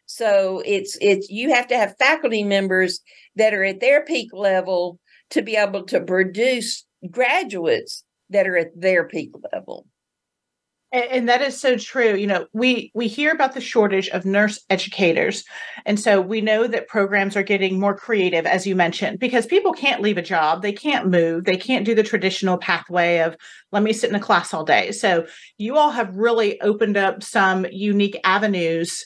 So 0.06 0.62
it's 0.64 0.96
it's 1.00 1.28
you 1.28 1.52
have 1.52 1.66
to 1.68 1.76
have 1.76 1.96
faculty 1.98 2.44
members 2.44 3.00
that 3.36 3.52
are 3.52 3.64
at 3.64 3.80
their 3.80 4.04
peak 4.04 4.30
level 4.32 4.98
to 5.30 5.42
be 5.42 5.56
able 5.56 5.84
to 5.84 6.00
produce 6.00 6.86
graduates 7.10 8.04
that 8.30 8.46
are 8.46 8.56
at 8.56 8.68
their 8.74 9.06
peak 9.06 9.32
level. 9.52 9.86
And, 10.92 11.04
and 11.04 11.28
that 11.28 11.42
is 11.42 11.60
so 11.60 11.76
true. 11.76 12.14
You 12.14 12.26
know, 12.26 12.46
we 12.52 12.90
we 12.94 13.08
hear 13.08 13.30
about 13.32 13.54
the 13.54 13.60
shortage 13.60 14.08
of 14.08 14.24
nurse 14.24 14.60
educators, 14.70 15.44
and 15.84 15.98
so 16.00 16.20
we 16.20 16.40
know 16.40 16.66
that 16.66 16.88
programs 16.88 17.36
are 17.36 17.42
getting 17.42 17.78
more 17.78 17.96
creative, 17.96 18.46
as 18.46 18.66
you 18.66 18.74
mentioned, 18.74 19.18
because 19.18 19.46
people 19.46 19.72
can't 19.72 20.02
leave 20.02 20.18
a 20.18 20.22
job, 20.22 20.62
they 20.62 20.72
can't 20.72 21.08
move, 21.08 21.44
they 21.44 21.56
can't 21.56 21.84
do 21.84 21.94
the 21.94 22.02
traditional 22.02 22.58
pathway 22.58 23.18
of 23.18 23.36
let 23.72 23.82
me 23.82 23.92
sit 23.92 24.10
in 24.10 24.16
a 24.16 24.20
class 24.20 24.54
all 24.54 24.64
day. 24.64 24.92
So 24.92 25.26
you 25.58 25.76
all 25.76 25.90
have 25.90 26.16
really 26.16 26.60
opened 26.60 26.96
up 26.96 27.22
some 27.22 27.66
unique 27.70 28.18
avenues, 28.24 29.04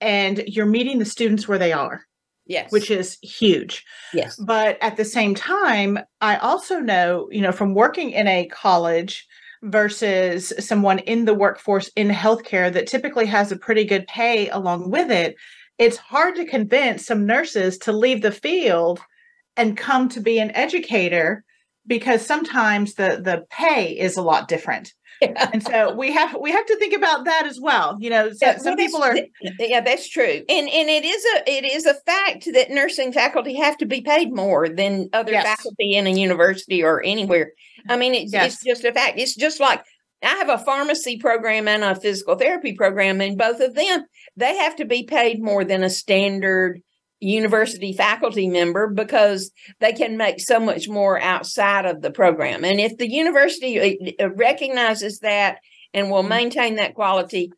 and 0.00 0.42
you're 0.46 0.66
meeting 0.66 0.98
the 0.98 1.04
students 1.04 1.46
where 1.46 1.58
they 1.58 1.72
are. 1.72 2.02
Yes. 2.44 2.72
Which 2.72 2.90
is 2.90 3.18
huge. 3.22 3.84
Yes. 4.12 4.36
But 4.36 4.76
at 4.82 4.96
the 4.96 5.04
same 5.04 5.32
time, 5.32 6.00
I 6.20 6.36
also 6.38 6.80
know, 6.80 7.28
you 7.30 7.40
know, 7.40 7.52
from 7.52 7.72
working 7.72 8.10
in 8.10 8.26
a 8.26 8.46
college 8.46 9.26
versus 9.62 10.52
someone 10.58 10.98
in 11.00 11.24
the 11.24 11.34
workforce 11.34 11.88
in 11.94 12.08
healthcare 12.08 12.72
that 12.72 12.86
typically 12.86 13.26
has 13.26 13.52
a 13.52 13.56
pretty 13.56 13.84
good 13.84 14.06
pay 14.06 14.48
along 14.48 14.90
with 14.90 15.10
it, 15.10 15.36
it's 15.78 15.96
hard 15.96 16.36
to 16.36 16.44
convince 16.44 17.06
some 17.06 17.26
nurses 17.26 17.78
to 17.78 17.92
leave 17.92 18.22
the 18.22 18.32
field 18.32 19.00
and 19.56 19.76
come 19.76 20.08
to 20.08 20.20
be 20.20 20.38
an 20.38 20.50
educator 20.52 21.44
because 21.86 22.24
sometimes 22.24 22.94
the 22.94 23.20
the 23.22 23.44
pay 23.50 23.98
is 23.98 24.16
a 24.16 24.22
lot 24.22 24.48
different. 24.48 24.92
Yeah. 25.22 25.50
And 25.52 25.62
so 25.62 25.94
we 25.94 26.12
have 26.12 26.36
we 26.40 26.50
have 26.50 26.66
to 26.66 26.76
think 26.76 26.94
about 26.94 27.24
that 27.26 27.46
as 27.46 27.60
well. 27.60 27.96
You 28.00 28.10
know, 28.10 28.30
so, 28.32 28.46
yeah, 28.46 28.58
some 28.58 28.76
people 28.76 29.02
are 29.02 29.16
yeah, 29.58 29.80
that's 29.80 30.08
true. 30.08 30.42
And 30.48 30.68
and 30.68 30.88
it 30.90 31.04
is 31.04 31.24
a 31.36 31.50
it 31.50 31.64
is 31.64 31.86
a 31.86 31.94
fact 31.94 32.48
that 32.52 32.70
nursing 32.70 33.12
faculty 33.12 33.54
have 33.54 33.78
to 33.78 33.86
be 33.86 34.00
paid 34.00 34.34
more 34.34 34.68
than 34.68 35.08
other 35.12 35.32
yes. 35.32 35.44
faculty 35.44 35.94
in 35.94 36.06
a 36.06 36.10
university 36.10 36.82
or 36.82 37.02
anywhere. 37.04 37.52
I 37.88 37.96
mean, 37.96 38.14
it's, 38.14 38.32
yes. 38.32 38.54
it's 38.54 38.64
just 38.64 38.84
a 38.84 38.92
fact. 38.92 39.18
It's 39.18 39.34
just 39.34 39.60
like 39.60 39.84
I 40.22 40.28
have 40.28 40.48
a 40.48 40.58
pharmacy 40.58 41.18
program 41.18 41.68
and 41.68 41.84
a 41.84 41.94
physical 41.94 42.36
therapy 42.36 42.74
program, 42.74 43.20
and 43.20 43.38
both 43.38 43.60
of 43.60 43.74
them 43.74 44.04
they 44.36 44.56
have 44.56 44.76
to 44.76 44.84
be 44.84 45.04
paid 45.04 45.42
more 45.42 45.64
than 45.64 45.84
a 45.84 45.90
standard 45.90 46.82
university 47.22 47.92
faculty 47.92 48.48
member 48.48 48.88
because 48.88 49.50
they 49.80 49.92
can 49.92 50.16
make 50.16 50.40
so 50.40 50.58
much 50.58 50.88
more 50.88 51.20
outside 51.20 51.86
of 51.86 52.02
the 52.02 52.10
program. 52.10 52.64
And 52.64 52.80
if 52.80 52.96
the 52.98 53.10
university 53.10 54.14
uh, 54.18 54.24
uh, 54.24 54.30
recognizes 54.30 55.20
that 55.20 55.58
and 55.94 56.10
will 56.10 56.20
mm-hmm. 56.20 56.30
maintain 56.30 56.74
that 56.76 56.94
quality, 56.94 57.52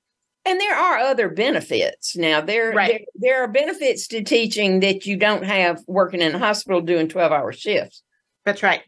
and 0.45 0.61
there 0.61 0.77
are 0.77 0.99
other 0.99 1.31
benefits 1.31 2.17
now. 2.17 2.43
There, 2.43 2.73
right. 2.73 2.89
there, 2.89 3.01
there 3.15 3.45
are 3.45 3.49
benefits 3.49 4.07
to 4.09 4.23
teaching 4.23 4.81
that 4.81 5.07
you 5.07 5.17
don't 5.17 5.45
have 5.45 5.81
working 5.87 6.21
in 6.21 6.35
a 6.35 6.39
hospital 6.39 6.83
doing 6.83 7.09
twelve 7.09 7.33
hour 7.33 7.53
shifts. 7.53 8.03
That's 8.45 8.63
right 8.63 8.83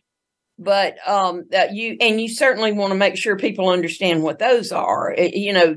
but 0.59 0.97
um 1.07 1.45
uh, 1.55 1.67
you 1.71 1.97
and 2.01 2.21
you 2.21 2.29
certainly 2.29 2.73
want 2.73 2.91
to 2.91 2.99
make 2.99 3.17
sure 3.17 3.37
people 3.37 3.69
understand 3.69 4.23
what 4.23 4.39
those 4.39 4.73
are 4.73 5.15
you 5.19 5.53
know 5.53 5.77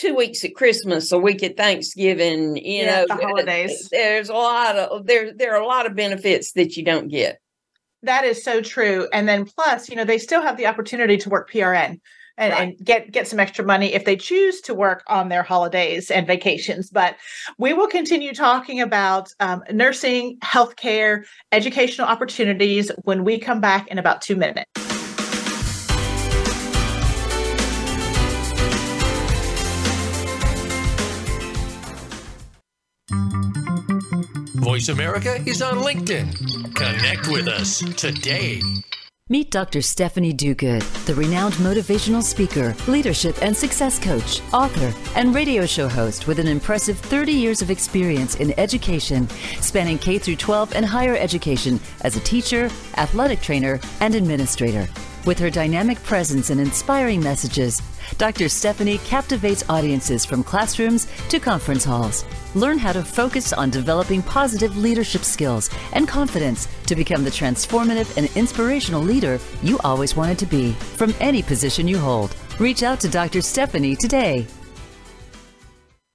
two 0.00 0.14
weeks 0.14 0.44
at 0.44 0.54
christmas 0.54 1.12
a 1.12 1.18
week 1.18 1.42
at 1.42 1.56
thanksgiving 1.56 2.56
you 2.56 2.82
yeah, 2.84 3.04
know 3.04 3.06
the 3.06 3.22
holidays 3.22 3.88
there's 3.90 4.28
a 4.28 4.34
lot 4.34 4.76
of 4.76 5.06
there 5.06 5.32
there 5.34 5.54
are 5.54 5.60
a 5.60 5.66
lot 5.66 5.86
of 5.86 5.94
benefits 5.94 6.52
that 6.52 6.76
you 6.76 6.84
don't 6.84 7.08
get 7.08 7.38
that 8.02 8.24
is 8.24 8.42
so 8.42 8.62
true 8.62 9.06
and 9.12 9.28
then 9.28 9.44
plus 9.44 9.88
you 9.88 9.96
know 9.96 10.04
they 10.04 10.18
still 10.18 10.40
have 10.40 10.56
the 10.56 10.66
opportunity 10.66 11.16
to 11.16 11.28
work 11.28 11.50
prn 11.50 12.00
and, 12.38 12.52
right. 12.52 12.62
and, 12.62 12.84
get 12.84 13.12
get 13.12 13.28
some 13.28 13.38
extra 13.38 13.64
money 13.64 13.92
if 13.92 14.04
they 14.04 14.16
choose 14.16 14.60
to 14.62 14.74
work 14.74 15.04
on 15.06 15.28
their 15.28 15.42
holidays 15.42 16.10
and 16.10 16.26
vacations. 16.26 16.88
But 16.88 17.16
we 17.58 17.74
will 17.74 17.86
continue 17.86 18.32
talking 18.32 18.80
about 18.80 19.28
um, 19.40 19.62
nursing, 19.70 20.38
healthcare, 20.38 21.26
educational 21.52 22.08
opportunities 22.08 22.90
when 23.02 23.24
we 23.24 23.38
come 23.38 23.60
back 23.60 23.88
in 23.88 23.98
about 23.98 24.22
two 24.22 24.36
minutes. 24.36 24.89
Voice 34.60 34.90
America 34.90 35.36
is 35.46 35.62
on 35.62 35.78
LinkedIn. 35.78 36.74
Connect 36.74 37.28
with 37.28 37.48
us 37.48 37.78
today. 37.96 38.60
Meet 39.30 39.50
Dr. 39.50 39.80
Stephanie 39.80 40.34
Duguid, 40.34 40.82
the 41.06 41.14
renowned 41.14 41.54
motivational 41.54 42.22
speaker, 42.22 42.74
leadership 42.86 43.42
and 43.42 43.56
success 43.56 43.98
coach, 43.98 44.42
author, 44.52 44.92
and 45.18 45.34
radio 45.34 45.64
show 45.64 45.88
host 45.88 46.26
with 46.26 46.38
an 46.38 46.46
impressive 46.46 46.98
30 46.98 47.32
years 47.32 47.62
of 47.62 47.70
experience 47.70 48.34
in 48.34 48.52
education, 48.58 49.30
spanning 49.62 49.96
K 49.96 50.18
through 50.18 50.36
12 50.36 50.74
and 50.74 50.84
higher 50.84 51.16
education 51.16 51.80
as 52.02 52.16
a 52.16 52.20
teacher, 52.20 52.64
athletic 52.98 53.40
trainer, 53.40 53.80
and 54.00 54.14
administrator. 54.14 54.86
With 55.26 55.38
her 55.38 55.50
dynamic 55.50 56.02
presence 56.02 56.48
and 56.48 56.58
inspiring 56.58 57.22
messages, 57.22 57.82
Dr. 58.16 58.48
Stephanie 58.48 58.98
captivates 58.98 59.68
audiences 59.68 60.24
from 60.24 60.42
classrooms 60.42 61.06
to 61.28 61.38
conference 61.38 61.84
halls. 61.84 62.24
Learn 62.54 62.78
how 62.78 62.92
to 62.92 63.02
focus 63.02 63.52
on 63.52 63.68
developing 63.68 64.22
positive 64.22 64.76
leadership 64.78 65.22
skills 65.22 65.68
and 65.92 66.08
confidence 66.08 66.68
to 66.86 66.96
become 66.96 67.22
the 67.22 67.30
transformative 67.30 68.16
and 68.16 68.34
inspirational 68.34 69.02
leader 69.02 69.38
you 69.62 69.78
always 69.84 70.16
wanted 70.16 70.38
to 70.38 70.46
be 70.46 70.72
from 70.72 71.14
any 71.20 71.42
position 71.42 71.86
you 71.86 71.98
hold. 71.98 72.34
Reach 72.58 72.82
out 72.82 72.98
to 73.00 73.08
Dr. 73.08 73.42
Stephanie 73.42 73.96
today. 73.96 74.46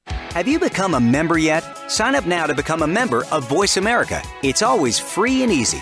Have 0.08 0.50
you 0.50 0.60
become 0.60 0.96
a 0.96 1.00
member 1.00 1.38
yet? 1.38 1.64
Sign 1.90 2.14
up 2.14 2.26
now 2.26 2.46
to 2.46 2.54
become 2.54 2.82
a 2.82 2.88
member 2.88 3.24
of 3.32 3.48
Voice 3.48 3.78
America. 3.78 4.22
It's 4.44 4.62
always 4.62 5.00
free 5.00 5.44
and 5.44 5.52
easy. 5.52 5.82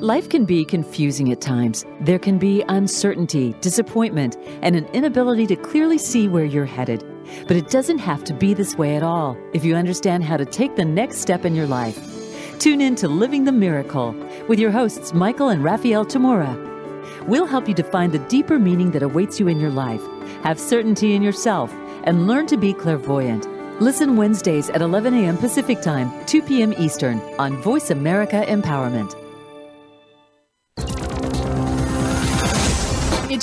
Life 0.00 0.30
can 0.30 0.46
be 0.46 0.64
confusing 0.64 1.30
at 1.30 1.42
times. 1.42 1.84
There 2.00 2.18
can 2.18 2.38
be 2.38 2.64
uncertainty, 2.68 3.54
disappointment, 3.60 4.38
and 4.62 4.74
an 4.74 4.86
inability 4.94 5.46
to 5.48 5.56
clearly 5.56 5.98
see 5.98 6.26
where 6.26 6.46
you're 6.46 6.64
headed. 6.64 7.04
But 7.46 7.58
it 7.58 7.68
doesn't 7.68 7.98
have 7.98 8.24
to 8.24 8.32
be 8.32 8.54
this 8.54 8.78
way 8.78 8.96
at 8.96 9.02
all 9.02 9.36
if 9.52 9.62
you 9.62 9.76
understand 9.76 10.24
how 10.24 10.38
to 10.38 10.46
take 10.46 10.74
the 10.74 10.86
next 10.86 11.18
step 11.18 11.44
in 11.44 11.54
your 11.54 11.66
life. 11.66 11.98
Tune 12.58 12.80
in 12.80 12.94
to 12.94 13.08
Living 13.08 13.44
the 13.44 13.52
Miracle 13.52 14.12
with 14.48 14.58
your 14.58 14.70
hosts, 14.70 15.12
Michael 15.12 15.50
and 15.50 15.62
Raphaelle 15.62 16.06
Tamura. 16.06 16.56
We'll 17.26 17.44
help 17.44 17.68
you 17.68 17.74
to 17.74 17.82
find 17.82 18.10
the 18.10 18.20
deeper 18.20 18.58
meaning 18.58 18.92
that 18.92 19.02
awaits 19.02 19.38
you 19.38 19.48
in 19.48 19.60
your 19.60 19.70
life, 19.70 20.02
have 20.44 20.58
certainty 20.58 21.14
in 21.14 21.20
yourself, 21.20 21.70
and 22.04 22.26
learn 22.26 22.46
to 22.46 22.56
be 22.56 22.72
clairvoyant. 22.72 23.46
Listen 23.82 24.16
Wednesdays 24.16 24.70
at 24.70 24.80
11 24.80 25.12
a.m. 25.12 25.36
Pacific 25.36 25.82
Time, 25.82 26.10
2 26.24 26.40
p.m. 26.40 26.72
Eastern 26.78 27.20
on 27.38 27.58
Voice 27.58 27.90
America 27.90 28.46
Empowerment. 28.48 29.19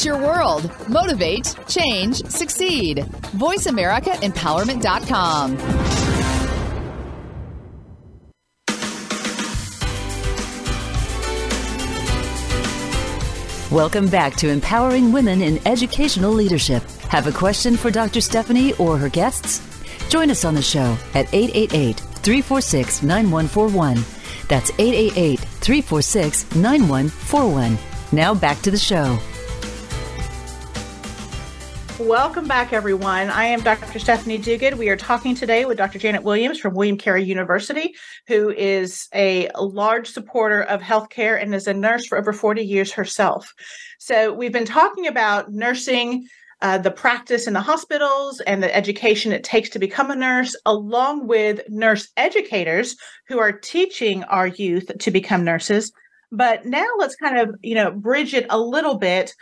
Your 0.05 0.17
world. 0.17 0.71
Motivate, 0.87 1.55
change, 1.67 2.25
succeed. 2.27 2.99
VoiceAmericaEmpowerment.com. 3.37 5.57
Welcome 13.71 14.07
back 14.07 14.33
to 14.37 14.47
Empowering 14.47 15.11
Women 15.11 15.41
in 15.41 15.59
Educational 15.67 16.31
Leadership. 16.31 16.83
Have 17.09 17.27
a 17.27 17.33
question 17.33 17.75
for 17.75 17.91
Dr. 17.91 18.21
Stephanie 18.21 18.71
or 18.73 18.97
her 18.97 19.09
guests? 19.09 19.61
Join 20.09 20.31
us 20.31 20.45
on 20.45 20.55
the 20.55 20.61
show 20.61 20.97
at 21.13 21.27
888 21.33 21.99
346 21.99 23.03
9141. 23.03 23.95
That's 24.47 24.71
888 24.79 25.39
346 25.39 26.55
9141. 26.55 27.77
Now 28.13 28.33
back 28.33 28.61
to 28.61 28.71
the 28.71 28.77
show. 28.77 29.19
Welcome 31.99 32.47
back, 32.47 32.73
everyone. 32.73 33.31
I 33.31 33.45
am 33.45 33.61
Dr. 33.61 33.97
Stephanie 33.97 34.37
Duguid. 34.37 34.77
We 34.77 34.89
are 34.89 34.95
talking 34.95 35.33
today 35.33 35.65
with 35.65 35.79
Dr. 35.79 35.97
Janet 35.97 36.21
Williams 36.21 36.59
from 36.59 36.75
William 36.75 36.95
Carey 36.95 37.23
University, 37.23 37.95
who 38.27 38.51
is 38.51 39.09
a 39.15 39.49
large 39.57 40.07
supporter 40.07 40.61
of 40.61 40.79
healthcare 40.79 41.41
and 41.41 41.55
is 41.55 41.65
a 41.65 41.73
nurse 41.73 42.05
for 42.05 42.19
over 42.19 42.33
40 42.33 42.63
years 42.63 42.91
herself. 42.91 43.51
So, 43.97 44.31
we've 44.31 44.51
been 44.51 44.63
talking 44.63 45.07
about 45.07 45.51
nursing, 45.51 46.27
uh, 46.61 46.77
the 46.77 46.91
practice 46.91 47.47
in 47.47 47.53
the 47.53 47.61
hospitals, 47.61 48.41
and 48.41 48.61
the 48.61 48.75
education 48.75 49.31
it 49.31 49.43
takes 49.43 49.69
to 49.69 49.79
become 49.79 50.11
a 50.11 50.15
nurse, 50.15 50.55
along 50.67 51.25
with 51.25 51.67
nurse 51.67 52.09
educators 52.15 52.95
who 53.27 53.39
are 53.39 53.51
teaching 53.51 54.23
our 54.25 54.45
youth 54.45 54.91
to 54.99 55.09
become 55.09 55.43
nurses. 55.43 55.91
But 56.31 56.63
now 56.63 56.85
let's 56.99 57.15
kind 57.15 57.39
of, 57.39 57.55
you 57.63 57.73
know, 57.73 57.89
bridge 57.89 58.35
it 58.35 58.45
a 58.51 58.59
little 58.59 58.99
bit 58.99 59.33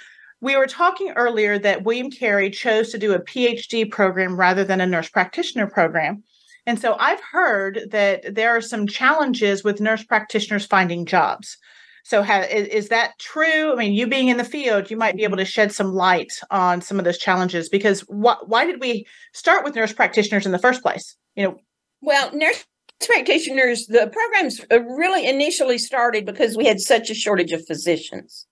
we 0.41 0.55
were 0.55 0.67
talking 0.67 1.11
earlier 1.15 1.57
that 1.59 1.83
William 1.83 2.11
Carey 2.11 2.49
chose 2.49 2.91
to 2.91 2.97
do 2.97 3.13
a 3.13 3.19
PhD 3.19 3.89
program 3.89 4.39
rather 4.39 4.63
than 4.63 4.81
a 4.81 4.85
nurse 4.85 5.09
practitioner 5.09 5.67
program. 5.67 6.23
And 6.65 6.79
so 6.79 6.95
I've 6.99 7.21
heard 7.21 7.87
that 7.91 8.35
there 8.35 8.55
are 8.55 8.61
some 8.61 8.87
challenges 8.87 9.63
with 9.63 9.79
nurse 9.79 10.03
practitioners 10.03 10.65
finding 10.65 11.05
jobs. 11.05 11.57
So, 12.03 12.21
is, 12.21 12.67
is, 12.67 12.89
that 12.89 13.17
true? 13.17 13.73
I 13.73 13.75
mean, 13.75 13.93
you 13.93 14.05
being 14.05 14.27
in 14.27 14.37
the 14.37 14.43
field, 14.43 14.91
you 14.91 14.97
might 14.97 15.15
be 15.15 15.23
able 15.23 15.37
to 15.37 15.45
shed 15.45 15.71
some 15.71 15.91
light 15.91 16.31
on 16.51 16.79
some 16.81 16.99
of 16.99 17.05
those 17.05 17.17
challenges 17.17 17.67
because 17.67 18.01
wh- 18.01 18.47
why 18.47 18.63
did 18.67 18.79
we 18.79 19.07
start 19.33 19.63
with 19.63 19.73
nurse 19.73 19.91
practitioners 19.91 20.45
in 20.45 20.51
the 20.51 20.59
first 20.59 20.83
place? 20.83 21.15
You 21.35 21.45
know, 21.45 21.57
well, 22.01 22.29
nurse 22.35 22.63
practitioners, 23.03 23.87
the 23.87 24.11
programs 24.13 24.61
uh, 24.71 24.83
really 24.83 25.27
initially 25.27 25.79
started 25.79 26.25
because 26.25 26.55
we 26.55 26.65
had 26.65 26.79
such 26.79 27.09
a 27.09 27.15
shortage 27.15 27.51
of 27.51 27.65
physicians. 27.65 28.45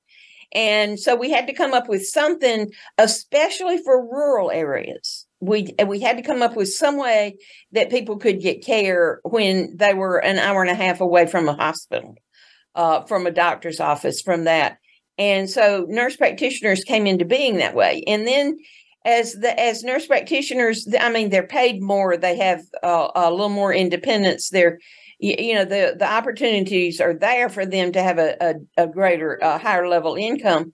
And 0.54 1.00
so 1.00 1.16
we 1.16 1.32
had 1.32 1.48
to 1.48 1.54
come 1.54 1.74
up 1.74 1.90
with 1.90 2.06
something, 2.06 2.72
especially 2.98 3.78
for 3.78 4.02
rural 4.04 4.52
areas. 4.52 5.26
We 5.40 5.76
we 5.86 6.00
had 6.00 6.18
to 6.18 6.24
come 6.24 6.42
up 6.42 6.56
with 6.56 6.72
some 6.72 6.98
way 6.98 7.38
that 7.72 7.90
people 7.90 8.18
could 8.18 8.40
get 8.40 8.66
care 8.66 9.20
when 9.24 9.76
they 9.76 9.94
were 9.94 10.18
an 10.18 10.38
hour 10.38 10.62
and 10.62 10.72
a 10.72 10.76
half 10.76 11.02
away 11.02 11.26
from 11.28 11.50
a 11.50 11.56
hospital, 11.56 12.16
uh, 12.76 13.04
from 13.06 13.26
a 13.26 13.32
doctor's 13.32 13.80
office, 13.80 14.22
from 14.22 14.46
that. 14.46 14.78
And 15.18 15.50
so 15.50 15.86
nurse 15.90 16.16
practitioners 16.16 16.84
came 16.84 17.08
into 17.08 17.26
being 17.26 17.58
that 17.58 17.76
way. 17.76 18.04
And 18.08 18.26
then 18.26 18.58
as 19.06 19.34
the 19.34 19.60
as 19.60 19.84
nurse 19.84 20.08
practitioners, 20.08 20.88
I 21.00 21.12
mean, 21.12 21.30
they're 21.30 21.46
paid 21.48 21.82
more. 21.82 22.16
They 22.16 22.38
have 22.38 22.62
uh, 22.82 23.10
a 23.16 23.32
little 23.32 23.50
more 23.50 23.74
independence. 23.74 24.50
They're 24.50 24.80
you, 25.24 25.36
you, 25.40 25.56
know 25.56 25.64
the 25.64 25.96
the 25.98 26.12
opportunities 26.12 27.00
are 27.00 27.14
there 27.14 27.48
for 27.48 27.66
them 27.66 27.94
to 27.94 28.04
have 28.04 28.20
a 28.20 28.36
a, 28.42 28.84
a 28.84 28.88
greater 28.88 29.36
a 29.42 29.58
higher 29.58 29.88
level 29.88 30.16
income 30.16 30.74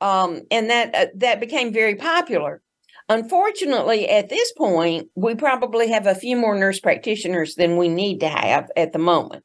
um, 0.00 0.40
and 0.50 0.70
that 0.70 0.94
uh, 0.94 1.06
that 1.16 1.38
became 1.38 1.72
very 1.72 1.96
popular. 1.96 2.62
Unfortunately 3.10 4.08
at 4.08 4.30
this 4.30 4.52
point 4.52 5.08
we 5.14 5.34
probably 5.34 5.90
have 5.90 6.06
a 6.06 6.14
few 6.14 6.36
more 6.36 6.56
nurse 6.56 6.80
practitioners 6.80 7.54
than 7.56 7.76
we 7.76 7.88
need 7.88 8.20
to 8.20 8.28
have 8.28 8.70
at 8.76 8.92
the 8.92 8.98
moment. 8.98 9.44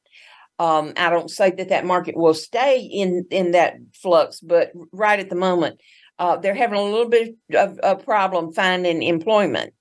Um, 0.57 0.93
i 0.95 1.09
don't 1.09 1.29
say 1.29 1.51
that 1.51 1.67
that 1.67 1.85
market 1.85 2.15
will 2.15 2.33
stay 2.33 2.79
in 2.79 3.25
in 3.29 3.51
that 3.51 3.73
flux 3.93 4.39
but 4.39 4.71
right 4.93 5.19
at 5.19 5.29
the 5.29 5.35
moment 5.35 5.81
uh, 6.17 6.37
they're 6.37 6.55
having 6.55 6.79
a 6.79 6.81
little 6.81 7.09
bit 7.09 7.35
of 7.53 7.77
a 7.83 7.97
problem 7.97 8.53
finding 8.53 9.03
employment 9.03 9.73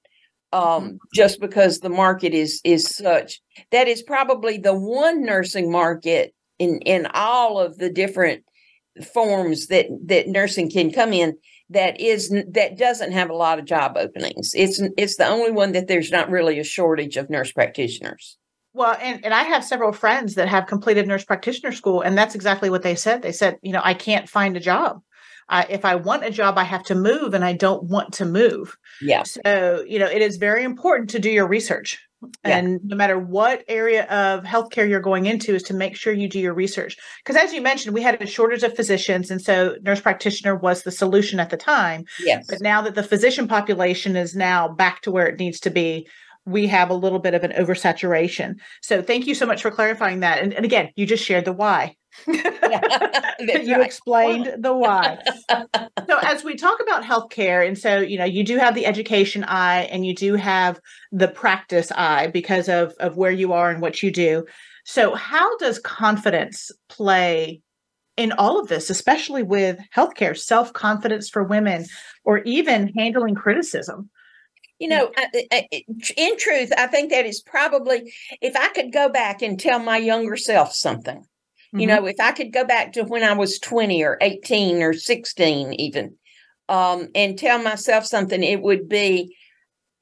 um, 0.54 0.84
mm-hmm. 0.84 0.96
just 1.12 1.40
because 1.40 1.80
the 1.80 1.90
market 1.90 2.32
is 2.32 2.60
is 2.64 2.88
such. 2.88 3.40
That 3.72 3.88
is 3.88 4.02
probably 4.02 4.56
the 4.58 4.74
one 4.74 5.24
nursing 5.24 5.70
market 5.70 6.34
in 6.58 6.78
in 6.80 7.06
all 7.12 7.58
of 7.58 7.78
the 7.78 7.90
different 7.90 8.44
forms 9.12 9.66
that 9.66 9.86
that 10.06 10.28
nursing 10.28 10.70
can 10.70 10.92
come 10.92 11.12
in 11.12 11.36
that 11.70 12.00
is 12.00 12.30
that 12.30 12.78
doesn't 12.78 13.12
have 13.12 13.30
a 13.30 13.34
lot 13.34 13.58
of 13.58 13.64
job 13.64 13.96
openings. 13.96 14.52
It's 14.54 14.80
it's 14.96 15.16
the 15.16 15.26
only 15.26 15.50
one 15.50 15.72
that 15.72 15.88
there's 15.88 16.12
not 16.12 16.30
really 16.30 16.58
a 16.58 16.64
shortage 16.64 17.16
of 17.16 17.28
nurse 17.28 17.52
practitioners. 17.52 18.38
Well, 18.72 18.96
and, 19.00 19.24
and 19.24 19.32
I 19.32 19.44
have 19.44 19.64
several 19.64 19.92
friends 19.92 20.34
that 20.34 20.48
have 20.48 20.66
completed 20.66 21.06
nurse 21.06 21.24
practitioner 21.24 21.70
school, 21.70 22.00
and 22.00 22.18
that's 22.18 22.34
exactly 22.34 22.70
what 22.70 22.82
they 22.82 22.96
said. 22.96 23.22
They 23.22 23.30
said, 23.30 23.56
you 23.62 23.72
know, 23.72 23.80
I 23.84 23.94
can't 23.94 24.28
find 24.28 24.56
a 24.56 24.60
job. 24.60 25.00
Uh, 25.48 25.64
if 25.68 25.84
I 25.84 25.94
want 25.94 26.24
a 26.24 26.30
job, 26.30 26.58
I 26.58 26.64
have 26.64 26.84
to 26.84 26.94
move, 26.94 27.34
and 27.34 27.44
I 27.44 27.52
don't 27.52 27.84
want 27.84 28.14
to 28.14 28.24
move. 28.24 28.76
Yeah. 29.00 29.24
So, 29.24 29.84
you 29.86 29.98
know, 29.98 30.06
it 30.06 30.22
is 30.22 30.36
very 30.36 30.64
important 30.64 31.10
to 31.10 31.18
do 31.18 31.30
your 31.30 31.46
research. 31.46 31.98
Yeah. 32.44 32.56
And 32.56 32.80
no 32.84 32.96
matter 32.96 33.18
what 33.18 33.64
area 33.68 34.04
of 34.04 34.44
healthcare 34.44 34.88
you're 34.88 35.00
going 35.00 35.26
into, 35.26 35.54
is 35.54 35.62
to 35.64 35.74
make 35.74 35.94
sure 35.94 36.12
you 36.12 36.28
do 36.28 36.40
your 36.40 36.54
research. 36.54 36.96
Because 37.22 37.36
as 37.36 37.52
you 37.52 37.60
mentioned, 37.60 37.94
we 37.94 38.02
had 38.02 38.20
a 38.20 38.26
shortage 38.26 38.62
of 38.62 38.74
physicians. 38.74 39.30
And 39.30 39.42
so 39.42 39.76
nurse 39.82 40.00
practitioner 40.00 40.54
was 40.56 40.82
the 40.82 40.90
solution 40.90 41.38
at 41.38 41.50
the 41.50 41.58
time. 41.58 42.06
Yes. 42.20 42.46
But 42.48 42.62
now 42.62 42.80
that 42.82 42.94
the 42.94 43.02
physician 43.02 43.46
population 43.46 44.16
is 44.16 44.34
now 44.34 44.68
back 44.68 45.02
to 45.02 45.10
where 45.10 45.26
it 45.26 45.38
needs 45.38 45.60
to 45.60 45.70
be, 45.70 46.08
we 46.46 46.66
have 46.66 46.90
a 46.90 46.94
little 46.94 47.18
bit 47.18 47.34
of 47.34 47.42
an 47.44 47.52
oversaturation. 47.52 48.56
So 48.82 49.02
thank 49.02 49.26
you 49.26 49.34
so 49.34 49.46
much 49.46 49.62
for 49.62 49.70
clarifying 49.70 50.20
that. 50.20 50.42
And, 50.42 50.52
and 50.52 50.64
again, 50.64 50.90
you 50.96 51.06
just 51.06 51.24
shared 51.24 51.44
the 51.44 51.52
why. 51.52 51.96
you 52.26 53.82
explained 53.82 54.54
the 54.58 54.72
why. 54.72 55.18
so 55.50 56.18
as 56.22 56.44
we 56.44 56.54
talk 56.54 56.78
about 56.80 57.02
healthcare, 57.02 57.66
and 57.66 57.76
so 57.76 57.98
you 57.98 58.18
know, 58.18 58.24
you 58.24 58.44
do 58.44 58.56
have 58.58 58.74
the 58.74 58.86
education 58.86 59.42
eye 59.44 59.82
and 59.90 60.06
you 60.06 60.14
do 60.14 60.34
have 60.34 60.78
the 61.10 61.28
practice 61.28 61.90
eye 61.92 62.28
because 62.28 62.68
of 62.68 62.92
of 63.00 63.16
where 63.16 63.32
you 63.32 63.52
are 63.52 63.70
and 63.70 63.82
what 63.82 64.02
you 64.02 64.12
do. 64.12 64.44
So 64.84 65.14
how 65.14 65.56
does 65.58 65.78
confidence 65.78 66.70
play 66.88 67.62
in 68.16 68.32
all 68.32 68.60
of 68.60 68.68
this, 68.68 68.90
especially 68.90 69.42
with 69.42 69.78
healthcare, 69.94 70.38
self 70.38 70.72
confidence 70.72 71.28
for 71.28 71.42
women, 71.42 71.86
or 72.24 72.38
even 72.38 72.92
handling 72.96 73.34
criticism? 73.34 74.10
You 74.84 74.90
know, 74.90 75.10
in 76.18 76.36
truth, 76.36 76.70
I 76.76 76.88
think 76.88 77.10
that 77.10 77.24
is 77.24 77.40
probably 77.40 78.12
if 78.42 78.54
I 78.54 78.68
could 78.68 78.92
go 78.92 79.08
back 79.08 79.40
and 79.40 79.58
tell 79.58 79.78
my 79.78 79.96
younger 79.96 80.36
self 80.36 80.74
something, 80.74 81.20
mm-hmm. 81.20 81.78
you 81.78 81.86
know, 81.86 82.04
if 82.04 82.16
I 82.20 82.32
could 82.32 82.52
go 82.52 82.66
back 82.66 82.92
to 82.92 83.04
when 83.04 83.22
I 83.22 83.32
was 83.32 83.58
20 83.58 84.04
or 84.04 84.18
18 84.20 84.82
or 84.82 84.92
16, 84.92 85.72
even, 85.72 86.16
um, 86.68 87.08
and 87.14 87.38
tell 87.38 87.62
myself 87.62 88.04
something, 88.04 88.42
it 88.42 88.60
would 88.60 88.86
be 88.86 89.34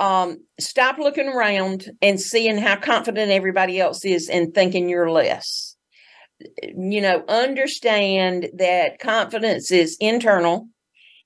um, 0.01 0.39
stop 0.59 0.99
looking 0.99 1.29
around 1.29 1.89
and 2.03 2.21
seeing 2.21 2.59
how 2.59 2.75
confident 2.75 3.31
everybody 3.31 3.79
else 3.79 4.05
is 4.05 4.29
and 4.29 4.53
thinking 4.53 4.89
you're 4.89 5.13
less. 5.13 5.77
You 6.61 7.03
know, 7.03 7.23
understand 7.29 8.49
that 8.55 8.99
confidence 8.99 9.71
is 9.71 9.97
internal 10.01 10.67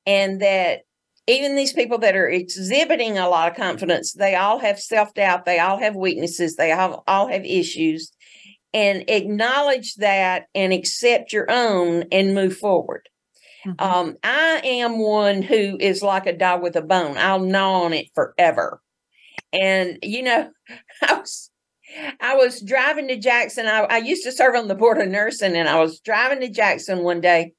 and 0.04 0.42
that 0.42 0.82
even 1.26 1.56
these 1.56 1.72
people 1.72 1.98
that 1.98 2.16
are 2.16 2.28
exhibiting 2.28 3.18
a 3.18 3.28
lot 3.28 3.50
of 3.50 3.56
confidence, 3.56 4.12
they 4.12 4.34
all 4.34 4.58
have 4.58 4.78
self 4.78 5.12
doubt, 5.14 5.44
they 5.44 5.58
all 5.58 5.78
have 5.78 5.96
weaknesses, 5.96 6.56
they 6.56 6.72
all, 6.72 7.02
all 7.06 7.28
have 7.28 7.44
issues, 7.44 8.12
and 8.72 9.04
acknowledge 9.08 9.94
that 9.96 10.46
and 10.54 10.72
accept 10.72 11.32
your 11.32 11.50
own 11.50 12.04
and 12.12 12.34
move 12.34 12.56
forward. 12.56 13.08
Mm-hmm. 13.66 13.84
Um, 13.84 14.16
I 14.22 14.60
am 14.64 14.98
one 14.98 15.42
who 15.42 15.76
is 15.80 16.02
like 16.02 16.26
a 16.26 16.36
dog 16.36 16.62
with 16.62 16.76
a 16.76 16.82
bone. 16.82 17.16
I'll 17.18 17.40
gnaw 17.40 17.82
on 17.82 17.92
it 17.92 18.08
forever. 18.14 18.80
And 19.52 19.98
you 20.02 20.22
know, 20.22 20.50
I 21.02 21.14
was 21.14 21.50
I 22.20 22.36
was 22.36 22.60
driving 22.60 23.08
to 23.08 23.16
Jackson. 23.16 23.66
I, 23.66 23.80
I 23.82 23.98
used 23.98 24.24
to 24.24 24.32
serve 24.32 24.54
on 24.54 24.68
the 24.68 24.74
board 24.74 25.00
of 25.00 25.08
nursing, 25.08 25.56
and 25.56 25.68
I 25.68 25.80
was 25.80 26.00
driving 26.00 26.40
to 26.40 26.48
Jackson 26.48 27.02
one 27.02 27.20
day, 27.20 27.52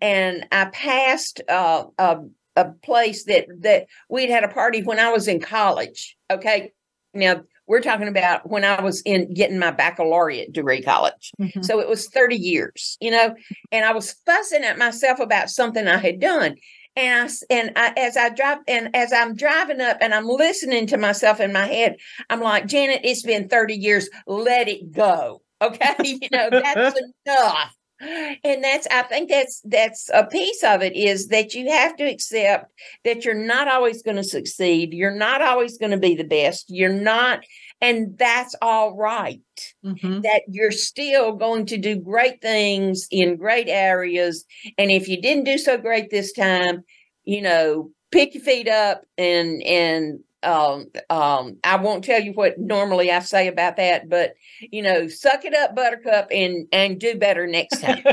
and 0.00 0.46
I 0.52 0.66
passed 0.66 1.40
uh, 1.48 1.84
a 1.98 2.20
a 2.56 2.66
place 2.66 3.24
that 3.24 3.46
that 3.60 3.86
we'd 4.08 4.30
had 4.30 4.44
a 4.44 4.48
party 4.48 4.82
when 4.82 4.98
I 4.98 5.10
was 5.10 5.28
in 5.28 5.40
college. 5.40 6.16
Okay, 6.30 6.72
now 7.14 7.42
we're 7.66 7.80
talking 7.80 8.08
about 8.08 8.50
when 8.50 8.64
I 8.64 8.80
was 8.82 9.00
in 9.02 9.32
getting 9.32 9.58
my 9.58 9.70
baccalaureate 9.70 10.52
degree 10.52 10.82
college. 10.82 11.30
Mm-hmm. 11.40 11.62
So 11.62 11.78
it 11.78 11.88
was 11.88 12.08
30 12.08 12.36
years, 12.36 12.98
you 13.00 13.12
know, 13.12 13.34
and 13.70 13.84
I 13.84 13.92
was 13.92 14.16
fussing 14.26 14.64
at 14.64 14.76
myself 14.76 15.20
about 15.20 15.50
something 15.50 15.86
I 15.86 15.98
had 15.98 16.18
done. 16.18 16.56
And 16.96 17.30
I, 17.30 17.54
and 17.54 17.72
I, 17.76 17.92
as 17.96 18.16
I 18.16 18.30
drive 18.30 18.58
and 18.66 18.94
as 18.96 19.12
I'm 19.12 19.36
driving 19.36 19.80
up 19.80 19.98
and 20.00 20.12
I'm 20.12 20.26
listening 20.26 20.88
to 20.88 20.96
myself 20.96 21.38
in 21.38 21.52
my 21.52 21.66
head, 21.66 21.96
I'm 22.28 22.40
like, 22.40 22.66
Janet, 22.66 23.02
it's 23.04 23.22
been 23.22 23.48
30 23.48 23.74
years. 23.76 24.10
Let 24.26 24.68
it 24.68 24.90
go. 24.90 25.42
Okay. 25.62 25.94
you 26.04 26.28
know, 26.32 26.50
that's 26.50 27.00
enough 27.26 27.76
and 28.00 28.64
that's 28.64 28.86
i 28.90 29.02
think 29.02 29.28
that's 29.28 29.60
that's 29.64 30.10
a 30.14 30.24
piece 30.24 30.62
of 30.64 30.82
it 30.82 30.96
is 30.96 31.28
that 31.28 31.54
you 31.54 31.70
have 31.70 31.94
to 31.96 32.04
accept 32.04 32.72
that 33.04 33.24
you're 33.24 33.34
not 33.34 33.68
always 33.68 34.02
going 34.02 34.16
to 34.16 34.24
succeed 34.24 34.94
you're 34.94 35.14
not 35.14 35.42
always 35.42 35.76
going 35.76 35.90
to 35.90 35.98
be 35.98 36.14
the 36.14 36.24
best 36.24 36.66
you're 36.68 36.92
not 36.92 37.40
and 37.82 38.18
that's 38.18 38.54
all 38.60 38.94
right. 38.94 39.40
mm-hmm. 39.84 40.20
that 40.20 40.42
you're 40.48 40.70
still 40.70 41.32
going 41.32 41.64
to 41.66 41.78
do 41.78 41.96
great 41.96 42.40
things 42.40 43.06
in 43.10 43.36
great 43.36 43.68
areas 43.68 44.44
and 44.78 44.90
if 44.90 45.08
you 45.08 45.20
didn't 45.20 45.44
do 45.44 45.58
so 45.58 45.76
great 45.76 46.10
this 46.10 46.32
time 46.32 46.82
you 47.24 47.42
know 47.42 47.90
pick 48.10 48.34
your 48.34 48.42
feet 48.42 48.68
up 48.68 49.02
and 49.18 49.62
and 49.62 50.20
um, 50.42 50.86
um, 51.10 51.58
I 51.64 51.76
won't 51.76 52.04
tell 52.04 52.20
you 52.20 52.32
what 52.32 52.58
normally 52.58 53.10
I 53.10 53.20
say 53.20 53.48
about 53.48 53.76
that, 53.76 54.08
but 54.08 54.34
you 54.60 54.82
know, 54.82 55.08
suck 55.08 55.44
it 55.44 55.54
up, 55.54 55.74
Buttercup, 55.74 56.28
and 56.30 56.66
and 56.72 56.98
do 56.98 57.16
better 57.16 57.46
next 57.46 57.80
time. 57.80 58.02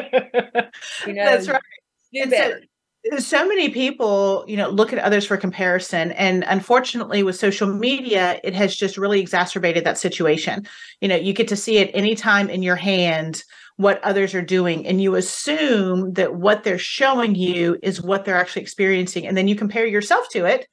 you 1.08 1.14
know, 1.14 1.26
that's 1.26 1.48
right. 1.48 1.62
Do 2.14 2.22
and 2.22 2.32
better. 2.32 2.62
So, 3.12 3.20
so 3.20 3.48
many 3.48 3.70
people, 3.70 4.44
you 4.48 4.58
know, 4.58 4.70
look 4.70 4.92
at 4.92 5.00
others 5.00 5.26
for 5.26 5.38
comparison, 5.38 6.12
and 6.14 6.44
unfortunately, 6.48 7.24
with 7.24 7.38
social 7.38 7.68
media, 7.68 8.40
it 8.44 8.54
has 8.54 8.76
just 8.76 8.98
really 8.98 9.22
exacerbated 9.22 9.86
that 9.86 9.98
situation. 9.98 10.68
You 11.00 11.08
know, 11.08 11.16
you 11.16 11.34
get 11.34 11.48
to 11.50 11.56
see 11.56 11.78
it 11.78 11.92
anytime 11.94 12.50
in 12.50 12.64
your 12.64 12.76
hand 12.76 13.44
what 13.78 14.04
others 14.04 14.34
are 14.34 14.42
doing 14.42 14.88
and 14.88 15.02
you 15.02 15.14
assume 15.14 16.14
that 16.14 16.36
what 16.36 16.64
they're 16.64 16.80
showing 16.80 17.36
you 17.36 17.78
is 17.84 18.02
what 18.02 18.26
they're 18.26 18.36
actually 18.36 18.64
experiencing 18.64 19.28
and 19.28 19.38
then 19.38 19.48
you 19.48 19.56
compare 19.56 19.86
yourself 19.86 20.28
to 20.30 20.46
it 20.46 20.68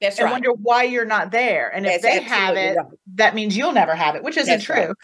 that's 0.00 0.18
and 0.18 0.26
right. 0.26 0.32
wonder 0.32 0.52
why 0.52 0.84
you're 0.84 1.04
not 1.04 1.30
there. 1.30 1.68
And 1.68 1.86
if 1.86 2.02
they 2.02 2.20
have 2.22 2.56
it, 2.56 2.76
right. 2.76 2.86
that 3.14 3.34
means 3.34 3.56
you'll 3.56 3.72
never 3.72 3.94
have 3.94 4.14
it, 4.14 4.22
which 4.22 4.36
isn't 4.36 4.52
That's 4.52 4.64
true. 4.64 4.74
Right. 4.76 4.94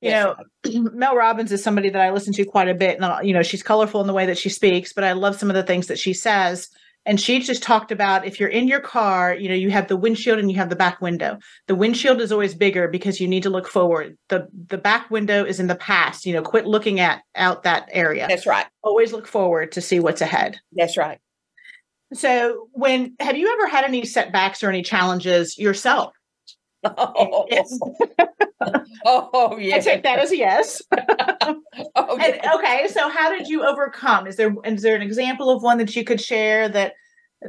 You 0.00 0.10
know. 0.82 0.90
Mel 0.92 1.16
Robbins 1.16 1.52
is 1.52 1.62
somebody 1.62 1.90
that 1.90 2.00
I 2.00 2.10
listen 2.10 2.32
to 2.34 2.44
quite 2.44 2.68
a 2.68 2.74
bit. 2.74 2.96
And, 2.96 3.04
uh, 3.04 3.18
you 3.22 3.32
know, 3.32 3.42
she's 3.42 3.62
colorful 3.62 4.00
in 4.00 4.06
the 4.06 4.12
way 4.12 4.26
that 4.26 4.38
she 4.38 4.48
speaks, 4.48 4.92
but 4.92 5.04
I 5.04 5.12
love 5.12 5.38
some 5.38 5.50
of 5.50 5.54
the 5.54 5.62
things 5.62 5.86
that 5.88 5.98
she 5.98 6.12
says. 6.12 6.68
And 7.04 7.20
she 7.20 7.40
just 7.40 7.62
talked 7.64 7.90
about 7.90 8.26
if 8.26 8.38
you're 8.38 8.48
in 8.48 8.68
your 8.68 8.80
car, 8.80 9.34
you 9.34 9.48
know, 9.48 9.56
you 9.56 9.70
have 9.70 9.88
the 9.88 9.96
windshield 9.96 10.38
and 10.38 10.50
you 10.50 10.56
have 10.58 10.70
the 10.70 10.76
back 10.76 11.00
window. 11.00 11.38
The 11.66 11.74
windshield 11.74 12.20
is 12.20 12.30
always 12.30 12.54
bigger 12.54 12.86
because 12.86 13.20
you 13.20 13.26
need 13.26 13.42
to 13.42 13.50
look 13.50 13.66
forward. 13.66 14.16
The 14.28 14.46
the 14.68 14.78
back 14.78 15.10
window 15.10 15.44
is 15.44 15.58
in 15.58 15.66
the 15.66 15.74
past. 15.74 16.24
You 16.24 16.34
know, 16.34 16.42
quit 16.42 16.64
looking 16.64 17.00
at 17.00 17.22
out 17.34 17.64
that 17.64 17.88
area. 17.90 18.28
That's 18.28 18.46
right. 18.46 18.66
Always 18.84 19.12
look 19.12 19.26
forward 19.26 19.72
to 19.72 19.80
see 19.80 19.98
what's 19.98 20.20
ahead. 20.20 20.60
That's 20.72 20.96
right. 20.96 21.18
So, 22.14 22.68
when 22.72 23.14
have 23.20 23.36
you 23.36 23.52
ever 23.52 23.68
had 23.68 23.84
any 23.84 24.04
setbacks 24.04 24.62
or 24.62 24.68
any 24.68 24.82
challenges 24.82 25.58
yourself? 25.58 26.12
Oh, 26.84 27.46
yes. 27.48 27.78
oh 29.04 29.56
yeah. 29.56 29.76
I 29.76 29.78
take 29.78 30.02
that 30.02 30.18
as 30.18 30.32
a 30.32 30.36
yes. 30.36 30.82
okay. 30.92 31.54
Oh, 31.94 32.18
and, 32.18 32.40
okay. 32.56 32.88
So, 32.88 33.08
how 33.08 33.30
did 33.30 33.46
you 33.46 33.64
overcome? 33.64 34.26
Is 34.26 34.34
there 34.36 34.52
is 34.64 34.82
there 34.82 34.96
an 34.96 35.02
example 35.02 35.48
of 35.50 35.62
one 35.62 35.78
that 35.78 35.94
you 35.94 36.02
could 36.02 36.20
share 36.20 36.68
that 36.70 36.94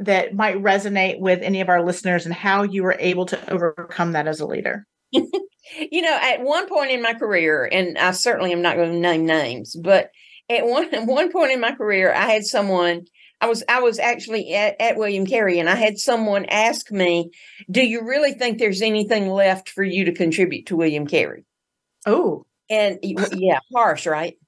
that 0.00 0.34
might 0.34 0.62
resonate 0.62 1.18
with 1.18 1.42
any 1.42 1.60
of 1.60 1.68
our 1.68 1.84
listeners, 1.84 2.26
and 2.26 2.34
how 2.34 2.62
you 2.62 2.84
were 2.84 2.96
able 3.00 3.26
to 3.26 3.52
overcome 3.52 4.12
that 4.12 4.28
as 4.28 4.38
a 4.38 4.46
leader? 4.46 4.86
you 5.10 6.02
know, 6.02 6.16
at 6.22 6.40
one 6.42 6.68
point 6.68 6.92
in 6.92 7.02
my 7.02 7.14
career, 7.14 7.68
and 7.70 7.98
I 7.98 8.12
certainly 8.12 8.52
am 8.52 8.62
not 8.62 8.76
going 8.76 8.92
to 8.92 8.98
name 8.98 9.26
names, 9.26 9.74
but 9.74 10.10
at 10.48 10.64
one 10.64 10.94
at 10.94 11.06
one 11.06 11.32
point 11.32 11.50
in 11.50 11.60
my 11.60 11.72
career, 11.72 12.12
I 12.12 12.30
had 12.30 12.44
someone 12.44 13.06
I 13.44 13.46
was 13.46 13.62
I 13.68 13.80
was 13.80 13.98
actually 13.98 14.54
at, 14.54 14.80
at 14.80 14.96
William 14.96 15.26
Carey 15.26 15.58
and 15.58 15.68
I 15.68 15.74
had 15.74 15.98
someone 15.98 16.46
ask 16.46 16.90
me, 16.90 17.30
"Do 17.70 17.84
you 17.84 18.02
really 18.02 18.32
think 18.32 18.58
there's 18.58 18.80
anything 18.80 19.28
left 19.28 19.68
for 19.68 19.84
you 19.84 20.06
to 20.06 20.14
contribute 20.14 20.66
to 20.66 20.76
William 20.76 21.06
Carey?" 21.06 21.44
Oh, 22.06 22.46
and 22.70 22.98
yeah, 23.02 23.58
harsh, 23.70 24.06
right? 24.06 24.38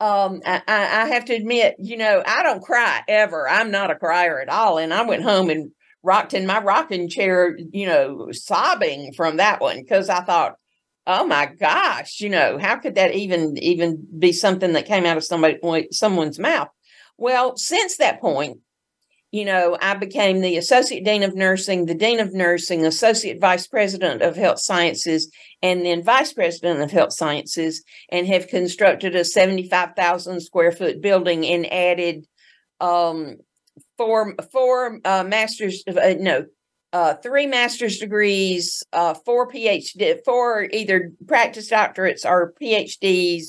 Um, 0.00 0.40
I, 0.44 0.62
I 0.66 1.08
have 1.10 1.26
to 1.26 1.34
admit, 1.34 1.76
you 1.78 1.96
know, 1.96 2.24
I 2.26 2.42
don't 2.42 2.60
cry 2.60 3.02
ever. 3.06 3.48
I'm 3.48 3.70
not 3.70 3.92
a 3.92 3.94
crier 3.94 4.40
at 4.40 4.48
all, 4.48 4.78
and 4.78 4.92
I 4.92 5.06
went 5.06 5.22
home 5.22 5.48
and 5.48 5.70
rocked 6.02 6.34
in 6.34 6.44
my 6.44 6.60
rocking 6.60 7.08
chair, 7.08 7.56
you 7.56 7.86
know, 7.86 8.32
sobbing 8.32 9.12
from 9.12 9.36
that 9.36 9.60
one 9.60 9.78
because 9.80 10.08
I 10.08 10.22
thought, 10.22 10.56
oh 11.06 11.24
my 11.24 11.46
gosh, 11.46 12.20
you 12.20 12.30
know, 12.30 12.58
how 12.58 12.78
could 12.78 12.96
that 12.96 13.14
even 13.14 13.56
even 13.58 14.04
be 14.18 14.32
something 14.32 14.72
that 14.72 14.86
came 14.86 15.06
out 15.06 15.16
of 15.18 15.22
somebody 15.22 15.60
someone's 15.92 16.40
mouth? 16.40 16.68
Well, 17.16 17.56
since 17.56 17.96
that 17.98 18.20
point, 18.20 18.58
you 19.34 19.44
know, 19.44 19.76
I 19.80 19.94
became 19.94 20.40
the 20.40 20.56
Associate 20.56 21.04
Dean 21.04 21.24
of 21.24 21.34
Nursing, 21.34 21.86
the 21.86 21.94
Dean 21.94 22.20
of 22.20 22.32
Nursing, 22.32 22.86
Associate 22.86 23.40
Vice 23.40 23.66
President 23.66 24.22
of 24.22 24.36
Health 24.36 24.60
Sciences, 24.60 25.28
and 25.60 25.84
then 25.84 26.04
Vice 26.04 26.32
President 26.32 26.80
of 26.80 26.92
Health 26.92 27.12
Sciences, 27.12 27.82
and 28.10 28.28
have 28.28 28.46
constructed 28.46 29.16
a 29.16 29.24
75,000 29.24 30.40
square 30.40 30.70
foot 30.70 31.00
building 31.00 31.44
and 31.44 31.72
added 31.72 32.26
um, 32.80 33.38
four, 33.96 34.36
four 34.52 35.00
uh, 35.04 35.24
master's, 35.24 35.82
uh, 35.88 36.14
no, 36.18 36.44
uh, 36.92 37.14
three 37.14 37.46
master's 37.48 37.98
degrees, 37.98 38.84
uh, 38.92 39.14
four 39.14 39.50
PhD, 39.50 40.20
four 40.24 40.68
either 40.70 41.10
practice 41.26 41.68
doctorates 41.68 42.24
or 42.24 42.54
PhDs, 42.62 43.46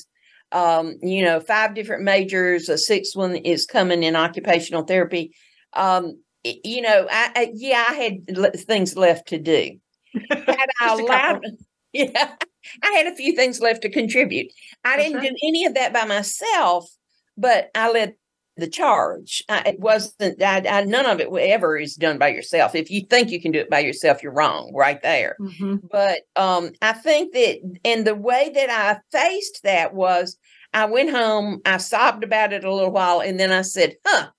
um, 0.56 0.96
you 1.02 1.22
know, 1.22 1.42
five 1.42 1.76
different 1.76 2.04
majors. 2.04 2.70
A 2.70 2.78
sixth 2.78 3.16
one 3.16 3.36
is 3.36 3.66
coming 3.66 4.04
in 4.04 4.16
occupational 4.16 4.84
therapy. 4.84 5.36
Um, 5.74 6.18
you 6.44 6.82
know, 6.82 7.08
I, 7.12 7.32
I 7.36 7.52
yeah, 7.54 7.86
I 7.90 7.94
had 7.94 8.56
things 8.56 8.96
left 8.96 9.28
to 9.30 9.38
do. 9.38 9.78
Had 10.32 10.70
I 10.80 10.94
allowed, 10.94 11.42
yeah, 11.94 12.36
I 12.82 12.92
had 12.92 13.08
a 13.08 13.16
few 13.16 13.36
things 13.36 13.60
left 13.60 13.82
to 13.82 13.90
contribute. 13.90 14.48
I 14.86 14.96
That's 14.96 15.04
didn't 15.04 15.20
right. 15.20 15.30
do 15.30 15.36
any 15.46 15.66
of 15.66 15.74
that 15.74 15.92
by 15.92 16.06
myself, 16.06 16.90
but 17.38 17.70
I 17.76 17.92
led 17.92 18.16
the 18.58 18.68
charge. 18.68 19.44
I, 19.50 19.64
it 19.66 19.80
wasn't. 19.80 20.42
I, 20.42 20.64
I, 20.68 20.84
none 20.86 21.06
of 21.06 21.20
it 21.20 21.28
ever 21.32 21.78
is 21.78 21.96
done 21.96 22.18
by 22.18 22.30
yourself. 22.30 22.76
If 22.76 22.90
you 22.90 23.02
think 23.02 23.30
you 23.30 23.42
can 23.42 23.52
do 23.52 23.60
it 23.60 23.70
by 23.70 23.80
yourself, 23.80 24.24
you're 24.24 24.32
wrong. 24.32 24.72
Right 24.74 25.02
there. 25.02 25.36
Mm-hmm. 25.40 25.88
But 25.92 26.22
um, 26.36 26.72
I 26.82 26.94
think 26.94 27.34
that, 27.34 27.80
and 27.84 28.06
the 28.06 28.16
way 28.16 28.52
that 28.54 28.70
I 28.70 29.00
faced 29.16 29.64
that 29.64 29.94
was, 29.94 30.38
I 30.74 30.86
went 30.86 31.12
home. 31.12 31.62
I 31.66 31.78
sobbed 31.78 32.24
about 32.24 32.54
it 32.54 32.64
a 32.64 32.74
little 32.74 32.92
while, 32.92 33.20
and 33.20 33.40
then 33.40 33.52
I 33.52 33.62
said, 33.62 33.96
"Huh." 34.06 34.30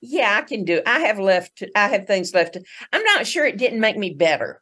Yeah, 0.00 0.36
I 0.38 0.42
can 0.42 0.64
do. 0.64 0.76
It. 0.76 0.82
I 0.86 1.00
have 1.00 1.18
left. 1.18 1.62
I 1.74 1.88
have 1.88 2.06
things 2.06 2.34
left. 2.34 2.58
I'm 2.92 3.04
not 3.04 3.26
sure 3.26 3.46
it 3.46 3.58
didn't 3.58 3.80
make 3.80 3.96
me 3.96 4.10
better. 4.10 4.60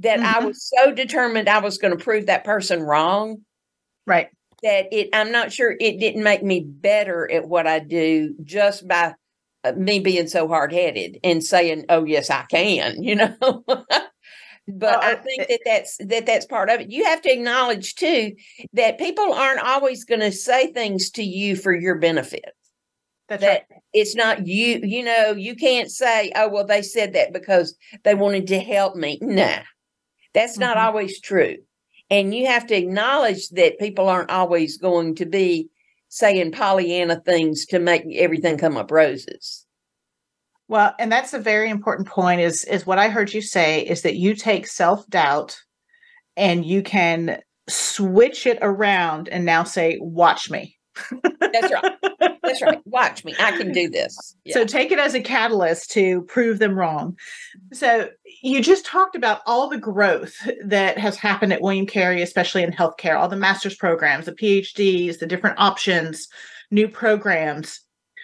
That 0.00 0.20
mm-hmm. 0.20 0.44
I 0.44 0.46
was 0.46 0.70
so 0.76 0.92
determined 0.92 1.48
I 1.48 1.58
was 1.58 1.78
going 1.78 1.96
to 1.96 2.04
prove 2.04 2.26
that 2.26 2.44
person 2.44 2.82
wrong. 2.82 3.38
Right 4.06 4.28
that 4.62 4.86
it 4.92 5.08
i'm 5.12 5.30
not 5.30 5.52
sure 5.52 5.76
it 5.80 5.98
didn't 5.98 6.22
make 6.22 6.42
me 6.42 6.60
better 6.60 7.30
at 7.30 7.48
what 7.48 7.66
i 7.66 7.78
do 7.78 8.34
just 8.44 8.86
by 8.88 9.14
uh, 9.64 9.72
me 9.72 9.98
being 9.98 10.26
so 10.26 10.48
hard-headed 10.48 11.18
and 11.24 11.42
saying 11.42 11.84
oh 11.88 12.04
yes 12.04 12.30
i 12.30 12.44
can 12.50 13.02
you 13.02 13.14
know? 13.14 13.36
But 14.68 15.04
i 15.04 15.14
think 15.14 15.46
that 15.48 15.60
that's 15.64 15.96
that 15.98 16.26
that's 16.26 16.46
part 16.46 16.70
of 16.70 16.80
it. 16.80 16.90
You 16.90 17.04
have 17.04 17.22
to 17.22 17.32
acknowledge 17.32 17.94
too 17.94 18.32
that 18.72 18.98
people 18.98 19.32
aren't 19.32 19.60
always 19.60 20.04
going 20.04 20.22
to 20.22 20.32
say 20.32 20.72
things 20.72 21.10
to 21.10 21.22
you 21.22 21.54
for 21.54 21.72
your 21.72 21.94
benefit. 21.94 22.52
That's 23.28 23.42
that 23.42 23.66
right. 23.70 23.80
it's 23.92 24.16
not 24.16 24.46
you 24.48 24.80
you 24.82 25.04
know 25.04 25.32
you 25.32 25.54
can't 25.54 25.88
say 25.88 26.32
oh 26.34 26.48
well 26.48 26.66
they 26.66 26.82
said 26.82 27.12
that 27.12 27.32
because 27.32 27.76
they 28.02 28.16
wanted 28.16 28.48
to 28.48 28.58
help 28.58 28.96
me. 28.96 29.18
Nah. 29.22 29.60
That's 30.34 30.54
mm-hmm. 30.54 30.62
not 30.62 30.78
always 30.78 31.20
true 31.20 31.58
and 32.10 32.34
you 32.34 32.46
have 32.46 32.66
to 32.66 32.76
acknowledge 32.76 33.48
that 33.50 33.78
people 33.78 34.08
aren't 34.08 34.30
always 34.30 34.78
going 34.78 35.14
to 35.16 35.26
be 35.26 35.68
saying 36.08 36.52
Pollyanna 36.52 37.20
things 37.20 37.66
to 37.66 37.78
make 37.78 38.04
everything 38.14 38.58
come 38.58 38.76
up 38.76 38.90
roses. 38.90 39.66
Well, 40.68 40.94
and 40.98 41.10
that's 41.12 41.34
a 41.34 41.38
very 41.38 41.70
important 41.70 42.08
point 42.08 42.40
is 42.40 42.64
is 42.64 42.86
what 42.86 42.98
I 42.98 43.08
heard 43.08 43.32
you 43.32 43.40
say 43.40 43.82
is 43.82 44.02
that 44.02 44.16
you 44.16 44.34
take 44.34 44.66
self-doubt 44.66 45.56
and 46.36 46.64
you 46.64 46.82
can 46.82 47.40
switch 47.68 48.46
it 48.46 48.58
around 48.62 49.28
and 49.28 49.44
now 49.44 49.64
say 49.64 49.98
watch 50.00 50.50
me. 50.50 50.76
That's 51.52 51.72
right. 51.72 51.92
That's 52.42 52.62
right. 52.62 52.80
Watch 52.86 53.24
me. 53.24 53.34
I 53.38 53.56
can 53.56 53.72
do 53.72 53.88
this. 53.88 54.36
Yeah. 54.44 54.54
So 54.54 54.64
take 54.64 54.92
it 54.92 54.98
as 54.98 55.14
a 55.14 55.20
catalyst 55.20 55.90
to 55.92 56.22
prove 56.22 56.58
them 56.58 56.78
wrong. 56.78 57.16
So 57.72 58.08
you 58.42 58.62
just 58.62 58.86
talked 58.86 59.16
about 59.16 59.40
all 59.46 59.68
the 59.68 59.78
growth 59.78 60.34
that 60.64 60.98
has 60.98 61.16
happened 61.16 61.52
at 61.52 61.62
William 61.62 61.86
Carey, 61.86 62.22
especially 62.22 62.62
in 62.62 62.72
healthcare, 62.72 63.18
all 63.18 63.28
the 63.28 63.36
master's 63.36 63.76
programs, 63.76 64.26
the 64.26 64.32
PhDs, 64.32 65.18
the 65.18 65.26
different 65.26 65.58
options, 65.58 66.28
new 66.70 66.88
programs. 66.88 67.80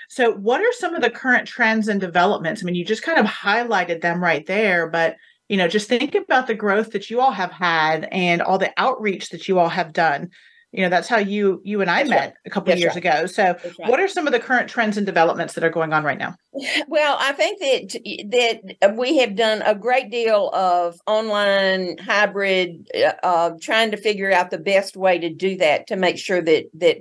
So 0.08 0.32
what 0.32 0.60
are 0.60 0.72
some 0.72 0.94
of 0.94 1.02
the 1.02 1.10
current 1.10 1.48
trends 1.48 1.88
and 1.88 2.00
developments? 2.00 2.62
I 2.62 2.66
mean, 2.66 2.74
you 2.74 2.84
just 2.84 3.02
kind 3.02 3.18
of 3.18 3.26
highlighted 3.26 4.02
them 4.02 4.22
right 4.22 4.46
there, 4.46 4.88
but 4.88 5.16
you 5.48 5.56
know, 5.56 5.68
just 5.68 5.88
think 5.88 6.14
about 6.14 6.46
the 6.46 6.54
growth 6.54 6.92
that 6.92 7.10
you 7.10 7.20
all 7.20 7.32
have 7.32 7.52
had 7.52 8.08
and 8.10 8.40
all 8.40 8.58
the 8.58 8.72
outreach 8.76 9.30
that 9.30 9.48
you 9.48 9.58
all 9.58 9.68
have 9.68 9.92
done 9.92 10.30
you 10.72 10.82
know 10.82 10.88
that's 10.88 11.08
how 11.08 11.18
you 11.18 11.60
you 11.64 11.80
and 11.80 11.90
i 11.90 11.98
that's 11.98 12.10
met 12.10 12.20
right. 12.20 12.34
a 12.46 12.50
couple 12.50 12.72
of 12.72 12.78
years 12.78 12.94
right. 12.94 13.04
ago 13.04 13.26
so 13.26 13.44
right. 13.44 13.90
what 13.90 14.00
are 14.00 14.08
some 14.08 14.26
of 14.26 14.32
the 14.32 14.40
current 14.40 14.68
trends 14.68 14.96
and 14.96 15.06
developments 15.06 15.54
that 15.54 15.62
are 15.62 15.70
going 15.70 15.92
on 15.92 16.02
right 16.02 16.18
now 16.18 16.34
well 16.88 17.16
i 17.20 17.32
think 17.32 17.58
that 17.60 18.60
that 18.80 18.96
we 18.96 19.18
have 19.18 19.36
done 19.36 19.62
a 19.62 19.74
great 19.74 20.10
deal 20.10 20.48
of 20.50 20.98
online 21.06 21.96
hybrid 21.98 22.88
uh, 23.22 23.50
trying 23.60 23.90
to 23.90 23.96
figure 23.96 24.32
out 24.32 24.50
the 24.50 24.58
best 24.58 24.96
way 24.96 25.18
to 25.18 25.28
do 25.32 25.56
that 25.56 25.86
to 25.86 25.96
make 25.96 26.18
sure 26.18 26.40
that 26.40 26.64
that 26.74 26.98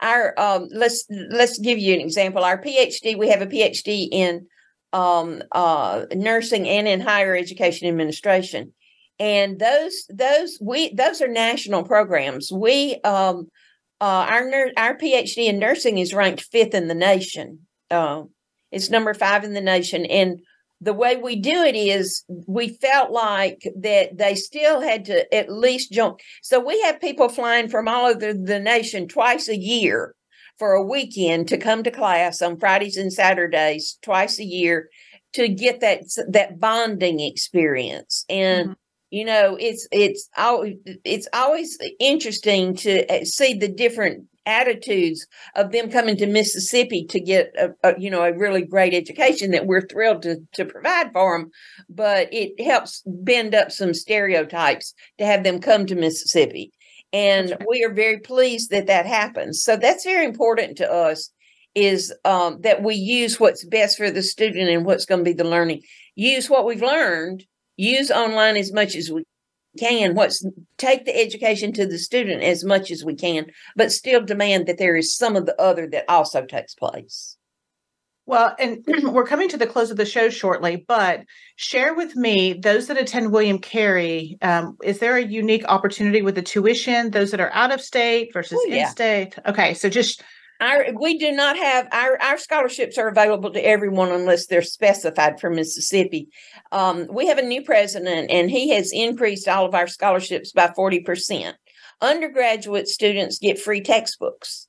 our 0.00 0.38
um, 0.40 0.66
let's 0.72 1.04
let's 1.30 1.58
give 1.58 1.78
you 1.78 1.94
an 1.94 2.00
example 2.00 2.42
our 2.42 2.60
phd 2.60 3.18
we 3.18 3.28
have 3.28 3.42
a 3.42 3.46
phd 3.46 4.08
in 4.10 4.46
um, 4.92 5.40
uh, 5.52 6.04
nursing 6.14 6.68
and 6.68 6.88
in 6.88 7.00
higher 7.00 7.36
education 7.36 7.86
administration 7.86 8.72
and 9.20 9.58
those 9.58 10.06
those 10.08 10.58
we 10.60 10.92
those 10.94 11.20
are 11.20 11.28
national 11.28 11.84
programs. 11.84 12.50
We 12.50 12.98
um 13.04 13.48
uh, 14.00 14.26
our 14.30 14.50
our 14.78 14.96
PhD 14.96 15.46
in 15.46 15.58
nursing 15.58 15.98
is 15.98 16.14
ranked 16.14 16.44
fifth 16.50 16.74
in 16.74 16.88
the 16.88 16.94
nation. 16.94 17.66
Uh, 17.90 18.22
it's 18.72 18.88
number 18.88 19.12
five 19.12 19.44
in 19.44 19.52
the 19.52 19.60
nation, 19.60 20.06
and 20.06 20.40
the 20.80 20.94
way 20.94 21.16
we 21.16 21.36
do 21.36 21.62
it 21.62 21.76
is 21.76 22.24
we 22.46 22.68
felt 22.68 23.10
like 23.10 23.70
that 23.76 24.16
they 24.16 24.34
still 24.34 24.80
had 24.80 25.04
to 25.04 25.34
at 25.34 25.52
least 25.52 25.92
join. 25.92 26.14
So 26.42 26.58
we 26.58 26.80
have 26.80 27.00
people 27.00 27.28
flying 27.28 27.68
from 27.68 27.88
all 27.88 28.06
over 28.06 28.32
the 28.32 28.58
nation 28.58 29.06
twice 29.06 29.48
a 29.48 29.58
year 29.58 30.14
for 30.58 30.72
a 30.72 30.82
weekend 30.82 31.48
to 31.48 31.58
come 31.58 31.82
to 31.82 31.90
class 31.90 32.40
on 32.40 32.58
Fridays 32.58 32.96
and 32.96 33.12
Saturdays 33.12 33.98
twice 34.00 34.38
a 34.38 34.44
year 34.44 34.88
to 35.34 35.46
get 35.48 35.80
that 35.80 36.04
that 36.30 36.58
bonding 36.58 37.20
experience 37.20 38.24
and. 38.30 38.70
Mm-hmm 38.70 38.79
you 39.10 39.24
know 39.24 39.56
it's 39.60 39.86
it's 39.92 40.28
always 40.36 40.76
it's 41.04 41.28
always 41.32 41.78
interesting 41.98 42.74
to 42.76 43.06
uh, 43.12 43.24
see 43.24 43.54
the 43.54 43.68
different 43.68 44.26
attitudes 44.46 45.26
of 45.54 45.70
them 45.70 45.90
coming 45.90 46.16
to 46.16 46.26
Mississippi 46.26 47.04
to 47.04 47.20
get 47.20 47.52
a, 47.58 47.70
a, 47.84 48.00
you 48.00 48.10
know 48.10 48.22
a 48.22 48.36
really 48.36 48.62
great 48.62 48.94
education 48.94 49.50
that 49.50 49.66
we're 49.66 49.86
thrilled 49.86 50.22
to 50.22 50.36
to 50.54 50.64
provide 50.64 51.12
for 51.12 51.38
them 51.38 51.50
but 51.88 52.28
it 52.32 52.60
helps 52.62 53.02
bend 53.06 53.54
up 53.54 53.70
some 53.70 53.94
stereotypes 53.94 54.94
to 55.18 55.26
have 55.26 55.44
them 55.44 55.60
come 55.60 55.86
to 55.86 55.94
Mississippi. 55.94 56.72
And 57.12 57.50
right. 57.50 57.66
we 57.68 57.84
are 57.84 57.92
very 57.92 58.18
pleased 58.18 58.70
that 58.70 58.86
that 58.86 59.06
happens. 59.06 59.62
So 59.62 59.76
that's 59.76 60.04
very 60.04 60.24
important 60.24 60.76
to 60.78 60.90
us 60.90 61.30
is 61.74 62.12
um, 62.24 62.60
that 62.62 62.82
we 62.82 62.94
use 62.94 63.38
what's 63.38 63.64
best 63.64 63.96
for 63.96 64.10
the 64.10 64.22
student 64.22 64.68
and 64.68 64.84
what's 64.84 65.06
going 65.06 65.20
to 65.20 65.24
be 65.24 65.32
the 65.32 65.44
learning. 65.44 65.82
Use 66.14 66.50
what 66.50 66.64
we've 66.64 66.82
learned 66.82 67.44
use 67.80 68.10
online 68.10 68.56
as 68.56 68.72
much 68.72 68.94
as 68.94 69.10
we 69.10 69.24
can. 69.78 70.14
What's 70.14 70.44
take 70.78 71.04
the 71.04 71.16
education 71.16 71.72
to 71.74 71.86
the 71.86 71.98
student 71.98 72.42
as 72.42 72.64
much 72.64 72.90
as 72.90 73.04
we 73.04 73.14
can 73.14 73.46
but 73.76 73.92
still 73.92 74.20
demand 74.20 74.66
that 74.66 74.78
there 74.78 74.96
is 74.96 75.16
some 75.16 75.36
of 75.36 75.46
the 75.46 75.60
other 75.60 75.86
that 75.88 76.04
also 76.08 76.44
takes 76.44 76.74
place. 76.74 77.36
Well 78.26 78.54
and 78.58 78.84
we're 79.12 79.26
coming 79.26 79.48
to 79.48 79.56
the 79.56 79.66
close 79.66 79.90
of 79.90 79.96
the 79.96 80.04
show 80.04 80.28
shortly 80.28 80.84
but 80.86 81.24
share 81.56 81.94
with 81.94 82.16
me 82.16 82.52
those 82.52 82.86
that 82.86 82.98
attend 82.98 83.32
william 83.32 83.58
carey 83.58 84.38
um, 84.42 84.76
is 84.84 84.98
there 84.98 85.16
a 85.16 85.24
unique 85.24 85.64
opportunity 85.68 86.22
with 86.22 86.36
the 86.36 86.42
tuition 86.42 87.10
those 87.10 87.30
that 87.32 87.40
are 87.40 87.50
out 87.52 87.72
of 87.72 87.80
state 87.80 88.32
versus 88.32 88.58
oh, 88.60 88.66
yeah. 88.68 88.84
in 88.84 88.88
state 88.88 89.38
okay 89.46 89.74
so 89.74 89.88
just 89.88 90.22
our 90.60 90.86
we 91.00 91.18
do 91.18 91.32
not 91.32 91.56
have 91.56 91.88
our 91.92 92.20
our 92.20 92.38
scholarships 92.38 92.98
are 92.98 93.08
available 93.08 93.50
to 93.50 93.66
everyone 93.66 94.10
unless 94.10 94.46
they're 94.46 94.62
specified 94.62 95.40
for 95.40 95.50
Mississippi. 95.50 96.28
Um, 96.72 97.06
we 97.10 97.26
have 97.26 97.38
a 97.38 97.42
new 97.42 97.62
president, 97.62 98.30
and 98.30 98.50
he 98.50 98.70
has 98.70 98.92
increased 98.92 99.48
all 99.48 99.66
of 99.66 99.74
our 99.74 99.86
scholarships 99.86 100.52
by 100.52 100.72
forty 100.74 101.00
percent. 101.00 101.56
Undergraduate 102.00 102.88
students 102.88 103.38
get 103.38 103.58
free 103.58 103.80
textbooks 103.80 104.68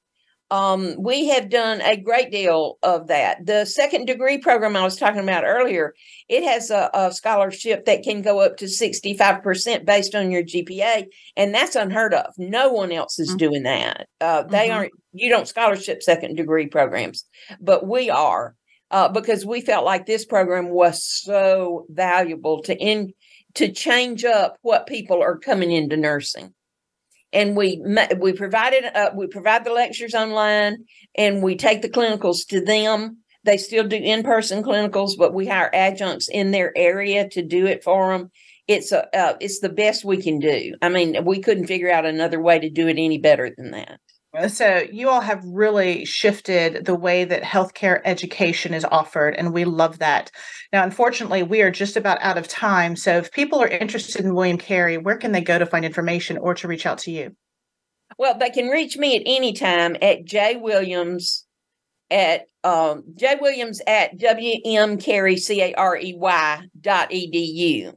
um, 0.51 0.95
we 0.99 1.29
have 1.29 1.49
done 1.49 1.79
a 1.81 1.95
great 1.95 2.29
deal 2.29 2.77
of 2.83 3.07
that. 3.07 3.45
The 3.45 3.65
second 3.65 4.05
degree 4.05 4.37
program 4.37 4.75
I 4.75 4.83
was 4.83 4.97
talking 4.97 5.21
about 5.21 5.45
earlier, 5.45 5.93
it 6.27 6.43
has 6.43 6.69
a, 6.69 6.89
a 6.93 7.13
scholarship 7.13 7.85
that 7.85 8.03
can 8.03 8.21
go 8.21 8.41
up 8.41 8.57
to 8.57 8.65
65% 8.65 9.85
based 9.85 10.13
on 10.13 10.29
your 10.29 10.43
GPA, 10.43 11.05
and 11.37 11.55
that's 11.55 11.77
unheard 11.77 12.13
of. 12.13 12.33
No 12.37 12.69
one 12.69 12.91
else 12.91 13.17
is 13.17 13.29
mm-hmm. 13.29 13.37
doing 13.37 13.63
that. 13.63 14.09
Uh, 14.19 14.43
they 14.43 14.67
mm-hmm. 14.67 14.77
aren't, 14.77 14.91
you 15.13 15.29
don't 15.29 15.47
scholarship 15.47 16.03
second 16.03 16.35
degree 16.35 16.67
programs, 16.67 17.23
but 17.61 17.87
we 17.87 18.09
are. 18.09 18.55
Uh, 18.91 19.07
because 19.07 19.45
we 19.45 19.61
felt 19.61 19.85
like 19.85 20.05
this 20.05 20.25
program 20.25 20.67
was 20.67 21.01
so 21.01 21.85
valuable 21.89 22.61
to 22.61 22.77
in 22.77 23.13
to 23.53 23.71
change 23.71 24.25
up 24.25 24.57
what 24.63 24.85
people 24.85 25.23
are 25.23 25.37
coming 25.37 25.71
into 25.71 25.95
nursing 25.95 26.53
and 27.33 27.55
we 27.55 27.83
we 28.17 28.33
provided 28.33 28.85
uh, 28.85 29.11
we 29.15 29.27
provide 29.27 29.63
the 29.63 29.73
lectures 29.73 30.13
online 30.13 30.85
and 31.15 31.41
we 31.41 31.55
take 31.55 31.81
the 31.81 31.89
clinicals 31.89 32.47
to 32.49 32.63
them. 32.63 33.17
They 33.43 33.57
still 33.57 33.87
do 33.87 33.95
in-person 33.95 34.63
clinicals 34.63 35.17
but 35.17 35.33
we 35.33 35.47
hire 35.47 35.69
adjuncts 35.73 36.29
in 36.29 36.51
their 36.51 36.71
area 36.77 37.27
to 37.29 37.41
do 37.41 37.65
it 37.65 37.83
for 37.83 38.11
them 38.11 38.31
it's 38.67 38.91
a 38.91 39.17
uh, 39.17 39.35
it's 39.39 39.59
the 39.59 39.69
best 39.69 40.05
we 40.05 40.21
can 40.21 40.39
do. 40.39 40.75
I 40.81 40.89
mean 40.89 41.25
we 41.25 41.41
couldn't 41.41 41.67
figure 41.67 41.91
out 41.91 42.05
another 42.05 42.41
way 42.41 42.59
to 42.59 42.69
do 42.69 42.87
it 42.87 42.91
any 42.91 43.17
better 43.17 43.51
than 43.55 43.71
that 43.71 43.99
so 44.47 44.83
you 44.91 45.09
all 45.09 45.21
have 45.21 45.43
really 45.45 46.05
shifted 46.05 46.85
the 46.85 46.95
way 46.95 47.25
that 47.25 47.43
healthcare 47.43 48.01
education 48.05 48.73
is 48.73 48.85
offered, 48.85 49.35
and 49.35 49.53
we 49.53 49.65
love 49.65 49.99
that. 49.99 50.31
Now, 50.71 50.83
unfortunately, 50.83 51.43
we 51.43 51.61
are 51.61 51.71
just 51.71 51.97
about 51.97 52.21
out 52.21 52.37
of 52.37 52.47
time. 52.47 52.95
So 52.95 53.17
if 53.17 53.31
people 53.31 53.61
are 53.61 53.67
interested 53.67 54.23
in 54.23 54.33
William 54.33 54.57
Carey, 54.57 54.97
where 54.97 55.17
can 55.17 55.33
they 55.33 55.41
go 55.41 55.59
to 55.59 55.65
find 55.65 55.83
information 55.83 56.37
or 56.37 56.53
to 56.55 56.67
reach 56.67 56.85
out 56.85 56.99
to 56.99 57.11
you? 57.11 57.35
Well, 58.17 58.37
they 58.37 58.49
can 58.49 58.67
reach 58.67 58.97
me 58.97 59.17
at 59.17 59.23
any 59.25 59.53
time 59.53 59.95
at 60.01 60.25
J 60.25 60.57
Williams 60.57 61.45
at 62.09 62.47
um, 62.63 63.03
J 63.15 63.37
Williams 63.41 63.81
at 63.87 64.17
WM 64.17 64.99
C 64.99 65.61
A 65.61 65.73
R 65.73 65.97
E 65.97 66.13
Y 66.15 66.61
dot 66.79 67.09
edu. 67.09 67.93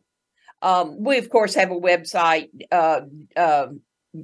Um, 0.63 1.03
we 1.05 1.19
of 1.19 1.29
course 1.29 1.55
have 1.57 1.71
a 1.71 1.75
website, 1.75 2.49
uh, 2.73 3.03
uh, 3.37 3.67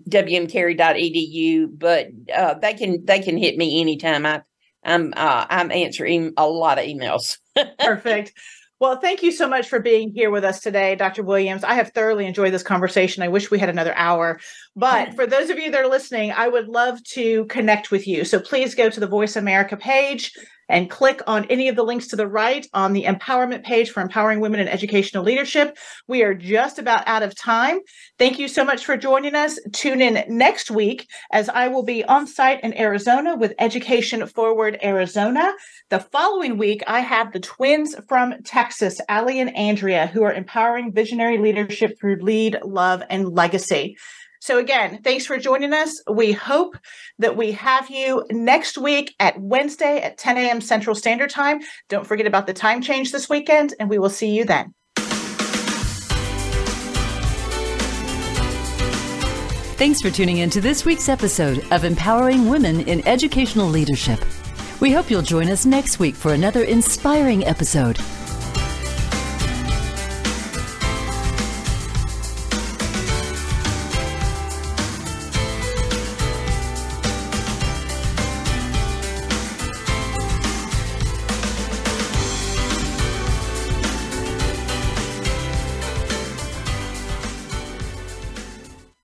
wmcarey.edu, 0.08 1.78
but 1.78 2.08
uh, 2.34 2.54
they 2.54 2.74
can 2.74 3.04
they 3.04 3.20
can 3.20 3.36
hit 3.36 3.56
me 3.56 3.80
anytime. 3.80 4.26
I 4.26 4.42
I'm 4.84 5.12
uh, 5.16 5.46
I'm 5.48 5.70
answering 5.70 6.32
a 6.36 6.46
lot 6.46 6.78
of 6.78 6.84
emails. 6.84 7.38
Perfect. 7.78 8.32
Well, 8.80 8.98
thank 8.98 9.22
you 9.22 9.30
so 9.30 9.46
much 9.46 9.68
for 9.68 9.78
being 9.78 10.10
here 10.10 10.30
with 10.30 10.42
us 10.42 10.60
today, 10.60 10.94
Dr. 10.94 11.22
Williams. 11.22 11.64
I 11.64 11.74
have 11.74 11.90
thoroughly 11.90 12.24
enjoyed 12.24 12.54
this 12.54 12.62
conversation. 12.62 13.22
I 13.22 13.28
wish 13.28 13.50
we 13.50 13.58
had 13.58 13.68
another 13.68 13.94
hour. 13.94 14.40
But 14.74 15.14
for 15.16 15.26
those 15.26 15.50
of 15.50 15.58
you 15.58 15.70
that 15.70 15.84
are 15.84 15.86
listening, 15.86 16.32
I 16.32 16.48
would 16.48 16.66
love 16.66 17.02
to 17.10 17.44
connect 17.46 17.90
with 17.90 18.08
you. 18.08 18.24
So 18.24 18.40
please 18.40 18.74
go 18.74 18.88
to 18.88 18.98
the 18.98 19.06
Voice 19.06 19.36
America 19.36 19.76
page 19.76 20.32
and 20.70 20.88
click 20.88 21.20
on 21.26 21.44
any 21.46 21.68
of 21.68 21.76
the 21.76 21.82
links 21.82 22.06
to 22.08 22.16
the 22.16 22.26
right 22.26 22.66
on 22.72 22.92
the 22.92 23.04
empowerment 23.04 23.64
page 23.64 23.90
for 23.90 24.00
empowering 24.00 24.40
women 24.40 24.60
in 24.60 24.68
educational 24.68 25.24
leadership. 25.24 25.76
We 26.08 26.22
are 26.22 26.34
just 26.34 26.78
about 26.78 27.06
out 27.06 27.22
of 27.22 27.34
time. 27.34 27.80
Thank 28.18 28.38
you 28.38 28.48
so 28.48 28.64
much 28.64 28.84
for 28.84 28.96
joining 28.96 29.34
us. 29.34 29.58
Tune 29.72 30.00
in 30.00 30.24
next 30.28 30.70
week 30.70 31.08
as 31.32 31.48
I 31.48 31.68
will 31.68 31.82
be 31.82 32.04
on 32.04 32.26
site 32.26 32.62
in 32.62 32.76
Arizona 32.78 33.36
with 33.36 33.52
Education 33.58 34.26
Forward 34.26 34.78
Arizona. 34.82 35.52
The 35.90 36.00
following 36.00 36.56
week, 36.56 36.82
I 36.86 37.00
have 37.00 37.32
the 37.32 37.40
twins 37.40 37.96
from 38.08 38.34
Texas, 38.44 39.00
Ali 39.08 39.40
and 39.40 39.54
Andrea, 39.56 40.06
who 40.06 40.22
are 40.22 40.32
empowering 40.32 40.92
visionary 40.92 41.38
leadership 41.38 41.98
through 41.98 42.22
lead, 42.22 42.58
love, 42.64 43.02
and 43.10 43.34
legacy. 43.34 43.96
So, 44.40 44.58
again, 44.58 45.00
thanks 45.02 45.26
for 45.26 45.38
joining 45.38 45.72
us. 45.72 46.02
We 46.10 46.32
hope 46.32 46.76
that 47.18 47.36
we 47.36 47.52
have 47.52 47.90
you 47.90 48.24
next 48.30 48.78
week 48.78 49.14
at 49.20 49.40
Wednesday 49.40 50.00
at 50.00 50.18
10 50.18 50.38
a.m. 50.38 50.60
Central 50.60 50.96
Standard 50.96 51.30
Time. 51.30 51.60
Don't 51.88 52.06
forget 52.06 52.26
about 52.26 52.46
the 52.46 52.54
time 52.54 52.80
change 52.80 53.12
this 53.12 53.28
weekend, 53.28 53.74
and 53.78 53.90
we 53.90 53.98
will 53.98 54.10
see 54.10 54.34
you 54.34 54.44
then. 54.44 54.74
Thanks 59.76 60.02
for 60.02 60.10
tuning 60.10 60.38
in 60.38 60.50
to 60.50 60.60
this 60.60 60.84
week's 60.84 61.08
episode 61.08 61.64
of 61.70 61.84
Empowering 61.84 62.50
Women 62.50 62.80
in 62.82 63.06
Educational 63.08 63.66
Leadership. 63.66 64.20
We 64.80 64.92
hope 64.92 65.10
you'll 65.10 65.22
join 65.22 65.48
us 65.48 65.64
next 65.64 65.98
week 65.98 66.14
for 66.14 66.34
another 66.34 66.64
inspiring 66.64 67.46
episode. 67.46 67.98